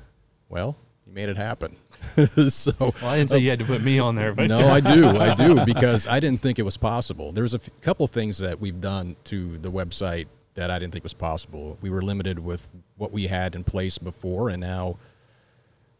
well, 0.49 0.77
he 1.09 1.15
made 1.15 1.29
it 1.29 1.37
happen. 1.37 1.77
so 2.49 2.73
Well, 2.79 2.93
I 3.03 3.17
didn't 3.17 3.31
say 3.31 3.39
you 3.39 3.51
had 3.51 3.59
to 3.61 3.65
put 3.65 3.83
me 3.83 3.99
on 3.99 4.15
there, 4.15 4.35
but 4.35 4.49
no, 4.49 4.69
I 4.69 4.81
do, 4.81 5.09
I 5.09 5.35
do, 5.35 5.65
because 5.67 6.07
I 6.07 6.21
didn't 6.21 6.43
think 6.43 6.59
it 6.59 6.65
was 6.65 6.77
possible. 6.77 7.33
There's 7.33 7.55
a 7.55 7.59
f- 7.59 7.71
couple 7.81 8.07
things 8.07 8.39
that 8.39 8.61
we've 8.61 8.81
done 8.81 9.17
to 9.25 9.59
the 9.59 9.71
website 9.71 10.27
that 10.55 10.71
I 10.71 10.79
didn't 10.79 10.93
think 10.93 11.05
was 11.05 11.15
possible. 11.15 11.79
We 11.81 11.89
were 11.89 12.03
limited 12.03 12.39
with 12.39 12.69
what 12.97 13.13
we 13.13 13.29
had 13.29 13.55
in 13.55 13.65
place 13.65 13.97
before, 13.97 14.51
and 14.51 14.61
now, 14.61 14.99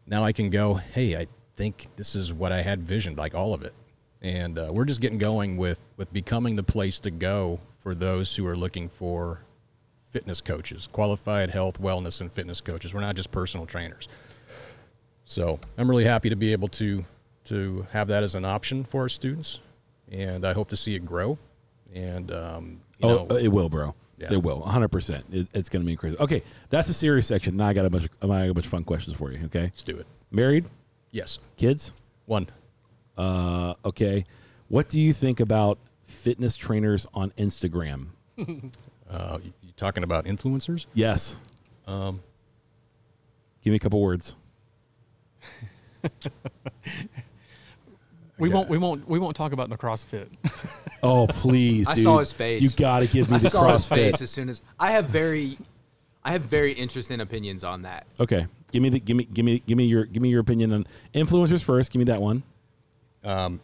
now 0.05 0.23
I 0.23 0.31
can 0.31 0.49
go. 0.49 0.75
Hey, 0.75 1.15
I 1.15 1.27
think 1.55 1.87
this 1.95 2.15
is 2.15 2.31
what 2.31 2.51
I 2.51 2.61
had 2.61 2.83
visioned, 2.83 3.17
like 3.17 3.33
all 3.33 3.53
of 3.53 3.63
it, 3.63 3.73
and 4.21 4.59
uh, 4.59 4.69
we're 4.71 4.85
just 4.85 5.01
getting 5.01 5.17
going 5.17 5.57
with 5.57 5.87
with 5.97 6.13
becoming 6.13 6.55
the 6.55 6.63
place 6.63 6.99
to 7.01 7.11
go 7.11 7.59
for 7.79 7.95
those 7.95 8.35
who 8.35 8.45
are 8.45 8.55
looking 8.55 8.89
for 8.89 9.41
fitness 10.11 10.41
coaches, 10.41 10.87
qualified 10.87 11.49
health, 11.49 11.81
wellness, 11.81 12.21
and 12.21 12.31
fitness 12.31 12.61
coaches. 12.61 12.93
We're 12.93 13.01
not 13.01 13.15
just 13.15 13.31
personal 13.31 13.65
trainers. 13.65 14.07
So 15.29 15.59
I'm 15.77 15.87
really 15.87 16.05
happy 16.05 16.29
to 16.31 16.35
be 16.35 16.53
able 16.53 16.69
to 16.69 17.05
to 17.45 17.85
have 17.91 18.07
that 18.07 18.23
as 18.23 18.33
an 18.33 18.45
option 18.45 18.83
for 18.83 19.01
our 19.03 19.09
students, 19.09 19.61
and 20.11 20.43
I 20.43 20.53
hope 20.53 20.69
to 20.69 20.75
see 20.75 20.95
it 20.95 21.05
grow. 21.05 21.37
And 21.93 22.31
um, 22.31 22.81
you 22.97 23.07
Oh, 23.09 23.25
know, 23.29 23.35
it 23.37 23.49
will, 23.49 23.69
bro. 23.69 23.93
Yeah. 24.17 24.33
It 24.33 24.41
will, 24.41 24.59
100. 24.61 24.87
percent 24.87 25.25
It's 25.53 25.69
going 25.69 25.83
to 25.83 25.85
be 25.85 25.95
crazy. 25.95 26.17
Okay, 26.17 26.41
that's 26.71 26.87
the 26.87 26.95
serious 26.95 27.27
section. 27.27 27.55
Now 27.57 27.67
I 27.67 27.73
got 27.73 27.85
a 27.85 27.91
bunch. 27.91 28.05
Of, 28.05 28.11
I 28.23 28.27
got 28.45 28.49
a 28.49 28.53
bunch 28.55 28.65
of 28.65 28.71
fun 28.71 28.83
questions 28.83 29.15
for 29.15 29.31
you. 29.31 29.45
Okay, 29.45 29.61
let's 29.65 29.83
do 29.83 29.97
it. 29.97 30.07
married, 30.31 30.65
Yes, 31.11 31.37
kids. 31.57 31.93
one. 32.25 32.47
Uh, 33.15 33.75
okay, 33.85 34.25
what 34.67 34.89
do 34.89 34.99
you 34.99 35.13
think 35.13 35.39
about 35.39 35.77
fitness 36.01 36.57
trainers 36.57 37.05
on 37.13 37.29
Instagram? 37.37 38.07
Uh, 39.09 39.39
you 39.63 39.71
talking 39.75 40.03
about 40.03 40.25
influencers? 40.25 40.85
Yes. 40.93 41.35
Um, 41.87 42.21
Give 43.63 43.71
me 43.71 43.77
a 43.77 43.79
couple 43.79 43.99
words. 43.99 44.35
We 48.37 48.49
won't 48.49 48.69
we 48.69 48.77
won't 48.77 49.07
we 49.07 49.19
won't 49.19 49.35
talk 49.35 49.51
about 49.51 49.69
the 49.69 49.77
CrossFit. 49.77 50.27
Oh 51.01 51.27
please, 51.27 51.87
I 51.87 51.95
saw 51.95 52.19
his 52.19 52.33
face. 52.33 52.61
You 52.61 52.69
got 52.71 52.99
to 52.99 53.07
give 53.07 53.29
me 53.29 53.37
I 53.37 53.39
the 53.39 53.49
saw 53.49 53.71
his 53.71 53.85
CrossFit. 53.85 53.87
face 53.95 54.21
as 54.21 54.29
soon 54.29 54.49
as 54.49 54.61
I 54.77 54.91
have 54.91 55.05
very, 55.05 55.57
I 56.25 56.33
have 56.33 56.41
very 56.41 56.73
interesting 56.73 57.21
opinions 57.21 57.63
on 57.63 57.83
that. 57.83 58.05
Okay, 58.19 58.47
give 58.73 58.83
me 58.83 58.89
the 58.89 58.99
give 58.99 59.15
me 59.15 59.23
give 59.23 59.45
me 59.45 59.63
give 59.65 59.77
me 59.77 59.85
your 59.85 60.03
give 60.03 60.21
me 60.21 60.27
your 60.27 60.41
opinion 60.41 60.73
on 60.73 60.85
influencers 61.15 61.63
first. 61.63 61.93
Give 61.93 61.99
me 61.99 62.03
that 62.03 62.19
one. 62.21 62.43
Um, 63.23 63.61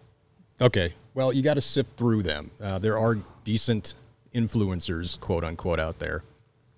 okay. 0.62 0.94
Well, 1.14 1.34
you 1.34 1.42
got 1.42 1.56
to 1.56 1.62
sift 1.62 1.98
through 1.98 2.24
them. 2.24 2.52
Uh, 2.62 2.80
there 2.80 2.98
are 2.98 3.18
decent 3.44 3.96
influencers, 4.34 5.20
quote 5.20 5.44
unquote, 5.44 5.82
out 5.82 6.00
there 6.00 6.24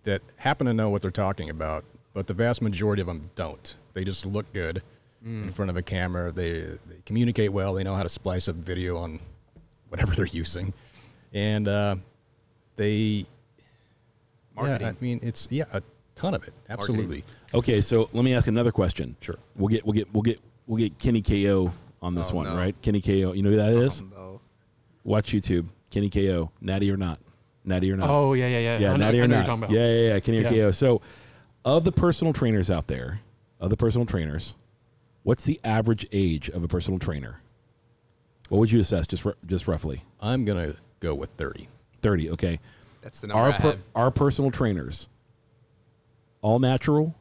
that 0.05 0.23
happen 0.37 0.65
to 0.65 0.73
know 0.73 0.89
what 0.89 1.03
they're 1.03 1.11
talking 1.11 1.51
about, 1.51 1.85
but 2.15 2.25
the 2.25 2.33
vast 2.33 2.63
majority 2.63 3.01
of 3.01 3.07
them 3.07 3.29
don't. 3.35 3.75
They 3.97 4.03
just 4.03 4.27
look 4.27 4.53
good 4.53 4.83
in 5.25 5.49
front 5.49 5.71
of 5.71 5.75
a 5.75 5.81
camera. 5.81 6.31
They, 6.31 6.61
they 6.61 7.01
communicate 7.03 7.51
well. 7.51 7.73
They 7.73 7.83
know 7.83 7.95
how 7.95 8.03
to 8.03 8.09
splice 8.09 8.47
up 8.47 8.55
video 8.55 8.97
on 8.97 9.19
whatever 9.89 10.13
they're 10.15 10.27
using, 10.27 10.71
and 11.33 11.67
uh, 11.67 11.95
they 12.75 13.25
Marketing. 14.55 14.81
Yeah, 14.87 14.93
I 14.93 15.03
mean, 15.03 15.19
it's 15.23 15.47
yeah. 15.49 15.63
a 15.73 15.81
ton 16.13 16.35
of 16.35 16.47
it. 16.47 16.53
Absolutely. 16.69 17.23
Okay, 17.55 17.81
so 17.81 18.07
let 18.13 18.23
me 18.23 18.35
ask 18.35 18.47
another 18.47 18.71
question. 18.71 19.15
Sure. 19.19 19.37
We'll 19.55 19.69
get 19.69 19.83
we'll 19.83 19.93
get 19.93 20.13
we'll 20.13 20.21
get 20.21 20.39
we'll 20.67 20.77
get 20.77 20.99
Kenny 20.99 21.23
KO 21.23 21.71
on 22.01 22.13
this 22.13 22.31
Oh, 22.31 22.35
one, 22.35 22.45
no. 22.45 22.55
right? 22.55 22.79
Kenny 22.83 23.01
KO. 23.01 23.33
You 23.33 23.41
know 23.41 23.49
who 23.49 23.55
that 23.55 23.73
is? 23.73 24.03
No. 24.03 24.41
Watch 25.03 25.31
YouTube. 25.31 25.65
Kenny 25.89 26.11
KO. 26.11 26.51
Natty 26.61 26.91
or 26.91 26.97
not? 26.97 27.19
Natty 27.65 27.91
or 27.91 27.97
not? 27.97 28.11
Oh 28.11 28.33
yeah, 28.33 28.47
yeah, 28.47 28.59
yeah. 28.59 28.77
yeah, 28.77 28.87
I 28.89 28.91
know, 28.91 29.05
natty 29.05 29.21
I 29.21 29.23
or 29.23 29.27
know 29.27 29.35
not? 29.37 29.39
You're 29.39 29.45
talking 29.45 29.63
about. 29.63 29.75
Yeah, 29.75 29.91
yeah, 29.91 30.13
yeah. 30.13 30.19
Kenny 30.19 30.37
or 30.37 30.41
Yeah. 30.43 30.49
KO. 30.49 30.71
So, 30.71 31.01
of 31.65 31.83
the 31.83 31.91
personal 31.91 32.33
trainers 32.33 32.69
out 32.71 32.87
there, 32.87 33.19
of 33.59 33.69
the 33.69 33.77
personal 33.77 34.05
trainers, 34.05 34.55
what's 35.23 35.43
the 35.43 35.59
average 35.63 36.05
age 36.11 36.49
of 36.49 36.63
a 36.63 36.67
personal 36.67 36.99
trainer? 36.99 37.41
What 38.49 38.59
would 38.59 38.71
you 38.71 38.79
assess, 38.79 39.07
just 39.07 39.25
just 39.45 39.67
roughly? 39.67 40.03
I'm 40.21 40.45
gonna 40.45 40.75
go 40.99 41.13
with 41.13 41.29
30. 41.31 41.67
Thirty. 42.01 42.29
Okay. 42.31 42.59
That's 43.01 43.19
the 43.19 43.27
number 43.27 43.41
Our 43.41 43.49
I 43.49 43.57
per, 43.57 43.69
had. 43.71 43.79
our 43.95 44.11
personal 44.11 44.51
trainers, 44.51 45.07
all 46.41 46.59
natural, 46.59 47.15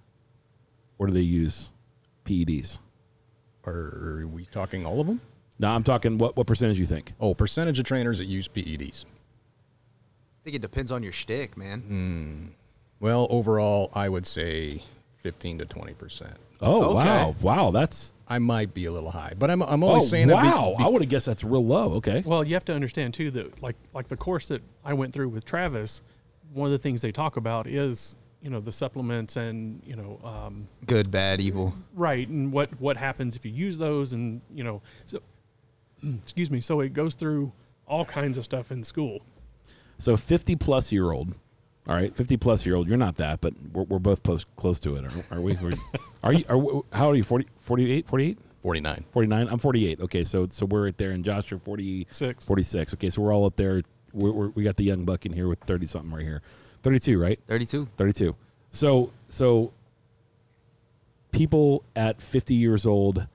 or 0.98 1.06
do 1.08 1.12
they 1.12 1.20
use 1.20 1.70
PEDs? 2.24 2.78
Are 3.66 4.26
we 4.32 4.44
talking 4.46 4.86
all 4.86 5.00
of 5.00 5.06
them? 5.06 5.20
No, 5.58 5.68
I'm 5.68 5.82
talking. 5.82 6.18
What 6.18 6.36
what 6.36 6.46
percentage 6.46 6.78
you 6.78 6.86
think? 6.86 7.12
Oh, 7.20 7.34
percentage 7.34 7.78
of 7.78 7.84
trainers 7.86 8.18
that 8.18 8.26
use 8.26 8.46
PEDs. 8.48 9.04
I 9.04 10.44
think 10.44 10.56
it 10.56 10.62
depends 10.62 10.92
on 10.92 11.02
your 11.02 11.12
shtick, 11.12 11.56
man. 11.56 11.80
Hmm. 11.80 12.46
Well, 13.00 13.26
overall, 13.30 13.90
I 13.94 14.08
would 14.08 14.26
say 14.26 14.82
15 15.26 15.58
to 15.58 15.64
20 15.66 15.92
percent. 15.94 16.36
Oh 16.60 16.84
Okay. 16.96 17.08
wow, 17.08 17.34
wow, 17.42 17.70
that's 17.72 18.12
I 18.28 18.38
might 18.38 18.72
be 18.72 18.84
a 18.84 18.92
little 18.92 19.10
high, 19.10 19.32
but 19.36 19.50
I'm, 19.50 19.60
I'm 19.62 19.82
only 19.82 19.96
oh 19.96 20.04
saying 20.04 20.28
that. 20.28 20.40
be- 20.40 20.48
wow. 20.48 20.76
I 20.78 20.86
would 20.86 21.02
have 21.02 21.08
guessed 21.10 21.26
that's 21.26 21.42
real 21.42 21.64
low. 21.66 21.94
Okay. 21.94 22.22
Well, 22.24 22.44
you 22.46 22.54
have 22.54 22.64
to 22.66 22.72
understand 22.74 23.12
too 23.14 23.32
that 23.32 23.60
like 23.60 23.74
like 23.92 24.06
the 24.06 24.16
course 24.16 24.46
that 24.48 24.62
I 24.84 24.94
went 24.94 25.12
through 25.12 25.30
with 25.30 25.44
Travis, 25.44 26.04
one 26.54 26.66
of 26.66 26.70
the 26.72 26.78
things 26.78 27.02
they 27.02 27.10
talk 27.10 27.36
about 27.36 27.66
is 27.66 28.14
you 28.40 28.50
know 28.50 28.60
the 28.60 28.70
supplements 28.70 29.36
and 29.36 29.82
you 29.84 29.96
know 29.96 30.20
um, 30.22 30.68
Good, 30.86 31.10
bad, 31.10 31.40
evil. 31.40 31.74
right 31.92 32.28
and 32.28 32.52
what 32.52 32.68
what 32.80 32.96
happens 32.96 33.34
if 33.34 33.44
you 33.44 33.50
use 33.50 33.78
those 33.78 34.12
and 34.12 34.40
you 34.54 34.62
know 34.62 34.80
so 35.06 35.18
excuse 36.22 36.52
me 36.52 36.60
so 36.60 36.78
it 36.80 36.92
goes 36.92 37.16
through 37.16 37.50
all 37.88 38.04
kinds 38.04 38.38
of 38.38 38.44
stuff 38.44 38.70
in 38.70 38.84
school 38.84 39.20
So 39.98 40.16
50 40.16 40.54
plus 40.56 40.92
year 40.92 41.10
old. 41.10 41.34
All 41.88 41.94
right, 41.94 42.14
50 42.14 42.36
plus 42.36 42.66
year 42.66 42.74
old. 42.74 42.88
You're 42.88 42.96
not 42.96 43.16
that, 43.16 43.40
but 43.40 43.54
we're, 43.72 43.84
we're 43.84 43.98
both 44.00 44.22
close 44.22 44.44
close 44.56 44.80
to 44.80 44.96
it. 44.96 45.04
Are, 45.04 45.36
are 45.36 45.40
we? 45.40 45.54
We're- 45.54 45.78
are 46.24 46.32
you? 46.32 46.44
Are, 46.48 46.58
we- 46.58 46.82
how 46.92 47.06
old 47.06 47.14
are 47.14 47.18
you? 47.18 47.22
40, 47.22 47.46
48, 47.60 48.08
48, 48.08 48.38
49. 48.60 49.04
49? 49.12 49.48
I'm 49.48 49.58
48. 49.58 50.00
Okay, 50.00 50.24
so 50.24 50.48
so 50.50 50.66
we're 50.66 50.84
right 50.86 50.96
there, 50.96 51.10
and 51.12 51.24
Josh, 51.24 51.50
you're 51.50 51.60
40, 51.60 52.08
Six. 52.10 52.44
46. 52.44 52.94
Okay, 52.94 53.10
so 53.10 53.22
we're 53.22 53.32
all 53.32 53.44
up 53.46 53.54
there. 53.56 53.82
We're, 54.12 54.32
we're, 54.32 54.48
we 54.48 54.64
got 54.64 54.76
the 54.76 54.84
young 54.84 55.04
buck 55.04 55.26
in 55.26 55.32
here 55.32 55.46
with 55.46 55.60
30 55.60 55.86
something 55.86 56.10
right 56.10 56.24
here. 56.24 56.42
32, 56.82 57.20
right? 57.20 57.38
32. 57.46 57.86
32. 57.96 58.34
So 58.72 59.12
so 59.28 59.72
people 61.32 61.84
at 61.94 62.20
50 62.22 62.54
years 62.54 62.86
old, 62.86 63.26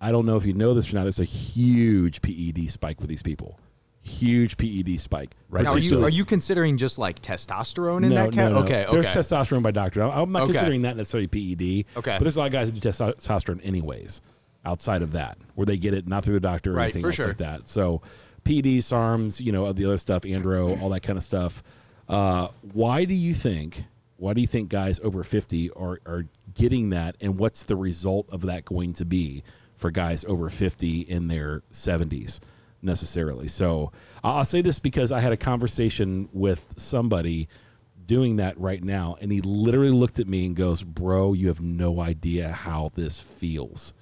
I 0.00 0.12
don't 0.12 0.24
know 0.26 0.36
if 0.36 0.44
you 0.46 0.52
know 0.52 0.72
this 0.74 0.92
or 0.92 0.96
not. 0.96 1.02
There's 1.02 1.20
a 1.20 1.24
huge 1.24 2.22
PED 2.22 2.70
spike 2.70 3.00
with 3.00 3.08
these 3.08 3.22
people. 3.22 3.58
Huge 4.02 4.56
PED 4.56 4.98
spike. 4.98 5.36
Right. 5.50 5.62
Now, 5.64 5.72
are 5.72 5.78
you 5.78 6.02
are 6.04 6.08
you 6.08 6.24
considering 6.24 6.78
just 6.78 6.98
like 6.98 7.20
testosterone 7.20 8.02
in 8.04 8.14
that 8.14 8.32
cat? 8.32 8.52
Okay, 8.52 8.84
okay. 8.86 8.92
There's 8.92 9.06
testosterone 9.08 9.62
by 9.62 9.72
doctor. 9.72 10.02
I'm 10.02 10.32
not 10.32 10.42
Okay. 10.42 10.52
considering 10.52 10.82
that 10.82 10.96
necessarily 10.96 11.26
PED. 11.26 11.84
Okay. 11.98 12.12
But 12.16 12.20
there's 12.20 12.36
a 12.36 12.40
lot 12.40 12.46
of 12.46 12.52
guys 12.52 12.72
that 12.72 12.80
do 12.80 12.88
testosterone 12.88 13.60
anyways, 13.62 14.22
outside 14.64 15.02
of 15.02 15.12
that, 15.12 15.36
where 15.54 15.66
they 15.66 15.76
get 15.76 15.92
it 15.92 16.08
not 16.08 16.24
through 16.24 16.34
the 16.34 16.40
doctor 16.40 16.72
or 16.72 16.76
Right, 16.76 16.84
anything 16.84 17.04
else 17.04 17.14
sure. 17.14 17.26
like 17.28 17.38
that. 17.38 17.68
So 17.68 18.00
PED, 18.44 18.80
SARMs, 18.82 19.38
you 19.40 19.52
know, 19.52 19.70
the 19.72 19.84
other 19.84 19.98
stuff, 19.98 20.22
andro, 20.22 20.80
all 20.80 20.88
that 20.90 21.02
kind 21.02 21.18
of 21.18 21.22
stuff. 21.24 21.62
Uh, 22.08 22.48
why 22.72 23.04
do 23.04 23.12
you 23.14 23.34
think? 23.34 23.84
Why 24.16 24.32
do 24.32 24.40
you 24.40 24.46
think 24.46 24.70
guys 24.70 24.98
over 25.00 25.22
50 25.24 25.70
are 25.72 26.00
are 26.06 26.24
getting 26.54 26.88
that, 26.90 27.16
and 27.20 27.38
what's 27.38 27.64
the 27.64 27.76
result 27.76 28.28
of 28.30 28.42
that 28.42 28.64
going 28.64 28.94
to 28.94 29.04
be 29.04 29.42
for 29.76 29.90
guys 29.90 30.24
over 30.24 30.48
50 30.48 31.00
in 31.00 31.28
their 31.28 31.62
70s? 31.70 32.40
Necessarily. 32.82 33.48
So 33.48 33.92
I'll 34.22 34.44
say 34.44 34.62
this 34.62 34.78
because 34.78 35.12
I 35.12 35.20
had 35.20 35.32
a 35.32 35.36
conversation 35.36 36.28
with 36.32 36.74
somebody 36.76 37.48
doing 38.04 38.36
that 38.36 38.58
right 38.58 38.82
now, 38.82 39.16
and 39.20 39.30
he 39.30 39.40
literally 39.40 39.92
looked 39.92 40.18
at 40.18 40.26
me 40.26 40.46
and 40.46 40.56
goes, 40.56 40.82
Bro, 40.82 41.34
you 41.34 41.48
have 41.48 41.60
no 41.60 42.00
idea 42.00 42.50
how 42.50 42.90
this 42.94 43.20
feels. 43.20 43.94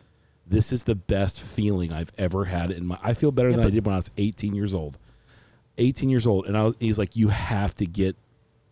This 0.47 0.73
is 0.73 0.85
the 0.85 0.95
best 0.95 1.43
feeling 1.43 1.93
I've 1.93 2.13
ever 2.17 2.47
had 2.47 2.71
in 2.71 2.87
my 2.87 2.99
I 3.03 3.13
feel 3.13 3.31
better 3.31 3.53
than 3.53 3.67
I 3.67 3.71
did 3.71 3.85
when 3.85 3.93
I 3.93 3.99
was 3.99 4.11
18 4.17 4.55
years 4.55 4.75
old. 4.75 4.99
18 5.77 6.09
years 6.09 6.27
old. 6.27 6.47
And 6.47 6.57
I 6.57 6.65
was, 6.65 6.75
he's 6.81 6.99
like, 6.99 7.17
You 7.17 7.29
have 7.29 7.75
to 7.77 7.87
get 7.87 8.17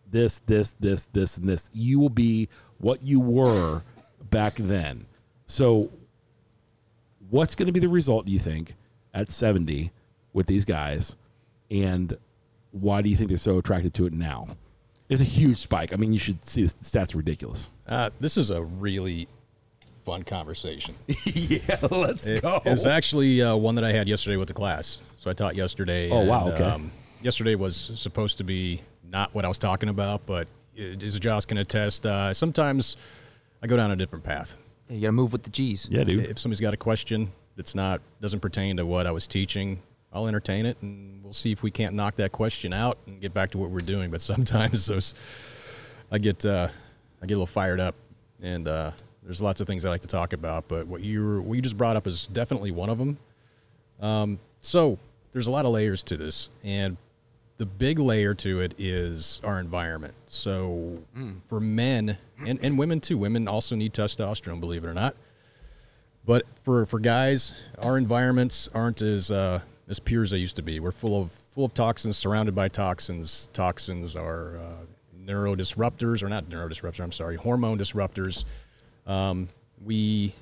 this, 0.09 0.39
this, 0.39 0.73
this, 0.79 1.05
this, 1.05 1.37
and 1.37 1.47
this. 1.47 1.69
You 1.71 1.99
will 1.99 2.09
be 2.09 2.49
what 2.79 3.03
you 3.03 3.19
were 3.19 3.83
back 4.29 4.55
then. 4.55 5.05
So 5.45 5.91
what's 7.29 7.55
going 7.55 7.67
to 7.67 7.73
be 7.73 7.79
the 7.79 7.89
result 7.89 8.25
do 8.25 8.31
you 8.31 8.39
think 8.39 8.75
at 9.13 9.31
70 9.31 9.91
with 10.37 10.45
these 10.47 10.65
guys 10.65 11.15
and 11.71 12.15
why 12.71 13.01
do 13.01 13.09
you 13.09 13.15
think 13.17 13.27
they're 13.29 13.37
so 13.37 13.57
attracted 13.57 13.91
to 13.93 14.05
it 14.05 14.13
now 14.13 14.47
it's 15.09 15.19
a 15.21 15.23
huge 15.39 15.57
spike 15.57 15.91
i 15.91 15.95
mean 15.95 16.13
you 16.13 16.19
should 16.19 16.43
see 16.45 16.63
the 16.63 16.69
stats 16.83 17.13
are 17.15 17.17
ridiculous 17.17 17.71
Uh, 17.87 18.09
this 18.19 18.37
is 18.37 18.49
a 18.51 18.61
really 18.63 19.27
fun 20.05 20.23
conversation. 20.23 20.93
yeah 21.25 21.77
let's 21.91 22.27
It- 22.27 22.43
It's 22.65 22.85
actually 22.85 23.41
uh, 23.41 23.55
one 23.57 23.75
that 23.75 23.83
I 23.83 23.91
had 23.91 24.07
yesterday 24.07 24.37
with 24.37 24.47
the 24.47 24.53
class. 24.53 25.01
So 25.17 25.29
I 25.29 25.33
taught 25.33 25.55
yesterday. 25.55 26.09
Oh, 26.09 26.23
wow, 26.23 26.47
and, 26.47 26.53
okay. 26.61 26.81
yesterday 27.21 27.55
was 27.55 27.75
supposed 27.75 28.37
to 28.37 28.45
be 28.45 28.81
not 29.09 29.33
what 29.35 29.43
I 29.43 29.49
was 29.49 29.59
talking 29.59 29.89
about, 29.89 30.25
but 30.25 30.47
it- 30.75 31.03
as 31.03 31.19
Josh 31.19 31.45
can 31.45 31.57
attest, 31.57 32.05
uh, 32.05 32.33
sometimes 32.33 32.95
I 33.61 33.67
go 33.67 33.75
down 33.75 33.91
a 33.91 33.95
different 33.97 34.23
path. 34.23 34.57
You 34.89 35.01
gotta 35.01 35.11
move 35.13 35.31
with 35.33 35.43
the 35.43 35.49
G's. 35.49 35.87
yeah 35.91 36.03
dude 36.05 36.19
If 36.33 36.39
somebody's 36.39 36.61
got 36.61 36.73
a 36.73 36.77
question 36.89 37.31
that's 37.57 37.75
not 37.75 37.99
doesn't 38.21 38.39
pertain 38.41 38.77
to 38.77 38.85
what 38.85 39.07
I 39.07 39.11
was 39.11 39.27
teaching, 39.27 39.79
I'll 40.17 40.27
entertain 40.27 40.65
it, 40.65 40.77
and 40.81 41.23
we'll 41.23 41.31
see 41.31 41.51
if 41.51 41.61
we 41.61 41.69
can't 41.69 41.93
knock 41.93 42.15
that 42.15 42.31
question 42.31 42.73
out 42.73 42.97
and 43.05 43.21
get 43.21 43.33
back 43.33 43.51
to 43.51 43.59
what 43.59 43.69
we're 43.69 43.79
doing. 43.79 44.09
But 44.09 44.21
sometimes 44.33 44.87
those, 44.87 45.13
I 46.11 46.17
get 46.17 46.45
uh, 46.45 46.69
I 47.21 47.25
get 47.25 47.35
a 47.35 47.37
little 47.37 47.45
fired 47.45 47.79
up, 47.79 47.93
and 48.41 48.67
uh, 48.67 48.91
there's 49.23 49.41
lots 49.41 49.61
of 49.61 49.67
things 49.67 49.85
I 49.85 49.89
like 49.89 50.01
to 50.01 50.07
talk 50.07 50.33
about. 50.33 50.67
But 50.67 50.87
what 50.87 51.01
you 51.01 51.41
what 51.43 51.53
you 51.53 51.61
just 51.61 51.77
brought 51.77 51.95
up 51.95 52.07
is 52.07 52.27
definitely 52.27 52.71
one 52.71 52.89
of 52.89 52.97
them. 52.97 53.17
Um, 53.99 54.39
so 54.59 54.97
there's 55.33 55.47
a 55.47 55.51
lot 55.51 55.65
of 55.65 55.71
layers 55.71 56.03
to 56.05 56.17
this, 56.17 56.49
and 56.63 56.97
the 57.57 57.65
big 57.67 57.99
layer 57.99 58.33
to 58.35 58.61
it 58.61 58.73
is 58.79 59.39
our 59.43 59.59
environment. 59.59 60.15
So 60.25 61.03
for 61.47 61.59
men 61.59 62.17
and, 62.45 62.59
and 62.61 62.77
women 62.77 62.99
too, 62.99 63.17
women 63.17 63.47
also 63.47 63.75
need 63.75 63.93
testosterone, 63.93 64.59
believe 64.59 64.83
it 64.83 64.87
or 64.87 64.93
not. 64.93 65.15
But 66.23 66.43
for, 66.63 66.85
for 66.85 66.99
guys, 66.99 67.53
our 67.81 67.97
environments 67.97 68.69
aren't 68.73 69.01
as 69.01 69.31
uh, 69.31 69.61
as 69.87 69.99
pure 69.99 70.23
as 70.23 70.31
they 70.31 70.37
used 70.37 70.55
to 70.57 70.61
be. 70.61 70.79
We're 70.79 70.91
full 70.91 71.21
of 71.21 71.31
full 71.53 71.65
of 71.65 71.73
toxins, 71.73 72.17
surrounded 72.17 72.55
by 72.55 72.67
toxins. 72.67 73.49
Toxins 73.53 74.15
are 74.15 74.57
uh, 74.57 74.85
neurodisruptors, 75.25 76.21
or 76.23 76.29
not 76.29 76.49
neurodisruptors. 76.49 77.03
I'm 77.03 77.11
sorry, 77.11 77.35
hormone 77.35 77.77
disruptors. 77.77 78.45
Um, 79.05 79.47
we 79.83 80.33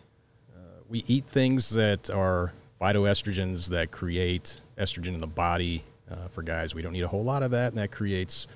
uh, 0.55 0.81
we 0.89 1.03
eat 1.07 1.25
things 1.25 1.69
that 1.71 2.09
are 2.09 2.53
phytoestrogens 2.81 3.69
that 3.69 3.91
create 3.91 4.57
estrogen 4.77 5.13
in 5.13 5.19
the 5.19 5.27
body. 5.27 5.83
Uh, 6.09 6.27
for 6.27 6.43
guys, 6.43 6.75
we 6.75 6.81
don't 6.81 6.93
need 6.93 7.03
a 7.03 7.07
whole 7.07 7.23
lot 7.23 7.41
of 7.41 7.51
that, 7.51 7.69
and 7.69 7.77
that 7.77 7.91
creates 7.91 8.47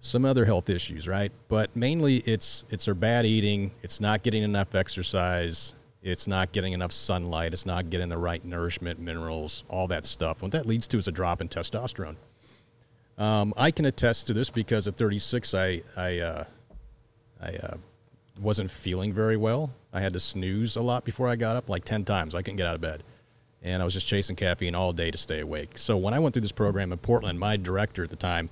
some 0.00 0.24
other 0.24 0.46
health 0.46 0.70
issues, 0.70 1.06
right? 1.06 1.30
But 1.48 1.74
mainly 1.76 2.18
it's 2.18 2.64
it's 2.70 2.88
our 2.88 2.94
bad 2.94 3.26
eating, 3.26 3.72
it's 3.82 4.00
not 4.00 4.22
getting 4.22 4.42
enough 4.42 4.74
exercise, 4.74 5.74
it's 6.02 6.26
not 6.26 6.52
getting 6.52 6.72
enough 6.72 6.92
sunlight, 6.92 7.52
it's 7.52 7.66
not 7.66 7.90
getting 7.90 8.08
the 8.08 8.18
right 8.18 8.44
nourishment, 8.44 8.98
minerals, 8.98 9.64
all 9.68 9.86
that 9.88 10.04
stuff. 10.04 10.42
What 10.42 10.52
that 10.52 10.66
leads 10.66 10.88
to 10.88 10.98
is 10.98 11.08
a 11.08 11.12
drop 11.12 11.40
in 11.40 11.48
testosterone. 11.48 12.16
Um, 13.18 13.52
I 13.56 13.70
can 13.70 13.84
attest 13.84 14.26
to 14.28 14.32
this 14.32 14.48
because 14.48 14.88
at 14.88 14.96
36, 14.96 15.54
I 15.54 15.82
I 15.96 16.18
uh, 16.18 16.44
I 17.40 17.54
uh, 17.56 17.76
wasn't 18.40 18.70
feeling 18.70 19.12
very 19.12 19.36
well. 19.36 19.72
I 19.92 20.00
had 20.00 20.12
to 20.14 20.20
snooze 20.20 20.76
a 20.76 20.82
lot 20.82 21.04
before 21.04 21.28
I 21.28 21.36
got 21.36 21.56
up, 21.56 21.68
like 21.68 21.84
10 21.84 22.04
times. 22.04 22.34
I 22.34 22.42
couldn't 22.42 22.56
get 22.56 22.66
out 22.66 22.74
of 22.74 22.80
bed. 22.80 23.02
And 23.62 23.82
I 23.82 23.84
was 23.84 23.94
just 23.94 24.08
chasing 24.08 24.36
caffeine 24.36 24.74
all 24.74 24.92
day 24.92 25.10
to 25.10 25.18
stay 25.18 25.40
awake. 25.40 25.76
So 25.76 25.96
when 25.96 26.14
I 26.14 26.18
went 26.18 26.32
through 26.32 26.42
this 26.42 26.52
program 26.52 26.92
in 26.92 26.98
Portland, 26.98 27.38
my 27.38 27.56
director 27.56 28.02
at 28.02 28.10
the 28.10 28.16
time 28.16 28.48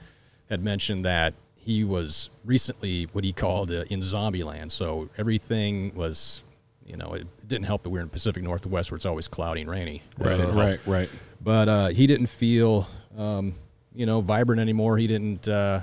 had 0.50 0.62
mentioned 0.62 1.04
that 1.04 1.34
he 1.54 1.84
was 1.84 2.30
recently 2.44 3.04
what 3.12 3.24
he 3.24 3.32
called 3.32 3.70
uh, 3.70 3.84
in 3.88 4.02
zombie 4.02 4.42
land. 4.42 4.72
So 4.72 5.08
everything 5.16 5.94
was, 5.94 6.44
you 6.88 6.96
know, 6.96 7.12
it 7.12 7.26
didn't 7.46 7.66
help 7.66 7.82
that 7.82 7.90
we 7.90 7.98
were 7.98 8.02
in 8.02 8.08
Pacific 8.08 8.42
Northwest 8.42 8.90
where 8.90 8.96
it's 8.96 9.06
always 9.06 9.28
cloudy 9.28 9.60
and 9.60 9.70
rainy. 9.70 10.02
Right 10.16 10.36
didn't 10.36 10.56
right 10.56 10.80
right 10.86 11.10
But 11.40 11.68
uh, 11.68 11.86
he 11.88 12.06
didn't 12.06 12.28
feel, 12.28 12.88
um, 13.16 13.54
you 13.94 14.06
know, 14.06 14.20
vibrant 14.20 14.60
anymore. 14.60 14.96
He 14.96 15.06
didn't. 15.06 15.46
Uh, 15.46 15.82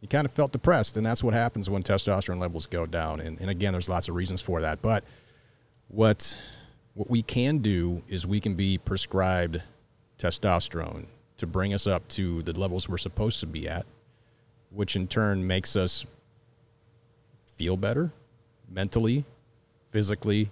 he 0.00 0.06
kind 0.06 0.24
of 0.24 0.32
felt 0.32 0.50
depressed, 0.50 0.96
and 0.96 1.04
that's 1.04 1.22
what 1.22 1.34
happens 1.34 1.68
when 1.68 1.82
testosterone 1.82 2.40
levels 2.40 2.66
go 2.66 2.86
down. 2.86 3.20
And, 3.20 3.38
and 3.38 3.50
again, 3.50 3.72
there's 3.72 3.88
lots 3.88 4.08
of 4.08 4.14
reasons 4.14 4.40
for 4.40 4.62
that. 4.62 4.80
But 4.80 5.04
what 5.88 6.36
what 6.94 7.10
we 7.10 7.22
can 7.22 7.58
do 7.58 8.02
is 8.08 8.26
we 8.26 8.40
can 8.40 8.54
be 8.54 8.78
prescribed 8.78 9.62
testosterone 10.18 11.06
to 11.36 11.46
bring 11.46 11.74
us 11.74 11.86
up 11.86 12.08
to 12.08 12.42
the 12.42 12.58
levels 12.58 12.88
we're 12.88 12.98
supposed 12.98 13.40
to 13.40 13.46
be 13.46 13.68
at, 13.68 13.86
which 14.70 14.96
in 14.96 15.06
turn 15.06 15.46
makes 15.46 15.76
us 15.76 16.06
feel 17.56 17.76
better 17.76 18.12
mentally, 18.70 19.24
physically. 19.90 20.50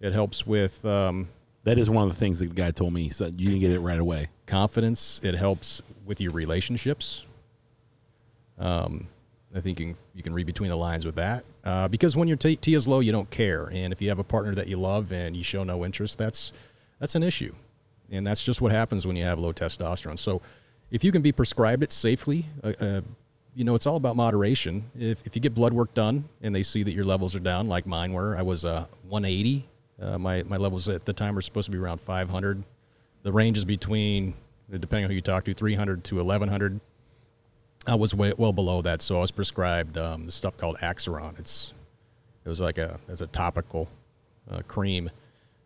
It 0.00 0.12
helps 0.12 0.46
with 0.46 0.84
um, 0.84 1.28
That 1.64 1.78
is 1.78 1.90
one 1.90 2.04
of 2.04 2.10
the 2.10 2.18
things 2.18 2.38
that 2.38 2.48
the 2.48 2.54
guy 2.54 2.70
told 2.70 2.92
me. 2.92 3.10
So 3.10 3.26
you 3.26 3.48
didn't 3.48 3.60
get 3.60 3.70
it 3.70 3.80
right 3.80 3.98
away. 3.98 4.28
confidence. 4.46 5.20
It 5.22 5.34
helps 5.34 5.82
with 6.04 6.20
your 6.20 6.32
relationships. 6.32 7.26
Um, 8.58 9.08
I 9.54 9.60
think 9.60 9.80
you 9.80 9.86
can, 9.86 9.96
you 10.14 10.22
can 10.22 10.32
read 10.32 10.46
between 10.46 10.70
the 10.70 10.76
lines 10.76 11.04
with 11.04 11.16
that. 11.16 11.44
Uh, 11.64 11.88
because 11.88 12.16
when 12.16 12.28
your 12.28 12.36
T, 12.36 12.56
T 12.56 12.74
is 12.74 12.86
low, 12.86 13.00
you 13.00 13.12
don't 13.12 13.30
care, 13.30 13.68
and 13.72 13.92
if 13.92 14.00
you 14.00 14.08
have 14.08 14.18
a 14.18 14.24
partner 14.24 14.54
that 14.54 14.66
you 14.68 14.76
love 14.76 15.12
and 15.12 15.36
you 15.36 15.42
show 15.42 15.64
no 15.64 15.84
interest, 15.84 16.18
that's 16.18 16.52
that's 16.98 17.14
an 17.14 17.22
issue, 17.22 17.54
and 18.10 18.24
that's 18.24 18.44
just 18.44 18.60
what 18.60 18.72
happens 18.72 19.06
when 19.06 19.16
you 19.16 19.24
have 19.24 19.38
low 19.38 19.52
testosterone. 19.52 20.18
So, 20.18 20.40
if 20.90 21.02
you 21.04 21.12
can 21.12 21.20
be 21.22 21.32
prescribed 21.32 21.82
it 21.82 21.92
safely, 21.92 22.46
uh, 22.62 22.72
uh, 22.80 23.00
you 23.54 23.64
know 23.64 23.74
it's 23.74 23.86
all 23.86 23.96
about 23.96 24.16
moderation. 24.16 24.90
If 24.98 25.26
if 25.26 25.34
you 25.34 25.42
get 25.42 25.54
blood 25.54 25.72
work 25.72 25.94
done 25.94 26.28
and 26.42 26.54
they 26.54 26.62
see 26.62 26.82
that 26.82 26.92
your 26.92 27.04
levels 27.04 27.34
are 27.34 27.40
down, 27.40 27.68
like 27.68 27.86
mine 27.86 28.12
were, 28.12 28.36
I 28.36 28.42
was 28.42 28.64
uh, 28.64 28.86
180. 29.08 29.68
Uh, 30.00 30.18
my 30.18 30.42
my 30.44 30.56
levels 30.56 30.88
at 30.88 31.04
the 31.04 31.12
time 31.12 31.34
were 31.34 31.42
supposed 31.42 31.66
to 31.66 31.72
be 31.72 31.78
around 31.78 32.00
500. 32.00 32.62
The 33.22 33.32
range 33.32 33.58
is 33.58 33.64
between, 33.64 34.34
depending 34.70 35.04
on 35.04 35.10
who 35.10 35.16
you 35.16 35.20
talk 35.20 35.44
to, 35.44 35.52
300 35.52 36.04
to 36.04 36.16
1100. 36.16 36.80
I 37.86 37.94
was 37.94 38.14
way, 38.14 38.32
well 38.36 38.52
below 38.52 38.82
that, 38.82 39.02
so 39.02 39.16
I 39.16 39.20
was 39.20 39.30
prescribed 39.30 39.98
um, 39.98 40.24
this 40.24 40.34
stuff 40.34 40.56
called 40.56 40.76
Axiron. 40.78 41.38
It's 41.38 41.74
it 42.44 42.48
was 42.48 42.60
like 42.60 42.78
a 42.78 42.98
as 43.08 43.20
a 43.20 43.26
topical 43.26 43.88
uh, 44.50 44.62
cream, 44.68 45.10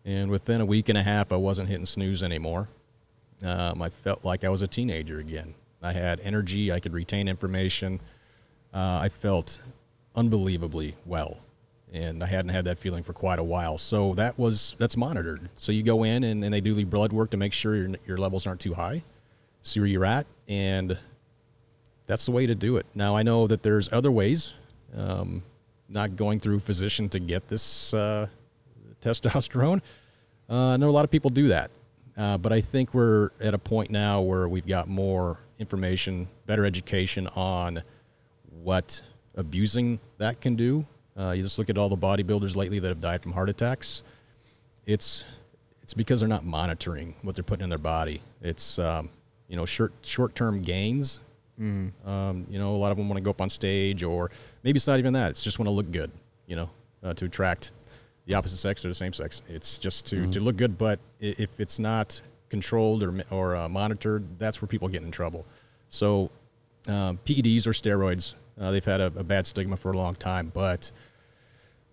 and 0.04 0.30
within 0.30 0.60
a 0.60 0.66
week 0.66 0.88
and 0.88 0.98
a 0.98 1.02
half, 1.02 1.32
I 1.32 1.36
wasn't 1.36 1.68
hitting 1.68 1.86
snooze 1.86 2.22
anymore. 2.22 2.68
Um, 3.44 3.82
I 3.82 3.90
felt 3.90 4.24
like 4.24 4.44
I 4.44 4.48
was 4.48 4.62
a 4.62 4.66
teenager 4.66 5.18
again. 5.18 5.54
I 5.84 5.92
had 5.92 6.20
energy. 6.20 6.72
I 6.72 6.80
could 6.80 6.94
retain 6.94 7.28
information. 7.28 8.00
Uh, 8.72 9.00
I 9.02 9.08
felt 9.10 9.58
unbelievably 10.16 10.96
well, 11.04 11.38
and 11.92 12.22
I 12.22 12.26
hadn't 12.26 12.48
had 12.48 12.64
that 12.64 12.78
feeling 12.78 13.02
for 13.02 13.12
quite 13.12 13.38
a 13.38 13.44
while. 13.44 13.76
So 13.78 14.14
that 14.14 14.38
was 14.38 14.76
that's 14.78 14.96
monitored. 14.96 15.50
So 15.56 15.70
you 15.72 15.82
go 15.82 16.02
in 16.02 16.24
and, 16.24 16.42
and 16.42 16.52
they 16.52 16.60
do 16.60 16.74
the 16.74 16.84
blood 16.84 17.12
work 17.12 17.30
to 17.30 17.36
make 17.36 17.52
sure 17.52 17.76
your 17.76 17.90
your 18.06 18.16
levels 18.16 18.46
aren't 18.46 18.60
too 18.60 18.74
high, 18.74 19.04
see 19.62 19.78
where 19.78 19.86
you're 19.86 20.04
at, 20.04 20.26
and 20.48 20.96
that's 22.06 22.24
the 22.24 22.32
way 22.32 22.46
to 22.46 22.54
do 22.54 22.76
it. 22.76 22.86
Now 22.94 23.16
I 23.16 23.22
know 23.22 23.46
that 23.46 23.62
there's 23.62 23.92
other 23.92 24.10
ways. 24.10 24.54
Um, 24.96 25.42
not 25.88 26.16
going 26.16 26.40
through 26.40 26.60
physician 26.60 27.08
to 27.10 27.20
get 27.20 27.48
this 27.48 27.92
uh, 27.92 28.26
testosterone. 29.02 29.82
Uh, 30.48 30.70
I 30.70 30.76
know 30.78 30.88
a 30.88 30.90
lot 30.90 31.04
of 31.04 31.10
people 31.10 31.30
do 31.30 31.48
that, 31.48 31.70
uh, 32.16 32.38
but 32.38 32.52
I 32.52 32.60
think 32.60 32.94
we're 32.94 33.30
at 33.40 33.54
a 33.54 33.58
point 33.58 33.90
now 33.90 34.20
where 34.20 34.48
we've 34.48 34.66
got 34.66 34.88
more 34.88 35.38
information, 35.58 36.28
better 36.46 36.64
education 36.64 37.26
on 37.28 37.82
what 38.62 39.02
abusing 39.34 40.00
that 40.18 40.40
can 40.40 40.56
do. 40.56 40.86
Uh, 41.16 41.30
you 41.30 41.42
just 41.42 41.58
look 41.58 41.70
at 41.70 41.78
all 41.78 41.88
the 41.88 41.96
bodybuilders 41.96 42.56
lately 42.56 42.78
that 42.78 42.88
have 42.88 43.00
died 43.00 43.22
from 43.22 43.32
heart 43.32 43.48
attacks. 43.48 44.02
It's 44.86 45.24
it's 45.82 45.94
because 45.94 46.20
they're 46.20 46.28
not 46.28 46.44
monitoring 46.44 47.14
what 47.22 47.34
they're 47.34 47.44
putting 47.44 47.64
in 47.64 47.68
their 47.68 47.78
body. 47.78 48.20
It's 48.40 48.78
um, 48.78 49.10
you 49.48 49.56
know 49.56 49.64
short 49.64 49.92
short 50.02 50.34
term 50.34 50.62
gains. 50.62 51.20
Um, 52.04 52.46
you 52.50 52.58
know, 52.58 52.74
a 52.74 52.78
lot 52.78 52.90
of 52.90 52.98
them 52.98 53.08
want 53.08 53.18
to 53.18 53.22
go 53.22 53.30
up 53.30 53.40
on 53.40 53.48
stage, 53.48 54.02
or 54.02 54.30
maybe 54.64 54.76
it's 54.76 54.88
not 54.88 54.98
even 54.98 55.12
that. 55.12 55.30
It's 55.30 55.44
just 55.44 55.58
want 55.58 55.68
to 55.68 55.72
look 55.72 55.90
good. 55.92 56.10
You 56.46 56.56
know, 56.56 56.70
uh, 57.02 57.14
to 57.14 57.26
attract 57.26 57.70
the 58.26 58.34
opposite 58.34 58.56
sex 58.56 58.84
or 58.84 58.88
the 58.88 58.94
same 58.94 59.12
sex. 59.12 59.42
It's 59.48 59.78
just 59.78 60.06
to, 60.06 60.26
to 60.30 60.40
look 60.40 60.56
good. 60.56 60.76
But 60.78 60.98
if 61.20 61.60
it's 61.60 61.78
not 61.78 62.20
controlled 62.54 63.02
or 63.02 63.12
or 63.30 63.56
uh, 63.56 63.68
monitored, 63.68 64.22
that's 64.38 64.62
where 64.62 64.68
people 64.68 64.88
get 64.88 65.02
in 65.02 65.10
trouble. 65.10 65.44
So 65.88 66.30
um, 66.86 67.18
PEDs 67.24 67.66
or 67.66 67.72
steroids, 67.72 68.36
uh, 68.60 68.70
they've 68.70 68.84
had 68.84 69.00
a, 69.00 69.06
a 69.06 69.24
bad 69.24 69.46
stigma 69.46 69.76
for 69.76 69.90
a 69.90 69.96
long 69.96 70.14
time, 70.14 70.52
but 70.54 70.92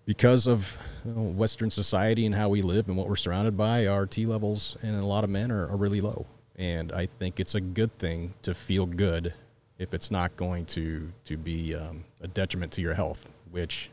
because 0.06 0.48
of 0.48 0.78
you 1.06 1.14
know, 1.14 1.22
Western 1.22 1.72
society 1.72 2.26
and 2.26 2.36
how 2.36 2.50
we 2.50 2.62
live 2.62 2.88
and 2.88 2.98
what 2.98 3.08
we're 3.08 3.16
surrounded 3.16 3.56
by, 3.58 3.88
our 3.88 4.06
T 4.06 4.26
levels 4.26 4.78
in 4.84 4.94
a 4.94 5.06
lot 5.06 5.24
of 5.24 5.30
men 5.30 5.52
are, 5.52 5.68
are 5.68 5.78
really 5.78 6.02
low. 6.02 6.26
And 6.56 6.92
I 6.92 7.06
think 7.08 7.40
it's 7.40 7.56
a 7.56 7.62
good 7.62 7.92
thing 7.98 8.34
to 8.44 8.54
feel 8.54 8.86
good 8.86 9.34
if 9.80 9.96
it's 9.96 10.12
not 10.12 10.38
going 10.38 10.66
to 10.78 11.12
to 11.26 11.38
be 11.38 11.74
um, 11.74 12.06
a 12.22 12.28
detriment 12.28 12.72
to 12.74 12.82
your 12.82 12.94
health, 12.94 13.30
which 13.50 13.90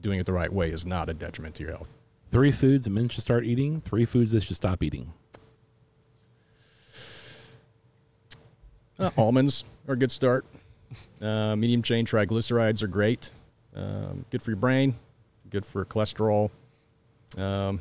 doing 0.00 0.18
it 0.18 0.26
the 0.26 0.32
right 0.32 0.52
way 0.52 0.70
is 0.70 0.84
not 0.84 1.08
a 1.08 1.14
detriment 1.14 1.54
to 1.56 1.62
your 1.62 1.72
health. 1.72 1.90
Three 2.30 2.52
foods 2.52 2.84
that 2.84 2.90
men 2.90 3.08
should 3.08 3.22
start 3.22 3.44
eating. 3.44 3.80
Three 3.80 4.04
foods 4.04 4.32
they 4.32 4.40
should 4.40 4.56
stop 4.56 4.82
eating. 4.82 5.12
Uh, 9.00 9.08
almonds 9.16 9.64
are 9.88 9.94
a 9.94 9.96
good 9.96 10.12
start. 10.12 10.44
Uh, 11.22 11.56
medium 11.56 11.82
chain 11.82 12.04
triglycerides 12.04 12.82
are 12.82 12.86
great. 12.86 13.30
Um, 13.74 14.26
good 14.28 14.42
for 14.42 14.50
your 14.50 14.58
brain. 14.58 14.94
Good 15.48 15.64
for 15.64 15.86
cholesterol. 15.86 16.50
Um, 17.38 17.80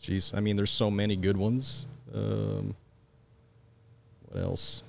geez, 0.00 0.32
I 0.32 0.40
mean, 0.40 0.56
there's 0.56 0.70
so 0.70 0.90
many 0.90 1.16
good 1.16 1.36
ones. 1.36 1.86
Um, 2.14 2.74
what 4.22 4.42
else? 4.42 4.82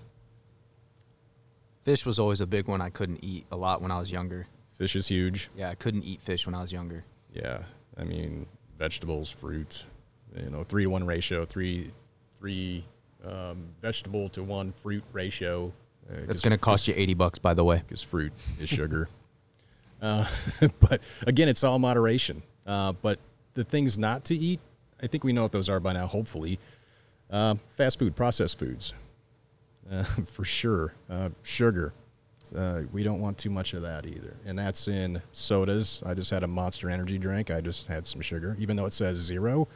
Fish 1.84 2.06
was 2.06 2.20
always 2.20 2.40
a 2.40 2.48
big 2.48 2.70
one 2.70 2.80
I 2.80 2.90
couldn't 2.90 3.22
eat 3.22 3.46
a 3.52 3.58
lot 3.58 3.82
when 3.82 3.92
I 3.92 4.00
was 4.00 4.12
younger. 4.12 4.48
Fish 4.78 4.96
is 4.96 5.10
huge. 5.10 5.50
Yeah, 5.58 5.70
I 5.70 5.76
couldn't 5.76 6.04
eat 6.04 6.22
fish 6.22 6.46
when 6.46 6.56
I 6.56 6.62
was 6.62 6.72
younger. 6.72 7.04
Yeah, 7.34 7.64
I 7.98 8.06
mean, 8.06 8.46
vegetables, 8.78 9.30
fruit. 9.30 9.86
You 10.38 10.50
know, 10.50 10.64
three 10.64 10.84
to 10.84 10.90
one 10.90 11.06
ratio. 11.06 11.44
Three, 11.44 11.92
three 12.40 12.86
um, 13.28 13.66
vegetable 13.82 14.30
to 14.30 14.44
one 14.44 14.72
fruit 14.72 15.04
ratio. 15.14 15.74
Uh, 16.10 16.18
That's 16.28 16.42
going 16.42 16.52
to 16.52 16.58
cost 16.58 16.88
you 16.88 16.94
80 16.96 17.14
bucks, 17.16 17.40
by 17.40 17.54
the 17.54 17.64
way. 17.64 17.82
because 17.86 18.04
fruit 18.04 18.34
is 18.60 18.70
sugar. 18.70 19.10
uh, 20.02 20.26
but 20.80 21.02
again, 21.26 21.48
it's 21.48 21.64
all 21.64 21.80
moderation. 21.80 22.44
Uh, 22.66 22.94
but 22.94 23.20
the 23.54 23.64
things 23.64 23.98
not 23.98 24.26
to 24.26 24.36
eat, 24.36 24.60
I 25.02 25.08
think 25.08 25.24
we 25.24 25.34
know 25.34 25.44
what 25.44 25.52
those 25.52 25.70
are 25.70 25.80
by 25.80 25.94
now, 25.94 26.08
hopefully. 26.08 26.60
Uh, 27.30 27.56
fast 27.70 28.00
food, 28.00 28.16
processed 28.16 28.60
foods, 28.60 28.94
uh, 29.92 30.04
for 30.26 30.44
sure. 30.44 30.94
Uh, 31.10 31.30
sugar. 31.42 31.94
Uh, 32.56 32.84
we 32.94 33.04
don't 33.04 33.20
want 33.20 33.38
too 33.38 33.50
much 33.50 33.74
of 33.74 33.82
that 33.82 34.06
either. 34.06 34.36
And 34.46 34.58
that's 34.58 34.88
in 34.88 35.22
sodas. 35.32 36.04
I 36.06 36.14
just 36.14 36.30
had 36.30 36.44
a 36.44 36.48
monster 36.48 36.90
energy 36.90 37.18
drink. 37.18 37.50
I 37.50 37.60
just 37.60 37.88
had 37.88 38.06
some 38.06 38.22
sugar. 38.22 38.56
Even 38.60 38.78
though 38.78 38.86
it 38.86 38.94
says 38.94 39.18
zero, 39.18 39.68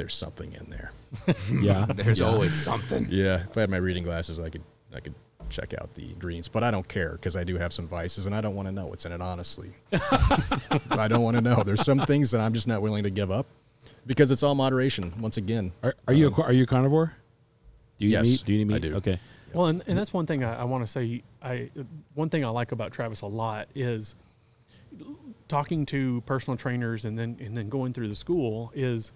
there's 0.00 0.14
something 0.14 0.52
in 0.54 0.70
there. 0.70 0.92
Yeah, 1.60 1.84
There's 1.94 2.20
Yeah. 2.20 2.26
always 2.26 2.54
something. 2.54 3.06
Yeah, 3.10 3.42
if 3.42 3.56
I 3.56 3.60
had 3.62 3.70
my 3.70 3.76
reading 3.76 4.02
glasses, 4.02 4.40
I 4.40 4.48
could 4.48 4.62
I 4.94 5.00
could 5.00 5.14
check 5.50 5.74
out 5.74 5.92
the 5.94 6.14
greens, 6.14 6.48
but 6.48 6.62
I 6.64 6.70
don't 6.70 6.88
care 6.88 7.12
because 7.12 7.36
I 7.36 7.44
do 7.44 7.58
have 7.58 7.72
some 7.72 7.86
vices, 7.86 8.24
and 8.26 8.34
I 8.34 8.40
don't 8.40 8.54
want 8.54 8.66
to 8.68 8.72
know 8.72 8.86
what's 8.86 9.04
in 9.04 9.12
it. 9.12 9.20
Honestly, 9.20 9.72
I 10.90 11.06
don't 11.08 11.22
want 11.22 11.36
to 11.36 11.42
know. 11.42 11.62
There's 11.62 11.84
some 11.84 12.00
things 12.06 12.30
that 12.30 12.40
I'm 12.40 12.54
just 12.54 12.66
not 12.66 12.80
willing 12.80 13.02
to 13.02 13.10
give 13.10 13.30
up 13.30 13.46
because 14.06 14.30
it's 14.30 14.42
all 14.42 14.54
moderation. 14.54 15.12
Once 15.20 15.36
again, 15.36 15.72
Are, 15.82 15.94
are 16.08 16.14
you 16.14 16.28
a, 16.28 16.32
um, 16.32 16.40
are 16.42 16.52
you 16.52 16.62
a 16.62 16.66
carnivore? 16.66 17.12
Do 17.98 18.06
you 18.06 18.12
Yes, 18.12 18.26
eat 18.26 18.30
meat? 18.30 18.42
Do 18.46 18.52
you 18.54 18.60
eat 18.60 18.64
meat? 18.64 18.74
I 18.76 18.78
do. 18.78 18.94
Okay. 18.96 19.20
Well, 19.52 19.66
and, 19.66 19.82
and 19.86 19.98
that's 19.98 20.12
one 20.14 20.24
thing 20.26 20.44
I, 20.44 20.60
I 20.60 20.64
want 20.64 20.82
to 20.84 20.86
say. 20.86 21.22
I 21.42 21.70
one 22.14 22.30
thing 22.30 22.44
I 22.44 22.48
like 22.48 22.72
about 22.72 22.92
Travis 22.92 23.20
a 23.22 23.26
lot 23.26 23.68
is 23.74 24.16
talking 25.48 25.84
to 25.86 26.20
personal 26.22 26.56
trainers 26.56 27.04
and 27.04 27.18
then 27.18 27.36
and 27.40 27.54
then 27.56 27.68
going 27.68 27.92
through 27.92 28.08
the 28.08 28.14
school 28.14 28.70
is, 28.74 29.12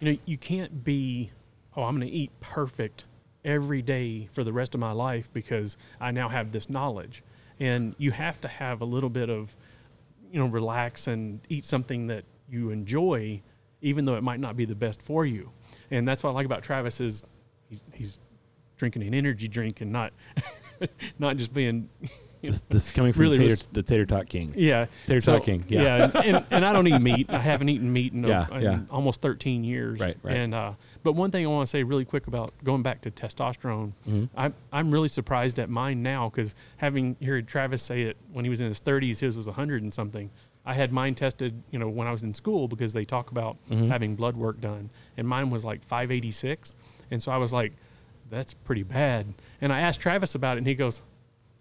you 0.00 0.12
know, 0.12 0.18
you 0.24 0.36
can't 0.36 0.84
be, 0.84 1.30
oh, 1.76 1.84
I'm 1.84 1.96
going 1.96 2.08
to 2.08 2.14
eat 2.14 2.30
perfect 2.40 3.04
every 3.44 3.82
day 3.82 4.28
for 4.32 4.42
the 4.42 4.52
rest 4.52 4.74
of 4.74 4.80
my 4.80 4.92
life 4.92 5.32
because 5.32 5.76
I 6.00 6.10
now 6.10 6.28
have 6.28 6.52
this 6.52 6.70
knowledge, 6.70 7.22
and 7.60 7.94
you 7.98 8.10
have 8.10 8.40
to 8.42 8.48
have 8.48 8.80
a 8.80 8.84
little 8.84 9.10
bit 9.10 9.30
of, 9.30 9.56
you 10.32 10.40
know, 10.40 10.46
relax 10.46 11.06
and 11.06 11.40
eat 11.48 11.64
something 11.64 12.08
that 12.08 12.24
you 12.48 12.70
enjoy, 12.70 13.42
even 13.82 14.04
though 14.04 14.16
it 14.16 14.22
might 14.22 14.40
not 14.40 14.56
be 14.56 14.64
the 14.64 14.74
best 14.74 15.02
for 15.02 15.24
you, 15.24 15.50
and 15.90 16.06
that's 16.08 16.22
what 16.22 16.30
I 16.30 16.32
like 16.32 16.46
about 16.46 16.62
Travis 16.62 17.00
is, 17.00 17.24
he, 17.68 17.80
he's 17.92 18.18
drinking 18.76 19.02
an 19.02 19.14
energy 19.14 19.48
drink 19.48 19.80
and 19.80 19.92
not 19.92 20.12
not 21.18 21.36
just 21.36 21.52
being 21.54 21.88
This, 22.50 22.62
this 22.68 22.86
is 22.86 22.92
coming 22.92 23.12
from 23.12 23.22
Really 23.22 23.38
tater, 23.38 23.50
was- 23.50 23.66
the 23.72 23.82
Tater 23.82 24.06
Tot 24.06 24.28
King. 24.28 24.52
yeah 24.56 24.86
Tater 25.06 25.20
so, 25.20 25.34
Tot 25.38 25.44
King. 25.44 25.64
Yeah. 25.68 26.10
and, 26.14 26.16
and, 26.36 26.46
and 26.50 26.64
I 26.64 26.72
don't 26.72 26.86
eat 26.86 26.98
meat. 27.00 27.26
I 27.30 27.38
haven't 27.38 27.68
eaten 27.68 27.92
meat 27.92 28.12
in, 28.12 28.24
a- 28.24 28.48
in 28.52 28.60
yeah. 28.62 28.80
almost 28.90 29.20
13 29.22 29.64
years. 29.64 30.00
Right, 30.00 30.16
right. 30.22 30.36
And 30.36 30.54
uh, 30.54 30.72
but 31.02 31.12
one 31.12 31.30
thing 31.30 31.44
I 31.44 31.48
want 31.48 31.66
to 31.66 31.70
say 31.70 31.82
really 31.82 32.04
quick 32.04 32.26
about 32.26 32.52
going 32.64 32.82
back 32.82 33.00
to 33.02 33.10
testosterone, 33.10 33.92
Mm-hmm. 34.08 34.24
I'm 34.36 34.54
I'm 34.72 34.90
really 34.90 35.08
surprised 35.08 35.58
at 35.58 35.68
mine 35.70 36.02
now 36.02 36.28
because 36.28 36.54
having 36.78 37.16
heard 37.24 37.46
Travis 37.48 37.82
say 37.82 38.02
it 38.02 38.16
when 38.32 38.44
he 38.44 38.48
was 38.48 38.60
in 38.60 38.68
his 38.68 38.80
30s, 38.80 39.20
his 39.20 39.36
was 39.36 39.46
100 39.46 39.82
and 39.82 39.92
something. 39.92 40.30
I 40.66 40.72
had 40.72 40.92
mine 40.92 41.14
tested, 41.14 41.62
you 41.70 41.78
know, 41.78 41.90
when 41.90 42.06
I 42.06 42.12
was 42.12 42.22
in 42.22 42.32
school 42.32 42.68
because 42.68 42.92
they 42.94 43.04
talk 43.04 43.30
about 43.30 43.56
Mm-hmm. 43.70 43.88
having 43.88 44.16
blood 44.16 44.36
work 44.36 44.60
done, 44.60 44.88
and 45.16 45.28
mine 45.28 45.50
was 45.50 45.64
like 45.64 45.82
586, 45.84 46.74
and 47.10 47.22
so 47.22 47.30
I 47.32 47.36
was 47.36 47.52
like, 47.52 47.72
that's 48.30 48.54
pretty 48.54 48.82
bad. 48.82 49.26
And 49.60 49.72
I 49.72 49.80
asked 49.80 50.00
Travis 50.00 50.34
about 50.34 50.56
it, 50.56 50.58
and 50.58 50.66
he 50.66 50.74
goes, 50.74 51.02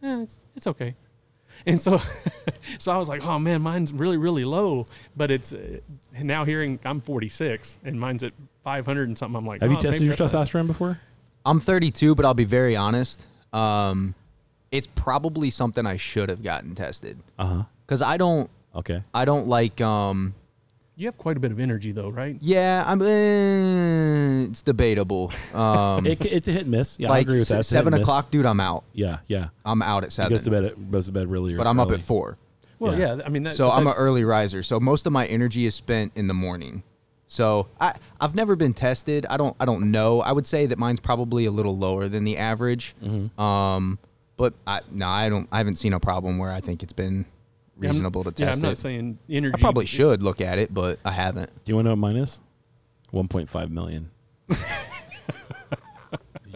eh, 0.04 0.22
it's 0.22 0.40
it's 0.56 0.68
okay. 0.68 0.96
And 1.66 1.80
so, 1.80 2.02
so 2.80 2.92
I 2.92 2.98
was 2.98 3.08
like, 3.08 3.26
oh 3.26 3.38
man, 3.40 3.62
mine's 3.62 3.94
really, 3.94 4.18
really 4.18 4.44
low. 4.44 4.86
But 5.16 5.32
it's 5.32 5.54
uh, 5.54 5.80
now 6.22 6.46
hearing 6.46 6.80
I'm 6.84 7.00
46 7.00 7.78
and 7.86 8.00
mine's 8.00 8.24
at 8.24 8.34
500 8.64 9.08
and 9.08 9.18
something. 9.18 9.38
I'm 9.38 9.46
like, 9.46 9.62
Have 9.62 9.72
you 9.72 9.78
oh, 9.78 9.80
tested 9.80 10.02
maybe 10.02 10.06
your 10.08 10.16
that's 10.16 10.34
not- 10.34 10.48
testosterone 10.48 10.68
before? 10.68 11.00
I'm 11.46 11.60
32, 11.60 12.16
but 12.16 12.26
I'll 12.26 12.34
be 12.34 12.46
very 12.46 12.76
honest. 12.76 13.26
Um, 13.52 14.16
it's 14.72 14.88
probably 14.88 15.50
something 15.52 15.86
I 15.86 15.98
should 15.98 16.30
have 16.30 16.42
gotten 16.42 16.74
tested. 16.74 17.20
Uh 17.38 17.46
huh. 17.46 17.64
because 17.86 18.02
I 18.02 18.18
don't 18.18 18.50
Okay. 18.76 19.04
I 19.14 19.26
don't 19.26 19.48
like 19.48 19.80
um 19.82 20.34
You 20.96 21.08
have 21.08 21.18
quite 21.18 21.38
a 21.38 21.40
bit 21.40 21.52
of 21.52 21.60
energy, 21.60 21.92
though, 21.92 22.10
right? 22.10 22.38
yeah 22.40 22.84
I'm 22.86 23.02
eh, 23.02 24.44
it's 24.50 24.62
debatable 24.62 25.32
um 25.54 26.06
It, 26.06 26.24
it's 26.26 26.48
a 26.48 26.52
hit 26.52 26.62
and 26.64 26.72
miss. 26.72 26.98
Yeah, 27.00 27.08
I 27.08 27.12
like 27.12 27.22
agree 27.28 27.40
with 27.40 27.48
that. 27.50 27.62
It's 27.62 27.72
a 27.72 27.76
hit 27.76 27.80
seven 27.80 27.94
and 27.94 28.02
miss. 28.02 28.08
o'clock 28.08 28.32
dude 28.32 28.46
I'm 28.46 28.60
out 28.60 28.84
Yeah, 28.94 29.20
yeah. 29.28 29.48
I'm 29.66 29.82
out 29.82 30.04
at 30.04 30.12
He 30.12 30.16
seven 30.16 30.32
goes 30.34 30.44
to 30.44 30.52
bed. 30.52 30.66
At, 30.66 30.92
goes 30.92 31.06
to 31.08 31.12
bed 31.12 31.28
really. 31.30 31.56
but 31.56 31.68
I'm 31.68 31.80
up 31.80 31.92
at 31.92 32.02
four 32.02 32.38
Well, 32.80 32.98
Yeah. 32.98 33.16
yeah. 33.16 33.22
I 33.26 33.30
mean, 33.30 33.44
that, 33.44 33.54
so 33.56 33.70
I'm 33.72 33.88
an 33.88 33.94
early 33.98 34.24
riser 34.24 34.62
so 34.64 34.80
most 34.80 35.06
of 35.06 35.14
my 35.14 35.26
energy 35.28 35.66
is 35.66 35.74
spent 35.76 36.12
in 36.16 36.28
the 36.28 36.34
morning 36.34 36.84
so 37.26 37.68
I 37.82 37.96
I've 38.22 38.36
never 38.36 38.56
been 38.56 38.74
tested 38.74 39.26
I 39.30 39.38
don't 39.38 39.56
I 39.60 39.66
don't 39.66 39.90
know 39.92 40.22
I 40.22 40.32
would 40.32 40.46
say 40.46 40.68
that 40.68 40.78
mine's 40.78 41.00
probably 41.00 41.46
a 41.46 41.52
little 41.52 41.76
lower 41.78 42.08
than 42.08 42.24
the 42.24 42.38
average 42.38 42.96
Mm-hmm. 43.04 43.40
um 43.42 43.98
but 44.38 44.54
I 44.68 44.82
no 44.92 45.08
I 45.08 45.30
don't 45.30 45.48
I 45.52 45.58
haven't 45.58 45.78
seen 45.78 45.94
a 45.94 46.00
problem 46.00 46.38
where 46.38 46.52
I 46.52 46.60
think 46.62 46.84
it's 46.84 46.94
been 46.94 47.26
Yeah, 47.80 47.88
I'm- 47.88 47.92
reasonable 47.96 48.24
to 48.26 48.30
Yeah, 48.38 48.48
test 48.48 48.58
I'm 48.60 48.64
not 48.64 48.72
it 48.74 48.78
saying 48.78 49.18
energy. 49.30 49.56
I 49.56 49.60
probably 49.60 49.86
should 49.86 50.22
look 50.24 50.42
at 50.42 50.60
it 50.60 50.74
but 50.74 51.00
I 51.04 51.12
haven't 51.12 51.50
Do 51.66 51.72
you 51.72 51.76
want 51.76 51.86
to 51.86 51.90
know 51.90 51.94
what 51.96 52.00
mine 52.00 52.16
is? 52.18 52.40
One 53.12 53.28
point 53.28 53.50
five 53.50 53.72
million. 53.72 54.10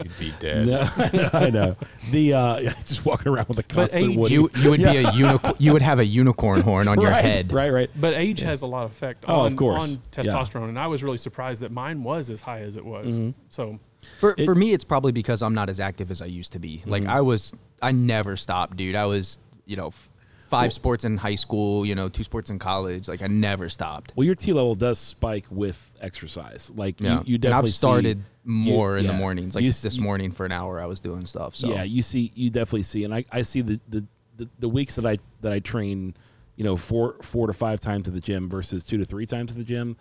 You'd 0.00 0.16
be 0.20 0.32
dead. 0.38 0.68
No, 0.68 0.88
I 0.96 1.10
know. 1.16 1.30
I 1.32 1.50
know. 1.50 1.76
The 2.12 2.32
uh, 2.32 2.60
just 2.86 3.04
walking 3.04 3.32
around 3.32 3.48
with 3.48 3.58
a 3.58 3.64
constant 3.64 4.12
age- 4.12 4.16
Woody. 4.16 4.34
you 4.34 4.48
you 4.56 4.70
would 4.70 4.78
be 4.78 4.84
a 4.96 5.10
unicorn 5.10 5.54
you 5.58 5.72
would 5.72 5.82
have 5.82 5.98
a 5.98 6.04
unicorn 6.04 6.60
horn 6.60 6.86
on 6.86 7.00
your 7.00 7.10
right, 7.10 7.24
head 7.24 7.52
Right, 7.52 7.70
right. 7.72 7.90
But 7.96 8.14
age 8.14 8.38
has 8.40 8.62
a 8.62 8.66
lot 8.66 8.84
of 8.84 8.92
effect 8.92 9.24
Oh, 9.26 9.40
on, 9.40 9.46
of 9.48 9.56
course. 9.56 9.82
on 9.82 9.90
Yeah. 10.24 10.32
testosterone, 10.32 10.68
and 10.68 10.78
I 10.78 10.86
was 10.86 11.02
really 11.02 11.18
surprised 11.18 11.62
that 11.62 11.72
mine 11.72 12.04
was 12.04 12.30
as 12.30 12.40
high 12.40 12.60
as 12.60 12.76
it 12.76 12.84
was. 12.84 13.18
Mm-hmm. 13.18 13.30
So 13.50 13.80
For 14.20 14.34
It- 14.38 14.44
for 14.44 14.54
me, 14.54 14.72
it's 14.72 14.84
probably 14.84 15.10
because 15.10 15.42
I'm 15.42 15.54
not 15.54 15.68
as 15.68 15.80
active 15.80 16.12
as 16.12 16.22
I 16.22 16.26
used 16.26 16.52
to 16.52 16.60
be. 16.60 16.82
Like 16.86 17.02
Mm-hmm. 17.02 17.10
I 17.10 17.20
was, 17.22 17.52
I 17.82 17.90
never 17.90 18.36
stopped, 18.36 18.76
dude. 18.76 18.94
I 18.94 19.06
was, 19.06 19.40
you 19.66 19.74
know, 19.76 19.92
five 20.48 20.72
sports 20.72 21.04
in 21.04 21.16
high 21.16 21.34
school, 21.34 21.84
you 21.84 21.94
know, 21.94 22.08
two 22.08 22.22
sports 22.22 22.50
in 22.50 22.58
college. 22.58 23.08
Like 23.08 23.22
I 23.22 23.26
never 23.26 23.68
stopped. 23.68 24.12
Well, 24.16 24.24
your 24.24 24.34
T 24.34 24.52
level 24.52 24.74
does 24.74 24.98
spike 24.98 25.46
with 25.50 25.78
exercise. 26.00 26.70
Like 26.74 27.00
Yeah, 27.00 27.18
you, 27.18 27.22
you 27.26 27.34
And 27.36 27.42
definitely 27.42 27.68
I've 27.68 27.74
started 27.74 28.18
see, 28.18 28.24
more 28.44 28.94
you- 28.94 29.00
in 29.00 29.06
the 29.06 29.12
mornings. 29.12 29.54
Like 29.54 29.64
You 29.64 29.72
this 29.72 29.98
morning 29.98 30.30
for 30.32 30.46
an 30.46 30.52
hour, 30.52 30.80
I 30.80 30.86
was 30.86 31.00
doing 31.00 31.24
stuff. 31.26 31.54
So 31.56 31.68
Yeah, 31.68 31.82
you 31.82 32.02
see, 32.02 32.32
you 32.34 32.50
definitely 32.50 32.82
see, 32.84 33.04
and 33.04 33.14
I, 33.14 33.24
I 33.30 33.42
see 33.42 33.60
the, 33.60 33.80
the, 33.88 34.04
the, 34.36 34.48
the 34.58 34.68
weeks 34.68 34.94
that 34.96 35.04
I 35.06 35.18
that 35.40 35.52
I 35.52 35.58
train, 35.58 36.14
you 36.56 36.64
know, 36.64 36.76
four 36.76 37.16
four 37.22 37.46
to 37.46 37.52
five 37.52 37.80
times 37.80 38.04
to 38.04 38.10
the 38.10 38.20
gym 38.20 38.48
versus 38.48 38.84
two 38.84 38.96
to 38.98 39.04
three 39.04 39.26
times 39.26 39.50
to 39.52 39.58
the 39.58 39.64
gym, 39.64 39.96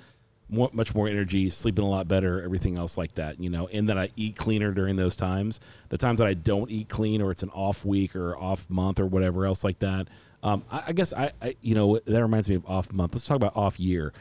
more, 0.49 0.69
much 0.71 0.95
more 0.95 1.07
energy, 1.07 1.49
sleeping 1.49 1.83
a 1.83 1.89
lot 1.89 2.07
better, 2.07 2.41
everything 2.41 2.77
else 2.77 2.97
like 2.97 3.15
that, 3.15 3.39
you 3.39 3.49
know, 3.49 3.67
and 3.67 3.89
then 3.89 3.97
I 3.97 4.09
eat 4.15 4.35
cleaner 4.37 4.71
during 4.71 4.95
those 4.95 5.15
times. 5.15 5.59
The 5.89 5.97
times 5.97 6.19
that 6.19 6.27
I 6.27 6.35
don't 6.35 6.69
eat 6.71 6.87
clean, 6.87 7.21
or 7.21 7.31
it's 7.31 7.43
an 7.43 7.49
off 7.49 7.83
week 7.83 8.15
or 8.15 8.37
off 8.37 8.69
month 8.69 8.99
or 8.99 9.05
whatever 9.07 9.45
else 9.45 9.63
like 9.63 9.79
that. 9.79 10.07
Um, 10.43 10.63
I, 10.71 10.83
I 10.88 10.91
guess 10.93 11.13
I, 11.13 11.31
I, 11.41 11.55
you 11.61 11.75
know, 11.75 11.99
that 11.99 12.21
reminds 12.21 12.49
me 12.49 12.55
of 12.55 12.65
off 12.65 12.91
month. 12.93 13.13
Let's 13.13 13.25
talk 13.25 13.35
about 13.35 13.55
off 13.55 13.79
year. 13.79 14.13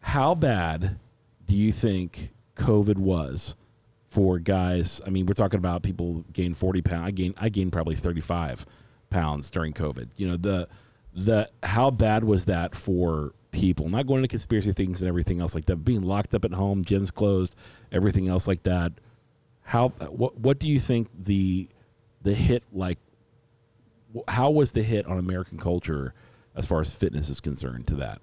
How 0.00 0.34
bad 0.34 0.98
do 1.46 1.54
you 1.54 1.72
think 1.72 2.30
COVID 2.56 2.98
was? 2.98 3.56
for 4.08 4.38
guys. 4.38 5.00
I 5.06 5.10
mean, 5.10 5.26
we're 5.26 5.34
talking 5.34 5.58
about 5.58 5.82
people 5.82 6.24
gain 6.32 6.54
40 6.54 6.82
pounds. 6.82 7.06
I 7.06 7.10
gained 7.10 7.34
I 7.38 7.48
gained 7.48 7.72
probably 7.72 7.94
35 7.94 8.66
pounds 9.10 9.50
during 9.50 9.72
COVID. 9.72 10.08
You 10.16 10.28
know, 10.28 10.36
the 10.36 10.68
the 11.14 11.48
how 11.62 11.90
bad 11.90 12.24
was 12.24 12.46
that 12.46 12.74
for 12.74 13.32
people? 13.50 13.88
Not 13.88 14.06
going 14.06 14.18
into 14.18 14.28
conspiracy 14.28 14.72
things 14.72 15.02
and 15.02 15.08
everything 15.08 15.40
else 15.40 15.54
like 15.54 15.66
that. 15.66 15.76
Being 15.76 16.02
locked 16.02 16.34
up 16.34 16.44
at 16.44 16.52
home, 16.52 16.84
gyms 16.84 17.12
closed, 17.12 17.54
everything 17.92 18.28
else 18.28 18.48
like 18.48 18.62
that. 18.64 18.92
How 19.62 19.90
what 19.90 20.38
what 20.38 20.58
do 20.58 20.68
you 20.68 20.80
think 20.80 21.08
the 21.16 21.68
the 22.22 22.34
hit 22.34 22.64
like 22.72 22.98
how 24.28 24.50
was 24.50 24.72
the 24.72 24.82
hit 24.82 25.06
on 25.06 25.18
American 25.18 25.58
culture 25.58 26.14
as 26.54 26.66
far 26.66 26.80
as 26.80 26.92
fitness 26.92 27.28
is 27.28 27.40
concerned 27.40 27.86
to 27.88 27.94
that? 27.96 28.20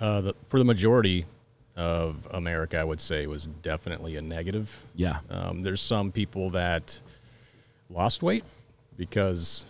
Uh, 0.00 0.20
the, 0.20 0.34
for 0.48 0.58
the 0.58 0.64
majority 0.64 1.26
of 1.76 2.26
America, 2.32 2.78
I 2.78 2.84
would 2.84 3.00
say 3.00 3.26
was 3.26 3.46
definitely 3.46 4.16
a 4.16 4.22
negative. 4.22 4.82
Yeah. 4.94 5.20
Um, 5.30 5.62
there's 5.62 5.80
some 5.80 6.10
people 6.12 6.50
that 6.50 7.00
lost 7.88 8.22
weight 8.22 8.44
because 8.96 9.66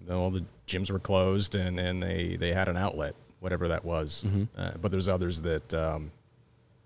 you 0.00 0.08
know, 0.08 0.30
the 0.30 0.44
gyms 0.66 0.90
were 0.90 0.98
closed 0.98 1.54
and, 1.54 1.78
and 1.78 2.02
they, 2.02 2.36
they 2.36 2.52
had 2.52 2.68
an 2.68 2.76
outlet, 2.76 3.14
whatever 3.40 3.68
that 3.68 3.84
was. 3.84 4.24
Uh, 4.56 4.72
but 4.80 4.90
there's 4.90 5.08
others 5.08 5.42
that, 5.42 5.72
um, 5.74 6.10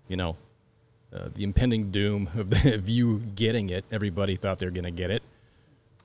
you 0.07 0.17
know, 0.17 0.35
uh, 1.13 1.29
the 1.33 1.43
impending 1.43 1.91
doom 1.91 2.29
of, 2.35 2.49
the, 2.49 2.73
of 2.75 2.89
you 2.89 3.19
getting 3.35 3.69
it, 3.69 3.85
everybody 3.91 4.35
thought 4.35 4.57
they 4.57 4.65
were 4.65 4.71
going 4.71 4.83
to 4.83 4.91
get 4.91 5.11
it. 5.11 5.21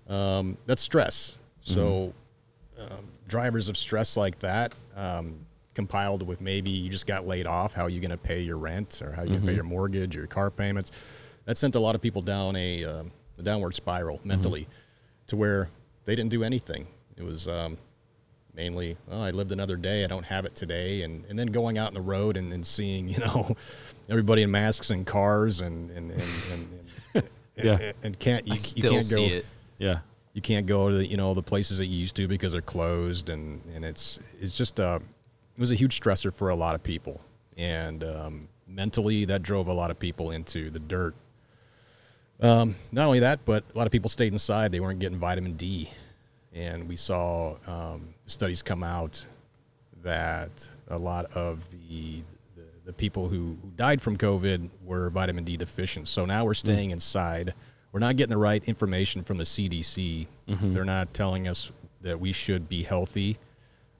Um, 0.08 0.56
that's 0.66 0.82
stress. 0.82 1.36
So 1.60 2.14
um, 2.78 3.08
drivers 3.26 3.68
of 3.68 3.76
stress 3.76 4.16
like 4.16 4.38
that, 4.40 4.72
um, 4.96 5.40
compiled 5.74 6.26
with 6.26 6.40
maybe 6.40 6.70
you 6.70 6.90
just 6.90 7.06
got 7.06 7.26
laid 7.26 7.46
off, 7.46 7.74
how 7.74 7.84
are 7.84 7.90
you 7.90 8.00
going 8.00 8.10
to 8.10 8.16
pay 8.16 8.40
your 8.40 8.56
rent 8.56 9.00
or 9.04 9.12
how 9.12 9.22
are 9.22 9.24
you 9.24 9.30
going 9.32 9.42
to 9.42 9.46
pay 9.48 9.54
your 9.54 9.64
mortgage 9.64 10.16
or 10.16 10.20
your 10.20 10.26
car 10.26 10.50
payments? 10.50 10.90
That 11.44 11.56
sent 11.56 11.74
a 11.74 11.80
lot 11.80 11.94
of 11.94 12.00
people 12.00 12.22
down 12.22 12.56
a, 12.56 12.84
um, 12.84 13.12
a 13.38 13.42
downward 13.42 13.74
spiral 13.74 14.20
mentally 14.24 14.66
to 15.28 15.36
where 15.36 15.68
they 16.04 16.16
didn't 16.16 16.30
do 16.30 16.42
anything. 16.42 16.86
It 17.16 17.22
was 17.22 17.46
um, 17.48 17.78
mainly, 18.54 18.96
well, 19.06 19.22
I 19.22 19.30
lived 19.30 19.52
another 19.52 19.76
day, 19.76 20.04
I 20.04 20.08
don't 20.08 20.24
have 20.24 20.44
it 20.46 20.54
today. 20.54 21.02
And, 21.02 21.24
and 21.26 21.38
then 21.38 21.48
going 21.48 21.78
out 21.78 21.88
on 21.88 21.94
the 21.94 22.00
road 22.00 22.36
and, 22.36 22.52
and 22.52 22.64
seeing, 22.66 23.08
you 23.10 23.18
know, 23.18 23.54
everybody 24.08 24.42
in 24.42 24.50
masks 24.50 24.90
and 24.90 25.06
cars 25.06 25.60
and, 25.60 25.90
and, 25.90 26.10
and, 26.10 26.22
and, 26.52 26.68
and, 27.14 27.28
Yeah. 27.56 27.92
and 28.04 28.18
can't, 28.18 28.46
you, 28.46 28.52
I 28.52 28.54
you 28.54 28.60
still 28.60 28.92
can't 28.92 29.04
see 29.04 29.14
go 29.28 29.34
it. 29.34 29.46
Yeah. 29.78 30.00
you 30.34 30.42
can't 30.42 30.66
go 30.66 30.88
to 30.90 30.96
the, 30.96 31.06
you 31.06 31.16
know 31.16 31.34
the 31.34 31.42
places 31.42 31.78
that 31.78 31.86
you 31.86 31.98
used 31.98 32.16
to 32.16 32.28
because 32.28 32.52
they're 32.52 32.60
closed 32.60 33.28
and 33.28 33.62
and 33.74 33.84
it's 33.84 34.20
it's 34.40 34.56
just 34.56 34.78
uh 34.80 34.98
it 35.56 35.60
was 35.60 35.70
a 35.72 35.74
huge 35.74 35.98
stressor 36.00 36.32
for 36.32 36.50
a 36.50 36.54
lot 36.56 36.74
of 36.76 36.82
people. 36.82 37.20
And 37.56 38.04
um, 38.04 38.48
mentally 38.68 39.24
that 39.24 39.42
drove 39.42 39.66
a 39.66 39.72
lot 39.72 39.90
of 39.90 39.98
people 39.98 40.30
into 40.30 40.70
the 40.70 40.78
dirt. 40.78 41.14
Um, 42.40 42.76
not 42.92 43.06
only 43.06 43.18
that 43.20 43.44
but 43.44 43.64
a 43.74 43.78
lot 43.78 43.86
of 43.86 43.92
people 43.92 44.08
stayed 44.08 44.32
inside. 44.32 44.70
They 44.70 44.80
weren't 44.80 45.00
getting 45.00 45.18
vitamin 45.18 45.54
d. 45.54 45.90
And 46.54 46.88
we 46.88 46.96
saw 46.96 47.56
um, 47.66 48.14
studies 48.26 48.62
come 48.62 48.82
out 48.84 49.24
that 50.02 50.68
a 50.88 50.98
lot 50.98 51.24
of 51.34 51.68
the 51.70 52.22
the, 52.56 52.62
the 52.86 52.92
people 52.92 53.28
who, 53.28 53.56
who 53.62 53.70
died 53.76 54.00
from 54.00 54.16
covid 54.16 54.70
were 54.84 55.10
vitamin 55.10 55.42
d 55.44 55.56
deficient. 55.56 56.06
So 56.08 56.24
now 56.24 56.44
we're 56.44 56.54
staying 56.54 56.92
inside 56.92 57.54
we're 57.92 58.00
not 58.00 58.16
getting 58.16 58.30
the 58.30 58.38
right 58.38 58.62
information 58.64 59.22
from 59.22 59.38
the 59.38 59.44
cdc 59.44 60.26
they're 60.74 60.84
not 60.84 61.12
telling 61.14 61.48
us 61.48 61.72
that 62.00 62.20
we 62.20 62.32
should 62.32 62.68
be 62.68 62.82
healthy. 62.82 63.38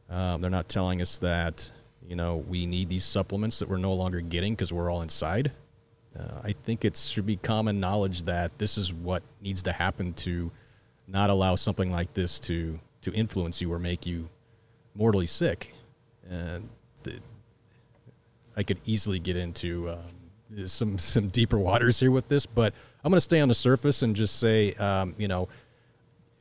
Um, 0.08 0.40
they're 0.40 0.50
not 0.50 0.68
telling 0.68 1.02
us 1.02 1.18
that 1.18 1.70
you 2.06 2.16
know 2.16 2.36
we 2.36 2.66
need 2.66 2.88
these 2.88 3.04
supplements 3.04 3.58
that 3.58 3.68
we're 3.68 3.76
no 3.76 3.92
longer 3.94 4.20
getting 4.20 4.54
because 4.54 4.72
we're 4.72 4.90
all 4.90 5.02
inside. 5.02 5.52
Uh, 6.18 6.40
I 6.42 6.52
think 6.52 6.84
it 6.84 6.96
should 6.96 7.26
be 7.26 7.36
common 7.36 7.80
knowledge 7.80 8.22
that 8.22 8.58
this 8.58 8.78
is 8.78 8.92
what 8.92 9.22
needs 9.42 9.62
to 9.64 9.72
happen 9.72 10.14
to 10.14 10.50
not 11.06 11.30
allow 11.30 11.54
something 11.54 11.92
like 11.92 12.14
this 12.14 12.40
to 12.40 12.78
to 13.02 13.12
influence 13.12 13.60
you 13.60 13.72
or 13.72 13.78
make 13.78 14.06
you 14.06 14.28
mortally 14.94 15.26
sick. 15.26 15.72
And 16.28 16.68
the, 17.02 17.20
I 18.56 18.62
could 18.62 18.78
easily 18.86 19.18
get 19.18 19.36
into 19.36 19.90
um, 19.90 20.66
some 20.66 20.98
some 21.14 21.28
deeper 21.28 21.58
waters 21.58 22.00
here 22.00 22.10
with 22.10 22.28
this, 22.28 22.46
but 22.46 22.74
I'm 23.08 23.10
going 23.12 23.16
to 23.16 23.22
stay 23.22 23.40
on 23.40 23.48
the 23.48 23.54
surface 23.54 24.02
and 24.02 24.14
just 24.14 24.38
say, 24.38 24.74
um, 24.74 25.14
you 25.16 25.28
know, 25.28 25.48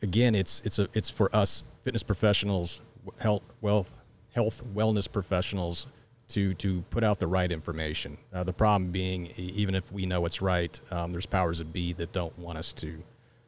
again, 0.01 0.35
it's 0.35 0.59
it's 0.65 0.79
a 0.79 0.89
it's 0.93 1.09
for 1.09 1.33
us 1.33 1.63
fitness 1.81 2.03
professionals, 2.03 2.81
health 3.19 3.41
well 3.61 3.87
health 4.35 4.61
wellness 4.75 5.09
professionals 5.09 5.87
to 6.27 6.53
to 6.55 6.81
put 6.89 7.05
out 7.05 7.19
the 7.19 7.27
right 7.27 7.53
information. 7.53 8.17
Uh, 8.33 8.43
the 8.43 8.51
problem 8.51 8.91
being, 8.91 9.27
even 9.37 9.75
if 9.75 9.89
we 9.93 10.05
know 10.05 10.25
it's 10.25 10.41
right, 10.41 10.77
um, 10.91 11.13
there's 11.13 11.25
powers 11.25 11.59
that 11.59 11.71
be 11.71 11.93
that 11.93 12.11
don't 12.11 12.37
want 12.37 12.57
us 12.57 12.73
to 12.73 13.01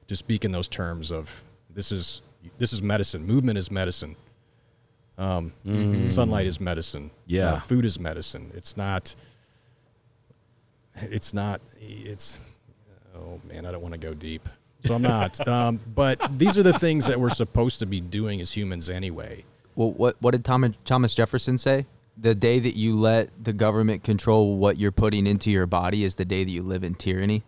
to 0.07 0.15
speak 0.15 0.45
in 0.45 0.53
those 0.53 0.69
terms 0.69 1.11
of 1.11 1.43
this 1.69 1.91
is 1.91 2.21
this 2.57 2.71
is 2.71 2.81
medicine. 2.81 3.25
Movement 3.25 3.57
is 3.57 3.69
medicine. 3.69 4.15
Um, 5.17 5.51
Sunlight 6.05 6.47
is 6.47 6.61
medicine. 6.61 7.11
Yeah. 7.25 7.55
Uh, 7.55 7.59
food 7.59 7.83
is 7.83 7.99
medicine. 7.99 8.49
It's 8.55 8.77
not. 8.77 9.13
It's 10.95 11.33
not. 11.33 11.59
It's. 11.81 12.39
Oh 13.19 13.39
man, 13.47 13.65
I 13.65 13.71
don't 13.71 13.81
want 13.81 13.93
to 13.93 13.99
go 13.99 14.13
deep. 14.13 14.47
So 14.85 14.95
I'm 14.95 15.01
not. 15.01 15.45
um, 15.47 15.79
but 15.93 16.37
these 16.37 16.57
are 16.57 16.63
the 16.63 16.77
things 16.77 17.05
that 17.07 17.19
we're 17.19 17.29
supposed 17.29 17.79
to 17.79 17.85
be 17.85 18.01
doing 18.01 18.39
as 18.41 18.51
humans 18.51 18.89
anyway. 18.89 19.43
Well, 19.75 19.91
what 19.91 20.15
what 20.19 20.31
did 20.31 20.45
Thomas 20.45 20.75
Thomas 20.85 21.13
Jefferson 21.15 21.57
say? 21.57 21.85
The 22.17 22.35
day 22.35 22.59
that 22.59 22.75
you 22.75 22.95
let 22.95 23.29
the 23.41 23.53
government 23.53 24.03
control 24.03 24.57
what 24.57 24.77
you're 24.77 24.91
putting 24.91 25.25
into 25.25 25.49
your 25.49 25.65
body 25.65 26.03
is 26.03 26.15
the 26.15 26.25
day 26.25 26.43
that 26.43 26.51
you 26.51 26.63
live 26.63 26.83
in 26.83 26.95
tyranny. 26.95 27.43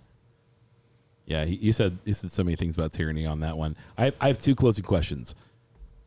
Yeah, 1.26 1.46
he, 1.46 1.58
he 1.58 1.72
said 1.72 1.98
he 2.06 2.14
said 2.14 2.32
so 2.32 2.44
many 2.44 2.56
things 2.56 2.78
about 2.78 2.94
tyranny 2.94 3.26
on 3.26 3.42
that 3.42 3.58
one. 3.58 3.76
I 3.98 4.14
I 4.20 4.28
have 4.28 4.38
two 4.38 4.56
closing 4.56 4.84
questions. 4.84 5.36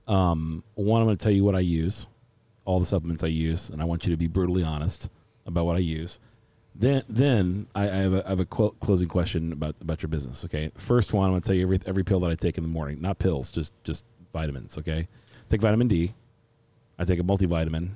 Um, 0.07 0.63
one, 0.75 1.01
I'm 1.01 1.07
going 1.07 1.17
to 1.17 1.23
tell 1.23 1.33
you 1.33 1.45
what 1.45 1.55
I 1.55 1.61
use, 1.61 2.07
all 2.65 2.79
the 2.79 2.87
supplements 2.87 3.25
I 3.25 3.29
use, 3.29 3.71
and 3.71 3.81
I 3.81 3.87
want 3.87 4.05
you 4.05 4.13
to 4.13 4.19
be 4.19 4.27
brutally 4.27 4.63
honest 4.63 5.09
about 5.47 5.65
what 5.65 5.77
I 5.77 5.81
use. 5.81 6.19
Then, 6.75 7.05
then 7.09 7.67
I, 7.75 7.83
I 7.83 7.87
have 7.87 8.15
a, 8.15 8.27
I 8.27 8.29
have 8.31 8.41
a 8.41 8.45
qu- 8.45 8.75
closing 8.81 9.09
question 9.09 9.53
about 9.53 9.77
about 9.81 10.03
your 10.03 10.09
business. 10.09 10.45
Okay, 10.45 10.73
first 10.77 11.13
one, 11.13 11.31
I'm 11.31 11.41
to 11.41 11.47
tell 11.47 11.55
you 11.55 11.63
every 11.63 11.81
every 11.87 12.03
pill 12.03 12.19
that 12.21 12.31
I 12.31 12.35
take 12.35 12.59
in 12.59 12.65
the 12.65 12.69
morning, 12.71 13.01
not 13.01 13.19
pills, 13.21 13.53
just 13.53 13.75
just 13.85 14.05
vitamins. 14.33 14.77
Okay, 14.79 14.99
I 14.99 15.49
take 15.49 15.61
vitamin 15.61 15.87
D. 15.87 16.15
I 16.99 17.05
take 17.05 17.21
a 17.21 17.23
multivitamin. 17.23 17.91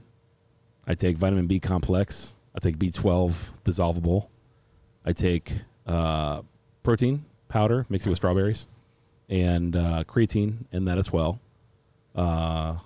I 0.86 0.94
take 0.94 1.16
vitamin 1.16 1.48
B 1.48 1.58
complex. 1.58 2.36
I 2.54 2.60
take 2.60 2.78
B12 2.78 3.52
dissolvable. 3.64 4.28
I 5.04 5.12
take 5.12 5.52
uh, 5.86 6.42
protein 6.82 7.24
powder, 7.48 7.84
mix 7.88 8.06
it 8.06 8.08
with 8.08 8.16
strawberries, 8.16 8.66
and 9.28 9.74
uh, 9.74 10.04
creatine 10.04 10.64
in 10.72 10.84
that 10.86 10.98
as 10.98 11.12
well. 11.12 11.40
Uh, 12.14 12.76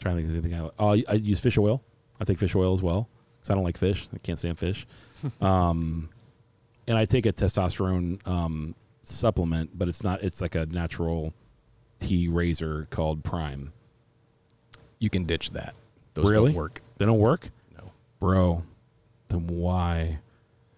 trying 0.00 0.16
to 0.16 0.22
think 0.22 0.28
of 0.28 0.44
anything. 0.44 0.60
I, 0.60 0.70
oh, 0.78 1.02
I 1.08 1.14
use 1.14 1.40
fish 1.40 1.56
oil. 1.56 1.82
I 2.20 2.24
take 2.24 2.38
fish 2.38 2.54
oil 2.54 2.72
as 2.72 2.82
well 2.82 3.08
because 3.40 3.50
I 3.50 3.54
don't 3.54 3.64
like 3.64 3.78
fish. 3.78 4.08
I 4.14 4.18
can't 4.18 4.38
stand 4.38 4.58
fish. 4.58 4.86
um, 5.40 6.08
and 6.86 6.96
I 6.98 7.04
take 7.06 7.26
a 7.26 7.32
testosterone 7.32 8.26
um, 8.28 8.74
supplement, 9.04 9.70
but 9.78 9.88
it's 9.88 10.02
not. 10.02 10.22
It's 10.22 10.40
like 10.40 10.54
a 10.54 10.66
natural 10.66 11.32
T 11.98 12.28
razor 12.28 12.86
called 12.90 13.24
Prime. 13.24 13.72
You 14.98 15.10
can 15.10 15.24
ditch 15.24 15.50
that. 15.52 15.74
Those 16.14 16.30
Really? 16.30 16.50
don't 16.52 16.56
work. 16.58 16.80
They 16.98 17.06
don't 17.06 17.18
work, 17.18 17.48
No. 17.76 17.92
bro. 18.18 18.64
Then 19.28 19.46
why 19.46 20.18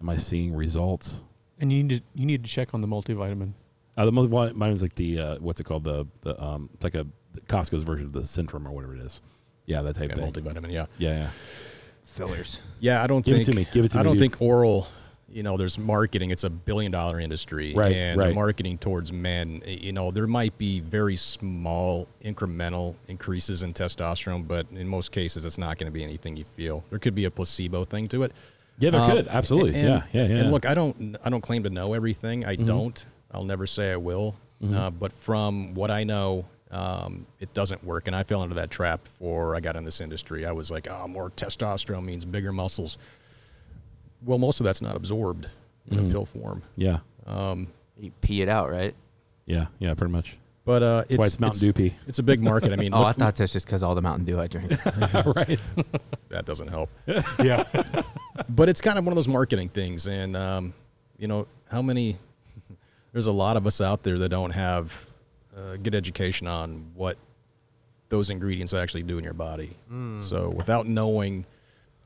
am 0.01 0.09
I 0.09 0.17
seeing 0.17 0.53
results? 0.53 1.23
And 1.59 1.71
you 1.71 1.83
need 1.83 1.97
to 1.99 2.03
you 2.19 2.25
need 2.25 2.43
to 2.43 2.49
check 2.49 2.73
on 2.73 2.81
the 2.81 2.87
multivitamin. 2.87 3.53
Uh, 3.97 4.05
the 4.05 4.11
multivitamin 4.11 4.71
is 4.73 4.81
like 4.81 4.95
the 4.95 5.19
uh, 5.19 5.37
what's 5.39 5.59
it 5.59 5.63
called? 5.65 5.83
The 5.83 6.05
the 6.21 6.41
um, 6.41 6.69
it's 6.73 6.83
like 6.83 6.95
a 6.95 7.05
Costco's 7.47 7.83
version 7.83 8.05
of 8.05 8.13
the 8.13 8.21
Centrum 8.21 8.65
or 8.67 8.71
whatever 8.71 8.95
it 8.95 9.01
is. 9.01 9.21
Yeah, 9.65 9.81
that 9.81 9.95
type 9.95 10.09
Yeah, 10.09 10.15
thing. 10.15 10.31
multivitamin. 10.31 10.71
Yeah. 10.71 10.85
yeah, 10.97 11.15
yeah. 11.15 11.29
Fillers. 12.13 12.59
Yeah, 12.79 13.03
I 13.03 13.07
don't 13.07 13.25
Give 13.25 13.35
it 13.35 13.45
think. 13.45 13.49
to 13.49 13.55
me. 13.55 13.67
Give 13.71 13.85
it 13.85 13.89
to 13.89 13.97
me, 13.97 13.99
I 13.99 14.03
don't 14.03 14.13
dude. 14.13 14.21
think 14.31 14.41
oral. 14.41 14.87
You 15.29 15.41
know, 15.41 15.57
there's 15.57 15.79
marketing. 15.79 16.29
It's 16.29 16.43
a 16.43 16.49
billion 16.49 16.91
dollar 16.91 17.19
industry, 17.19 17.73
Right, 17.73 17.91
And 17.95 18.19
right. 18.19 18.35
marketing 18.35 18.77
towards 18.77 19.11
men. 19.11 19.63
You 19.65 19.91
know, 19.91 20.11
there 20.11 20.27
might 20.27 20.55
be 20.59 20.79
very 20.79 21.15
small 21.15 22.07
incremental 22.23 22.95
increases 23.07 23.63
in 23.63 23.73
testosterone, 23.73 24.47
but 24.47 24.67
in 24.71 24.87
most 24.87 25.11
cases, 25.11 25.43
it's 25.43 25.57
not 25.57 25.79
going 25.79 25.87
to 25.87 25.91
be 25.91 26.03
anything 26.03 26.37
you 26.37 26.43
feel. 26.55 26.85
There 26.91 26.99
could 26.99 27.15
be 27.15 27.25
a 27.25 27.31
placebo 27.31 27.83
thing 27.83 28.07
to 28.09 28.21
it. 28.23 28.31
Yeah, 28.77 28.91
there 28.91 29.01
Um, 29.01 29.09
could 29.11 29.27
absolutely. 29.27 29.73
and- 29.79 29.87
yeah, 29.87 30.03
yeah, 30.11 30.27
yeah. 30.27 30.35
And 30.41 30.51
look, 30.51 30.65
I 30.67 30.75
don't, 30.75 31.15
I 31.23 31.29
don't 31.31 31.41
claim 31.41 31.63
to 31.63 31.69
know 31.71 31.93
everything. 31.93 32.45
I 32.45 32.55
don't. 32.55 33.03
I'll 33.31 33.43
never 33.45 33.65
say 33.65 33.91
I 33.91 33.97
will. 33.97 34.35
Uh, 34.63 34.89
but 34.91 35.11
from 35.13 35.73
what 35.73 35.89
I 35.91 36.03
know, 36.05 36.45
um, 36.73 37.25
it 37.39 37.53
doesn't 37.53 37.83
work. 37.83 38.07
And 38.07 38.15
I 38.15 38.23
fell 38.23 38.41
into 38.43 38.55
that 38.55 38.69
trap 38.71 39.03
before 39.03 39.55
I 39.55 39.59
got 39.59 39.75
in 39.75 39.85
this 39.85 40.01
industry. 40.01 40.45
I 40.45 40.51
was 40.51 40.69
like, 40.71 40.87
oh, 40.89 41.07
more 41.07 41.29
testosterone 41.29 42.03
means 42.03 42.25
bigger 42.25 42.51
muscles. 42.51 42.97
Well, 44.25 44.39
most 44.39 44.59
of 44.59 44.65
that's 44.65 44.81
not 44.81 44.95
absorbed 44.95 45.47
in 45.89 45.99
a 45.99 46.11
pill 46.11 46.25
form. 46.25 46.63
yeah, 46.75 46.99
You 47.97 48.11
pee 48.21 48.41
it 48.41 48.49
out, 48.49 48.69
right? 48.71 48.95
yeah, 49.45 49.67
yeah. 49.79 49.93
Pretty 49.93 50.11
much. 50.11 50.37
But 50.65 50.81
uh, 50.81 51.01
That's 51.01 51.17
why 51.17 51.25
it's 51.25 51.39
Mountain 51.41 51.59
Dew 51.59 51.73
pee. 51.73 51.93
It's 52.07 52.19
a 52.19 52.23
big 52.23 52.41
market. 52.41 52.71
I 52.71 52.77
mean, 52.77 52.93
Oh, 52.93 53.03
I 53.03 53.11
thought 53.11 53.35
that's 53.35 53.51
just 53.51 53.65
because 53.65 53.83
all 53.83 53.95
the 53.95 54.01
Mountain 54.01 54.23
Dew 54.25 54.39
I 54.39 54.47
drink. 54.47 54.71
right. 55.35 55.59
that 56.29 56.45
doesn't 56.45 56.69
help. 56.69 56.89
Yeah. 57.39 57.65
but 58.49 58.69
it's 58.69 58.79
kind 58.79 58.97
of 58.97 59.03
one 59.03 59.11
of 59.11 59.15
those 59.15 59.27
marketing 59.27 59.67
things 59.69 60.07
and 60.07 60.37
um, 60.37 60.73
you 61.19 61.27
know 61.27 61.47
how 61.69 61.81
many 61.81 62.17
there's 63.11 63.27
a 63.27 63.31
lot 63.31 63.57
of 63.57 63.67
us 63.67 63.81
out 63.81 64.03
there 64.03 64.17
that 64.19 64.29
don't 64.29 64.51
have 64.51 65.09
uh, 65.57 65.77
good 65.77 65.95
education 65.95 66.47
on 66.47 66.91
what 66.95 67.17
those 68.09 68.29
ingredients 68.29 68.73
actually 68.73 69.03
do 69.03 69.17
in 69.17 69.23
your 69.23 69.33
body 69.33 69.75
so 70.21 70.49
without 70.49 70.87
knowing 70.87 71.45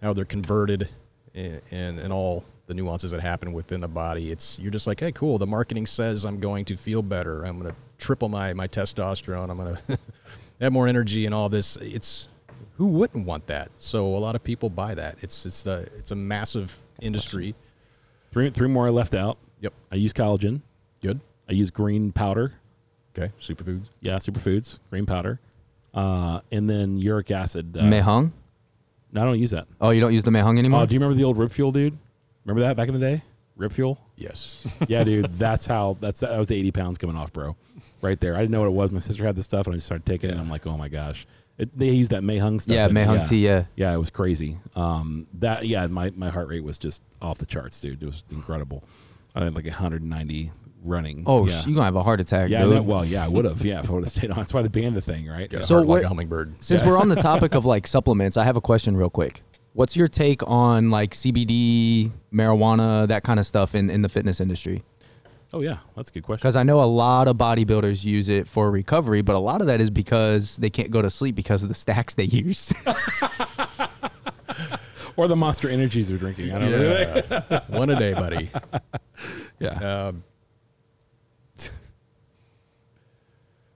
how 0.01 0.13
they're 0.13 0.25
converted 0.25 0.89
and, 1.33 1.61
and 1.71 1.99
and 1.99 2.13
all 2.13 2.45
the 2.67 2.73
nuances 2.73 3.11
that 3.11 3.21
happen 3.21 3.53
within 3.53 3.81
the 3.81 3.87
body 3.87 4.31
it's 4.31 4.59
you're 4.59 4.71
just 4.71 4.87
like 4.87 4.99
hey 4.99 5.11
cool 5.11 5.37
the 5.37 5.47
marketing 5.47 5.85
says 5.85 6.25
i'm 6.25 6.39
going 6.39 6.63
to 6.65 6.77
feel 6.77 7.01
better 7.01 7.43
i'm 7.43 7.59
going 7.59 7.69
to 7.69 7.77
triple 7.97 8.29
my 8.29 8.53
my 8.53 8.67
testosterone 8.67 9.49
i'm 9.49 9.57
going 9.57 9.75
to 9.87 9.99
have 10.61 10.71
more 10.71 10.87
energy 10.87 11.25
and 11.25 11.33
all 11.35 11.49
this 11.49 11.77
it's 11.77 12.29
who 12.77 12.87
wouldn't 12.87 13.25
want 13.25 13.47
that? 13.47 13.71
So 13.77 14.05
a 14.05 14.19
lot 14.19 14.35
of 14.35 14.43
people 14.43 14.69
buy 14.69 14.93
that. 14.95 15.17
It's 15.21 15.45
it's 15.45 15.65
a 15.65 15.87
it's 15.97 16.11
a 16.11 16.15
massive 16.15 16.81
industry. 17.01 17.55
Three 18.31 18.49
three 18.51 18.67
more 18.67 18.87
I 18.87 18.91
left 18.91 19.15
out. 19.15 19.37
Yep. 19.61 19.73
I 19.91 19.95
use 19.95 20.13
collagen. 20.13 20.61
Good. 21.01 21.19
I 21.49 21.53
use 21.53 21.71
green 21.71 22.11
powder. 22.11 22.53
Okay. 23.17 23.31
Superfoods. 23.39 23.89
Yeah, 24.01 24.17
superfoods, 24.17 24.79
green 24.89 25.05
powder, 25.05 25.39
uh, 25.93 26.41
and 26.51 26.69
then 26.69 26.97
uric 26.97 27.31
acid. 27.31 27.75
Uh, 27.77 27.83
Ma 27.83 28.01
Huang? 28.01 28.33
No, 29.11 29.21
I 29.21 29.25
don't 29.25 29.39
use 29.39 29.51
that. 29.51 29.67
Oh, 29.81 29.89
you 29.91 30.01
don't 30.01 30.13
use 30.13 30.23
the 30.23 30.31
Ma 30.31 30.41
Huang 30.41 30.59
anymore? 30.59 30.81
Oh, 30.81 30.85
do 30.85 30.93
you 30.93 30.99
remember 30.99 31.17
the 31.17 31.23
old 31.23 31.37
Rip 31.37 31.51
Fuel, 31.51 31.71
dude? 31.71 31.97
Remember 32.45 32.61
that 32.67 32.75
back 32.77 32.87
in 32.87 32.93
the 32.93 32.99
day? 32.99 33.23
Rip 33.55 33.71
Fuel. 33.73 33.99
Yes. 34.15 34.67
Yeah, 34.87 35.03
dude. 35.03 35.25
That's 35.33 35.65
how. 35.65 35.97
That's 35.99 36.19
that 36.19 36.37
was 36.37 36.47
the 36.47 36.55
eighty 36.55 36.71
pounds 36.71 36.97
coming 36.97 37.15
off, 37.17 37.33
bro. 37.33 37.55
Right 38.01 38.19
there. 38.19 38.35
I 38.35 38.39
didn't 38.39 38.51
know 38.51 38.61
what 38.61 38.67
it 38.67 38.73
was. 38.73 38.91
My 38.91 38.99
sister 38.99 39.25
had 39.25 39.35
this 39.35 39.45
stuff, 39.45 39.65
and 39.65 39.73
I 39.73 39.77
just 39.77 39.87
started 39.87 40.05
taking 40.05 40.29
it. 40.29 40.33
and 40.33 40.41
I'm 40.41 40.49
like, 40.49 40.67
oh 40.67 40.77
my 40.77 40.87
gosh. 40.87 41.25
It, 41.57 41.75
they 41.75 41.89
use 41.89 42.09
that 42.09 42.23
Ma 42.23 42.33
Huang 42.33 42.59
stuff. 42.59 42.75
yeah, 42.75 42.85
in- 42.87 42.93
Ma 42.93 43.03
Huang 43.03 43.17
yeah. 43.17 43.25
tea, 43.25 43.45
yeah. 43.45 43.63
Yeah, 43.75 43.93
it 43.93 43.97
was 43.97 44.11
crazy. 44.11 44.57
Um, 44.75 45.25
that 45.39 45.65
yeah, 45.65 45.87
my, 45.87 46.11
my 46.15 46.29
heart 46.29 46.49
rate 46.49 46.63
was 46.63 46.77
just 46.77 47.01
off 47.19 47.39
the 47.39 47.47
charts, 47.47 47.79
dude. 47.79 48.03
It 48.03 48.05
was 48.05 48.23
incredible. 48.29 48.83
I 49.33 49.43
had 49.45 49.55
like 49.55 49.65
190 49.65 50.51
running. 50.87 51.23
Oh, 51.27 51.47
yeah. 51.47 51.53
sh- 51.53 51.67
you 51.67 51.73
going 51.73 51.81
to 51.81 51.85
have 51.85 51.95
a 51.95 52.03
heart 52.03 52.19
attack, 52.19 52.49
yeah. 52.49 52.63
dude. 52.63 52.75
no, 52.75 52.81
well, 52.81 53.05
yeah, 53.05 53.25
I 53.25 53.27
would 53.27 53.45
have. 53.45 53.63
Yeah, 53.63 53.79
if 53.81 53.89
I 53.89 53.93
would 53.93 54.03
have 54.03 54.11
stayed 54.11 54.31
on. 54.31 54.37
That's 54.37 54.53
why 54.53 54.61
they 54.61 54.67
banned 54.69 54.95
the 54.95 55.01
thing, 55.01 55.27
right? 55.27 55.49
Get 55.49 55.59
a 55.59 55.63
So 55.63 55.75
heart 55.75 55.87
like 55.87 55.95
what- 55.97 56.03
a 56.05 56.07
hummingbird. 56.07 56.63
Since 56.63 56.83
we're 56.83 56.97
on 56.97 57.09
the 57.09 57.15
topic 57.21 57.53
of 57.53 57.65
like 57.65 57.85
supplements, 57.87 58.37
I 58.37 58.43
have 58.45 58.57
a 58.57 58.61
question 58.61 58.95
real 58.97 59.09
quick. 59.09 59.41
What's 59.73 59.95
your 59.95 60.07
take 60.07 60.41
on 60.47 60.89
like 60.89 61.11
CBD, 61.13 62.11
marijuana, 62.33 63.07
that 63.07 63.23
kind 63.23 63.39
of 63.39 63.45
stuff 63.45 63.75
in, 63.75 63.89
in 63.91 64.01
the 64.01 64.09
fitness 64.09 64.39
industry? 64.41 64.83
Oh 65.53 65.61
yeah, 65.61 65.77
that's 65.95 66.09
a 66.09 66.13
good 66.13 66.23
question. 66.23 66.41
Because 66.41 66.55
I 66.55 66.63
know 66.63 66.81
a 66.81 66.85
lot 66.85 67.27
of 67.27 67.37
bodybuilders 67.37 68.03
use 68.03 68.27
it 68.27 68.47
for 68.47 68.69
recovery, 68.71 69.21
but 69.21 69.35
a 69.35 69.39
lot 69.39 69.61
of 69.61 69.67
that 69.67 69.79
is 69.79 69.89
because 69.89 70.57
they 70.57 70.69
can't 70.69 70.91
go 70.91 71.01
to 71.01 71.09
sleep 71.09 71.35
because 71.35 71.61
of 71.63 71.69
the 71.69 71.75
stacks 71.85 72.15
they 72.15 72.23
use. 72.25 72.73
Or 75.15 75.27
the 75.27 75.35
Monster 75.35 75.67
Energies 75.67 76.09
they're 76.09 76.17
drinking. 76.19 76.51
I 76.51 76.59
don't 76.59 77.29
know. 77.49 77.61
One 77.69 77.89
a 77.89 77.95
day, 77.97 78.13
buddy. 78.13 78.49
Yeah. 79.59 79.69
Um, 80.09 80.23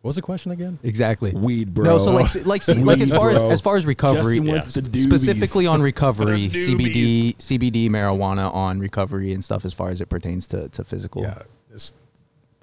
what 0.01 0.09
was 0.09 0.15
the 0.15 0.21
question 0.21 0.51
again? 0.51 0.79
exactly. 0.83 1.31
Weed, 1.31 1.73
bro. 1.73 1.85
No, 1.85 1.97
so 1.97 2.11
like 2.11 2.33
like 2.45 2.67
like 2.77 3.01
as 3.01 3.09
far 3.09 3.31
as 3.31 3.39
bro. 3.39 3.51
as 3.51 3.61
far 3.61 3.77
as 3.77 3.85
recovery, 3.85 4.37
Justin 4.37 4.47
wants 4.47 4.73
the 4.73 4.81
doobies. 4.81 5.03
specifically 5.03 5.67
on 5.67 5.81
recovery, 5.81 6.47
The 6.47 6.67
CBD 6.67 7.37
CBD 7.37 7.89
marijuana 7.89 8.53
on 8.53 8.79
recovery 8.79 9.33
and 9.33 9.43
stuff 9.43 9.63
as 9.63 9.73
far 9.73 9.89
as 9.89 10.01
it 10.01 10.09
pertains 10.09 10.47
to 10.47 10.69
to 10.69 10.83
physical. 10.83 11.21
Yeah. 11.23 11.43
This, 11.69 11.93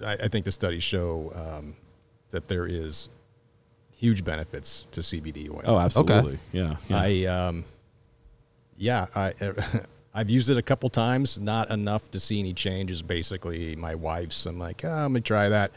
I, 0.04 0.14
I 0.14 0.28
think 0.28 0.44
the 0.44 0.52
studies 0.52 0.82
show 0.82 1.32
um, 1.34 1.76
that 2.30 2.48
there 2.48 2.66
is 2.66 3.08
huge 3.96 4.24
benefits 4.24 4.86
to 4.92 5.00
CBD 5.00 5.50
oil. 5.50 5.62
Oh, 5.64 5.78
absolutely. 5.78 6.38
Yeah. 6.52 6.76
yeah. 6.88 7.00
I 7.00 7.24
um, 7.24 7.64
yeah, 8.76 9.06
I 9.14 9.32
I've 10.14 10.30
used 10.30 10.50
it 10.50 10.56
a 10.56 10.62
couple 10.62 10.88
times, 10.88 11.38
not 11.38 11.70
enough 11.70 12.10
to 12.12 12.20
see 12.20 12.40
any 12.40 12.54
changes. 12.54 13.02
Basically, 13.02 13.76
my 13.76 13.94
wife's. 13.94 14.46
I'm 14.46 14.58
like, 14.58 14.84
oh, 14.84 14.90
I'm 14.90 15.12
gonna 15.12 15.20
try 15.20 15.48
that, 15.50 15.72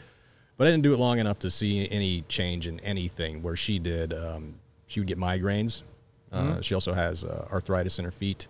but 0.56 0.66
I 0.66 0.70
didn't 0.70 0.82
do 0.82 0.92
it 0.94 0.98
long 0.98 1.18
enough 1.18 1.38
to 1.40 1.50
see 1.50 1.88
any 1.90 2.22
change 2.28 2.66
in 2.66 2.80
anything. 2.80 3.42
Where 3.42 3.56
she 3.56 3.78
did, 3.78 4.12
um, 4.12 4.54
she 4.86 5.00
would 5.00 5.06
get 5.06 5.18
migraines. 5.18 5.82
Uh, 6.30 6.60
she 6.62 6.74
also 6.74 6.94
has 6.94 7.24
uh, 7.24 7.46
arthritis 7.52 7.98
in 7.98 8.04
her 8.06 8.10
feet, 8.10 8.48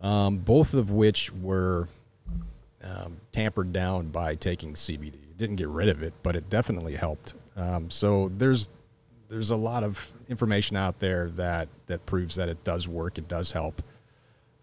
um, 0.00 0.38
both 0.38 0.72
of 0.74 0.90
which 0.90 1.30
were 1.34 1.86
um, 2.82 3.18
tampered 3.32 3.72
down 3.72 4.08
by 4.08 4.34
taking 4.34 4.72
CBD. 4.74 5.14
It 5.14 5.36
didn't 5.36 5.56
get 5.56 5.68
rid 5.68 5.88
of 5.88 6.02
it, 6.02 6.14
but 6.22 6.34
it 6.36 6.48
definitely 6.48 6.94
helped. 6.96 7.34
Um, 7.56 7.90
so 7.90 8.30
there's 8.36 8.68
there's 9.28 9.50
a 9.50 9.56
lot 9.56 9.82
of 9.84 10.10
information 10.28 10.76
out 10.76 10.98
there 11.00 11.28
that 11.30 11.68
that 11.86 12.06
proves 12.06 12.36
that 12.36 12.48
it 12.48 12.62
does 12.64 12.88
work. 12.88 13.18
It 13.18 13.28
does 13.28 13.52
help. 13.52 13.82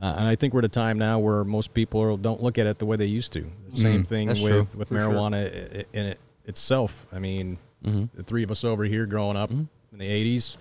Uh, 0.02 0.16
and 0.18 0.28
I 0.28 0.36
think 0.36 0.54
we're 0.56 0.62
at 0.62 0.66
a 0.66 0.70
time 0.70 0.98
now 0.98 1.20
where 1.20 1.44
most 1.44 1.76
people 1.76 2.02
are, 2.02 2.18
don't 2.18 2.42
look 2.42 2.58
at 2.58 2.66
it 2.66 2.80
the 2.80 2.88
way 2.88 2.98
they 2.98 3.06
used 3.06 3.34
to. 3.34 3.46
Same 3.70 4.04
thing 4.04 4.30
with 4.30 4.40
true, 4.40 4.68
with 4.76 4.88
sure. 4.88 4.98
marijuana 4.98 5.46
i- 5.78 5.86
in 5.94 6.06
it 6.08 6.20
itself. 6.46 7.06
I 7.14 7.20
mean, 7.20 7.58
the 7.84 8.24
three 8.24 8.44
of 8.44 8.52
us 8.52 8.64
over 8.64 8.84
here 8.84 9.06
growing 9.06 9.38
up 9.38 9.52
in 9.52 9.68
the 9.92 10.06
'80s, 10.08 10.58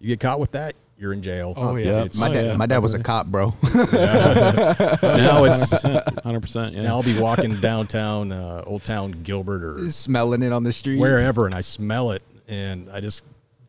you 0.00 0.08
get 0.08 0.20
caught 0.20 0.38
with 0.40 0.52
that, 0.52 0.74
you're 0.98 1.12
in 1.12 1.22
jail. 1.22 1.54
Oh, 1.56 1.74
yeah. 1.76 1.84
Yeah. 1.86 1.92
It's- 2.04 2.16
My 2.18 2.28
Oh, 2.28 2.32
dad, 2.32 2.44
yeah. 2.46 2.56
my 2.56 2.66
dad 2.66 2.78
was 2.78 2.94
a 2.94 2.98
cop, 3.00 3.26
bro. 3.26 3.54
now 3.62 5.44
it's 5.44 5.72
100%. 5.72 6.72
Yeah. 6.74 6.82
now 6.82 6.96
I'll 6.96 7.02
be 7.02 7.18
walking 7.18 7.56
downtown, 7.56 8.32
uh, 8.32 8.62
Old 8.66 8.84
Town 8.84 9.12
Gilbert, 9.22 9.64
or 9.64 9.90
Smelling 9.90 10.42
it 10.42 10.52
on 10.52 10.62
the 10.62 10.72
street. 10.72 10.98
wherever, 10.98 11.46
and 11.46 11.54
I 11.54 11.60
smell 11.60 12.12
it, 12.12 12.22
and 12.48 12.88
I 12.90 13.00
just 13.00 13.22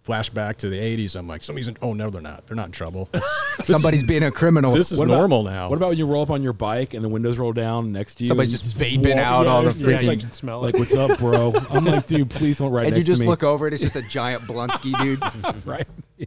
flash 0.06 0.30
back 0.30 0.58
to 0.60 0.70
the 0.70 0.78
'80s. 0.78 1.16
I'm 1.18 1.28
like, 1.28 1.44
somebody's 1.44 1.68
in. 1.68 1.76
Oh 1.82 1.94
no, 1.94 2.10
they're 2.10 2.22
not. 2.22 2.46
They're 2.48 2.56
not 2.56 2.68
in 2.68 2.72
trouble. 2.72 3.10
Somebody's 3.64 4.04
being 4.04 4.24
a 4.24 4.32
criminal. 4.32 4.74
this 4.74 4.92
is 4.92 5.00
What 5.00 5.06
about- 5.06 5.18
normal 5.18 5.44
now. 5.44 5.70
What 5.70 5.78
about 5.78 5.90
when 5.90 5.98
you 5.98 6.06
roll 6.06 6.22
up 6.24 6.30
on 6.30 6.44
your 6.44 6.54
bike 6.54 6.94
and 6.94 7.04
the 7.04 7.10
windows 7.10 7.38
roll 7.38 7.52
down 7.54 7.92
next 7.92 8.16
to 8.16 8.24
you? 8.24 8.28
Somebody's 8.28 8.54
and 8.54 8.64
just 8.64 8.80
you 8.80 9.00
vaping 9.00 9.16
walk- 9.16 9.26
out 9.26 9.48
all 9.48 9.64
the 9.64 9.72
yeah, 9.78 9.88
Yeah, 9.90 9.96
it's 9.96 10.04
you 10.04 10.10
like, 10.10 10.20
can 10.20 10.32
smell 10.32 10.62
like, 10.62 10.76
it. 10.76 10.80
what's 10.80 10.96
up, 10.96 11.18
bro? 11.20 11.54
I'm 11.72 11.84
like, 11.86 12.06
dude, 12.06 12.30
please 12.30 12.58
don't 12.60 12.72
ride 12.72 12.88
and 12.88 12.92
you 12.96 13.00
next 13.00 13.08
just 13.08 13.22
to 13.22 13.26
me. 13.26 13.30
look 13.30 13.44
over 13.44 13.68
it, 13.68 13.74
it's 13.74 13.82
just 13.84 13.96
a 13.96 14.02
giant 14.04 14.44
Bluntsky, 14.44 14.98
dude. 15.02 15.66
right? 15.66 15.88
Yeah. 16.18 16.26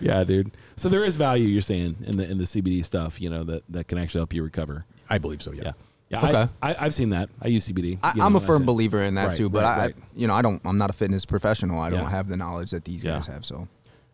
yeah, 0.00 0.24
dude. 0.24 0.52
So 0.76 0.88
there 0.88 1.04
is 1.04 1.16
value 1.16 1.46
you're 1.48 1.60
saying 1.62 1.96
in 2.06 2.16
the 2.16 2.30
in 2.30 2.38
the 2.38 2.44
CBD 2.44 2.84
stuff, 2.84 3.20
you 3.20 3.28
know, 3.28 3.44
that 3.44 3.64
that 3.68 3.88
can 3.88 3.98
actually 3.98 4.20
help 4.20 4.32
you 4.32 4.42
recover. 4.42 4.84
I 5.08 5.18
believe 5.18 5.42
so. 5.42 5.52
Yeah. 5.52 5.62
Yeah. 5.64 5.72
Yeah, 6.10 6.18
Okay. 6.28 6.52
I, 6.60 6.72
I, 6.72 6.76
I've 6.86 6.94
seen 6.94 7.10
that. 7.10 7.30
I 7.40 7.46
use 7.48 7.68
CBD. 7.68 7.98
I, 8.02 8.12
I'm 8.20 8.34
a 8.36 8.40
firm 8.40 8.66
believer 8.66 9.00
in 9.02 9.14
that 9.14 9.28
Right, 9.28 9.36
too, 9.36 9.48
but 9.48 9.62
right, 9.62 9.78
I, 9.78 9.80
right. 9.86 9.94
you 10.14 10.26
know, 10.26 10.34
I 10.34 10.42
don't. 10.42 10.60
I'm 10.64 10.76
not 10.76 10.90
a 10.90 10.92
fitness 10.92 11.24
professional. 11.24 11.78
I 11.80 11.88
don't 11.90 12.00
Yeah. 12.00 12.10
have 12.10 12.28
the 12.28 12.36
knowledge 12.36 12.72
that 12.72 12.84
these 12.84 13.04
Yeah. 13.04 13.12
guys 13.12 13.26
have. 13.28 13.44
So 13.46 13.68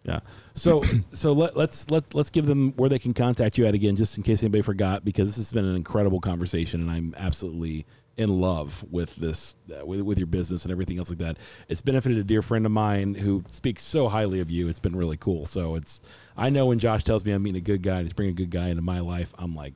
Yeah. 0.05 0.21
So 0.55 0.85
so 1.15 1.33
let, 1.33 1.57
let's 1.57 1.91
let's 1.91 2.13
let's 2.13 2.29
give 2.31 2.45
them 2.47 2.73
where 2.77 2.91
they 2.91 2.99
can 2.99 3.15
contact 3.15 3.57
you 3.57 3.65
at 3.67 3.73
again, 3.75 3.97
just 3.97 4.17
in 4.19 4.23
case 4.23 4.43
anybody 4.43 4.61
forgot, 4.63 5.05
because 5.07 5.31
this 5.31 5.37
has 5.39 5.53
been 5.53 5.65
an 5.65 5.75
incredible 5.75 6.21
conversation, 6.21 6.83
and 6.83 6.91
I'm 6.91 7.15
absolutely 7.17 7.87
in 8.19 8.29
love 8.41 8.83
with 8.91 9.15
this 9.17 9.55
uh, 9.71 9.85
with, 9.87 10.01
with 10.03 10.19
your 10.19 10.27
business 10.27 10.65
and 10.67 10.73
everything 10.73 10.99
else 10.99 11.09
like 11.09 11.19
that. 11.19 11.39
It's 11.69 11.81
benefited 11.81 12.19
a 12.19 12.25
dear 12.25 12.43
friend 12.43 12.67
of 12.67 12.73
mine 12.73 13.15
who 13.15 13.43
speaks 13.49 13.83
so 13.83 14.09
highly 14.09 14.41
of 14.41 14.51
you. 14.51 14.69
It's 14.69 14.79
been 14.81 14.97
really 14.97 15.17
cool. 15.17 15.47
So 15.47 15.75
it's 15.77 16.01
I 16.37 16.51
know 16.51 16.67
when 16.67 16.79
Josh 16.79 17.05
tells 17.05 17.25
me 17.25 17.33
I'm 17.33 17.43
meeting 17.43 17.59
a 17.59 17.65
good 17.65 17.83
guy 17.83 17.97
and 17.97 18.03
he's 18.07 18.13
bringing 18.13 18.35
a 18.35 18.37
good 18.37 18.51
guy 18.51 18.69
into 18.69 18.83
my 18.83 19.01
life, 19.01 19.35
I'm 19.39 19.55
like, 19.55 19.73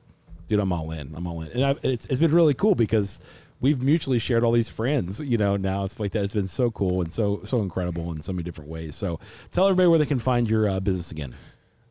dude, 0.51 0.59
I'm 0.59 0.73
all 0.73 0.91
in. 0.91 1.15
I'm 1.15 1.25
all 1.25 1.41
in, 1.41 1.51
and 1.53 1.65
I, 1.65 1.75
it's 1.81 2.05
it's 2.07 2.19
been 2.19 2.33
really 2.33 2.53
cool 2.53 2.75
because. 2.75 3.21
We've 3.63 3.83
mutually 3.83 4.17
shared 4.17 4.43
all 4.43 4.53
these 4.53 4.69
friends, 4.69 5.19
you 5.19 5.37
know. 5.37 5.55
Now 5.55 5.83
it's 5.83 5.99
like 5.99 6.13
that. 6.13 6.23
It's 6.23 6.33
been 6.33 6.47
so 6.47 6.71
cool 6.71 7.03
and 7.03 7.13
so 7.13 7.41
so 7.43 7.61
incredible 7.61 8.11
in 8.11 8.23
so 8.23 8.33
many 8.33 8.41
different 8.41 8.71
ways. 8.71 8.95
So, 8.95 9.19
tell 9.51 9.67
everybody 9.67 9.87
where 9.87 9.99
they 9.99 10.07
can 10.07 10.17
find 10.17 10.49
your 10.49 10.67
uh, 10.67 10.79
business 10.79 11.11
again. 11.11 11.35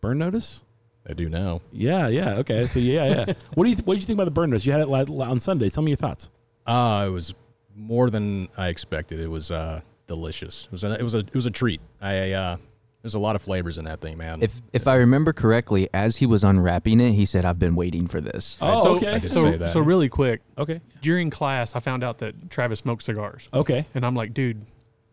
Burn 0.00 0.18
notice. 0.18 0.62
I 1.08 1.12
do 1.12 1.28
now. 1.28 1.60
Yeah, 1.72 2.08
yeah. 2.08 2.34
Okay, 2.38 2.66
so 2.66 2.78
yeah, 2.80 3.06
yeah. 3.06 3.24
what 3.54 3.64
do 3.64 3.70
you 3.70 3.76
what 3.84 3.94
did 3.94 4.00
you 4.00 4.06
think 4.06 4.16
about 4.16 4.24
the 4.24 4.30
burn 4.32 4.50
notice? 4.50 4.66
You 4.66 4.72
had 4.72 4.80
it 4.82 4.88
li- 4.88 5.24
on 5.24 5.38
Sunday. 5.40 5.68
Tell 5.70 5.82
me 5.84 5.92
your 5.92 5.96
thoughts. 5.96 6.30
Uh, 6.66 7.04
it 7.06 7.10
was 7.10 7.32
more 7.74 8.10
than 8.10 8.48
I 8.56 8.68
expected. 8.68 9.20
It 9.20 9.28
was 9.30 9.50
uh, 9.52 9.80
delicious. 10.08 10.64
It 10.66 10.72
was 10.72 10.82
a, 10.84 10.92
it 10.98 11.02
was 11.02 11.14
a 11.14 11.18
it 11.18 11.34
was 11.34 11.46
a 11.46 11.50
treat. 11.50 11.80
I 12.00 12.32
uh, 12.32 12.56
there's 13.02 13.14
a 13.14 13.20
lot 13.20 13.36
of 13.36 13.42
flavors 13.42 13.78
in 13.78 13.84
that 13.84 14.00
thing, 14.00 14.18
man. 14.18 14.42
if 14.42 14.60
if 14.72 14.88
I 14.88 14.96
remember 14.96 15.32
correctly, 15.32 15.88
as 15.94 16.16
he 16.16 16.26
was 16.26 16.42
unwrapping 16.42 16.98
it, 17.00 17.12
he 17.12 17.24
said, 17.24 17.44
"I've 17.44 17.58
been 17.60 17.76
waiting 17.76 18.08
for 18.08 18.20
this." 18.20 18.58
Oh, 18.60 18.82
so, 18.82 18.96
okay. 18.96 19.14
I 19.14 19.20
could 19.20 19.30
So, 19.30 19.42
say 19.42 19.56
that. 19.58 19.70
so 19.70 19.78
really 19.80 20.08
quick, 20.08 20.40
Okay, 20.58 20.80
during 21.02 21.30
class, 21.30 21.76
I 21.76 21.78
found 21.78 22.02
out 22.02 22.18
that 22.18 22.50
Travis 22.50 22.80
smoked 22.80 23.04
cigars, 23.04 23.48
okay. 23.54 23.86
and 23.94 24.04
I'm 24.04 24.16
like, 24.16 24.34
dude, 24.34 24.66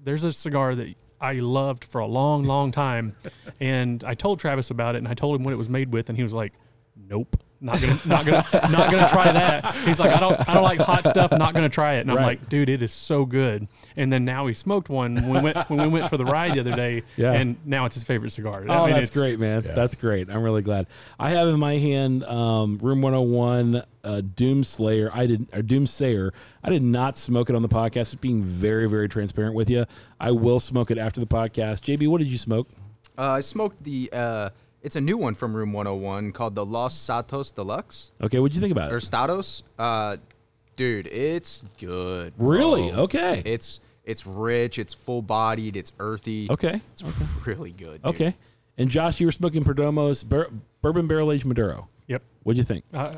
there's 0.04 0.24
a 0.24 0.32
cigar 0.34 0.74
that 0.74 0.96
I 1.24 1.34
loved 1.36 1.86
for 1.86 2.00
a 2.00 2.06
long, 2.06 2.44
long 2.44 2.72
time, 2.72 3.16
and 3.60 4.04
I 4.04 4.14
told 4.14 4.40
Travis 4.40 4.70
about 4.70 4.96
it, 4.96 4.98
and 4.98 5.08
I 5.08 5.14
told 5.14 5.38
him 5.38 5.44
what 5.44 5.54
it 5.54 5.58
was 5.58 5.70
made 5.70 5.94
with, 5.94 6.10
and 6.10 6.18
he 6.18 6.24
was 6.24 6.34
like, 6.34 6.54
nope. 6.96 7.38
Not 7.64 7.80
gonna, 7.80 8.00
not 8.06 8.26
gonna, 8.26 8.46
not 8.72 8.92
gonna 8.92 9.08
try 9.08 9.32
that. 9.32 9.74
He's 9.86 9.98
like, 9.98 10.12
I 10.12 10.20
don't, 10.20 10.50
I 10.50 10.54
don't 10.54 10.64
like 10.64 10.80
hot 10.82 11.08
stuff. 11.08 11.32
Not 11.32 11.54
gonna 11.54 11.70
try 11.70 11.96
it. 11.96 12.02
And 12.02 12.12
I'm 12.12 12.22
like, 12.22 12.50
dude, 12.50 12.68
it 12.68 12.82
is 12.84 12.92
so 12.92 13.26
good. 13.26 13.70
And 13.96 14.12
then 14.12 14.26
now 14.26 14.48
he 14.48 14.54
smoked 14.54 14.90
one 14.90 15.16
when 15.16 15.30
we 15.32 15.40
went, 15.40 15.70
when 15.70 15.82
we 15.82 15.88
went 15.88 16.10
for 16.10 16.18
the 16.18 16.26
ride 16.26 16.56
the 16.56 16.60
other 16.60 16.76
day. 16.76 17.04
Yeah. 17.16 17.32
And 17.32 17.56
now 17.66 17.86
it's 17.86 17.96
his 17.96 18.04
favorite 18.04 18.32
cigar. 18.32 18.66
Oh, 18.68 18.74
I 18.74 18.86
mean, 18.88 18.96
that's 18.96 19.10
it's- 19.10 19.16
great, 19.16 19.40
man. 19.40 19.62
That's 19.62 19.96
great. 19.96 20.30
I'm 20.30 20.44
really 20.44 20.62
glad. 20.62 20.88
I 21.18 21.30
have 21.30 21.48
in 21.48 21.58
my 21.58 21.78
hand 21.78 22.26
um, 22.26 22.80
Room 22.80 23.02
101 23.02 23.84
uh, 24.04 24.22
Doom 24.22 24.66
Slayer. 24.66 25.10
I 25.14 25.26
did 25.26 25.48
or 25.54 25.62
Doom 25.62 25.88
Sayer. 25.88 26.34
I 26.66 26.70
did 26.70 26.84
not 26.84 27.18
smoke 27.18 27.50
it 27.50 27.56
on 27.56 27.62
the 27.62 27.70
podcast. 27.70 27.94
Just 28.12 28.20
being 28.20 28.44
very, 28.44 28.90
very 28.90 29.08
transparent 29.08 29.56
with 29.56 29.70
you. 29.70 29.86
I 30.20 30.32
will 30.32 30.60
smoke 30.60 30.92
it 30.92 30.98
after 30.98 31.22
the 31.22 31.28
podcast. 31.28 31.80
JB, 31.82 32.10
what 32.10 32.18
did 32.18 32.28
you 32.28 32.38
smoke? 32.38 32.68
Uh, 33.18 33.32
I 33.32 33.40
smoked 33.40 33.84
the. 33.84 34.10
Uh, 34.12 34.50
it's 34.84 34.96
a 34.96 35.02
new 35.02 35.18
one 35.18 35.34
from 35.34 35.56
Room 35.56 35.74
101 35.74 36.32
called 36.34 36.56
the 36.56 36.66
Los 36.66 36.94
Santos 36.96 37.52
Deluxe 37.52 38.12
Okay, 38.22 38.40
what'd 38.40 38.56
you 38.56 38.62
think 38.62 38.72
about 38.72 38.92
or 38.92 38.98
it? 38.98 39.04
Stados. 39.04 39.64
Uh, 39.80 40.18
dude, 40.76 41.08
it's 41.08 41.64
good. 41.80 42.34
Really? 42.38 42.92
Okay. 42.92 43.42
It's 43.46 43.80
it's 44.04 44.28
rich. 44.28 44.78
It's 44.80 44.94
full 44.94 45.22
bodied. 45.22 45.76
It's 45.78 45.94
earthy. 46.00 46.48
Okay. 46.50 46.82
It's 46.92 47.04
really 47.46 47.72
good. 47.72 48.02
dude. 48.02 48.06
Okay. 48.16 48.36
And 48.78 48.90
Josh, 48.90 49.20
you 49.20 49.28
were 49.28 49.32
smoking 49.32 49.64
Perdomo's 49.64 50.24
bur- 50.24 50.50
bourbon 50.82 51.08
barrel 51.08 51.32
aged 51.32 51.46
Maduro. 51.46 51.88
Yep. 52.08 52.22
What'd 52.44 52.58
you 52.58 52.64
think? 52.64 52.84
I, 52.94 53.18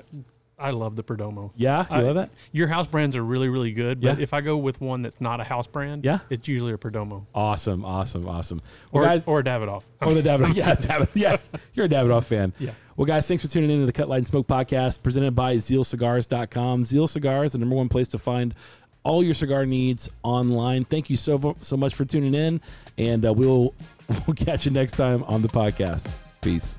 I 0.58 0.72
love 0.72 0.95
the 0.95 1.03
Perdomo. 1.03 1.51
Yeah, 1.56 1.82
you 1.89 1.95
I- 1.97 2.01
love 2.01 2.18
it. 2.18 2.32
Your 2.53 2.68
house 2.68 2.88
brands 2.88 3.16
are 3.16 3.24
really, 3.24 3.49
really 3.49 3.74
good, 3.74 3.99
but 4.01 4.18
Yeah. 4.18 4.24
if 4.24 4.34
I 4.34 4.39
go 4.41 4.56
with 4.58 4.80
one 4.80 5.01
that's 5.01 5.20
not 5.20 5.41
a 5.41 5.43
house 5.43 5.68
brand, 5.68 6.06
Yeah. 6.06 6.20
it's 6.30 6.47
usually 6.47 6.72
a 6.74 6.78
Perdomo 6.78 7.26
Awesome, 7.36 7.84
awesome, 7.84 8.28
awesome. 8.28 8.62
Well, 8.91 9.03
or 9.03 9.08
guys, 9.08 9.24
or 9.26 9.39
a 9.39 9.43
Davidoff. 9.43 9.84
Or 10.01 10.14
the 10.14 10.22
Davidoff. 10.22 10.56
Yeah, 10.56 10.74
David, 10.80 11.10
yeah. 11.14 11.38
You're 11.74 11.88
a 11.88 11.89
Davidoff 11.89 12.24
fan. 12.24 12.53
Yeah. 12.58 12.72
Well, 12.95 13.06
guys, 13.06 13.28
thanks 13.28 13.43
for 13.43 13.49
tuning 13.49 13.70
in 13.70 13.82
to 13.82 13.86
the 13.86 13.91
Cut 13.91 14.08
Light 14.08 14.20
and 14.20 14.28
Smoke 14.28 14.47
podcast 14.47 15.03
presented 15.03 15.36
by 15.36 15.58
ZealCigars.com. 15.58 16.86
Zeal 16.86 17.08
Cigars, 17.08 17.51
the 17.51 17.58
number 17.58 17.76
one 17.76 17.89
place 17.89 18.08
to 18.10 18.18
find 18.18 18.53
all 19.03 19.24
your 19.24 19.34
cigar 19.34 19.66
needs 19.66 20.10
online. 20.24 20.86
Thank 20.86 21.10
you 21.10 21.18
so 21.18 21.56
so 21.60 21.76
much 21.78 21.93
for 21.93 22.06
tuning 22.06 22.34
in, 22.34 22.62
and 22.97 23.26
uh, 23.26 23.34
we'll 23.34 23.74
we'll 24.26 24.36
catch 24.36 24.66
you 24.66 24.72
next 24.72 24.93
time 24.93 25.24
on 25.26 25.41
the 25.41 25.49
podcast. 25.49 26.08
Peace. 26.41 26.78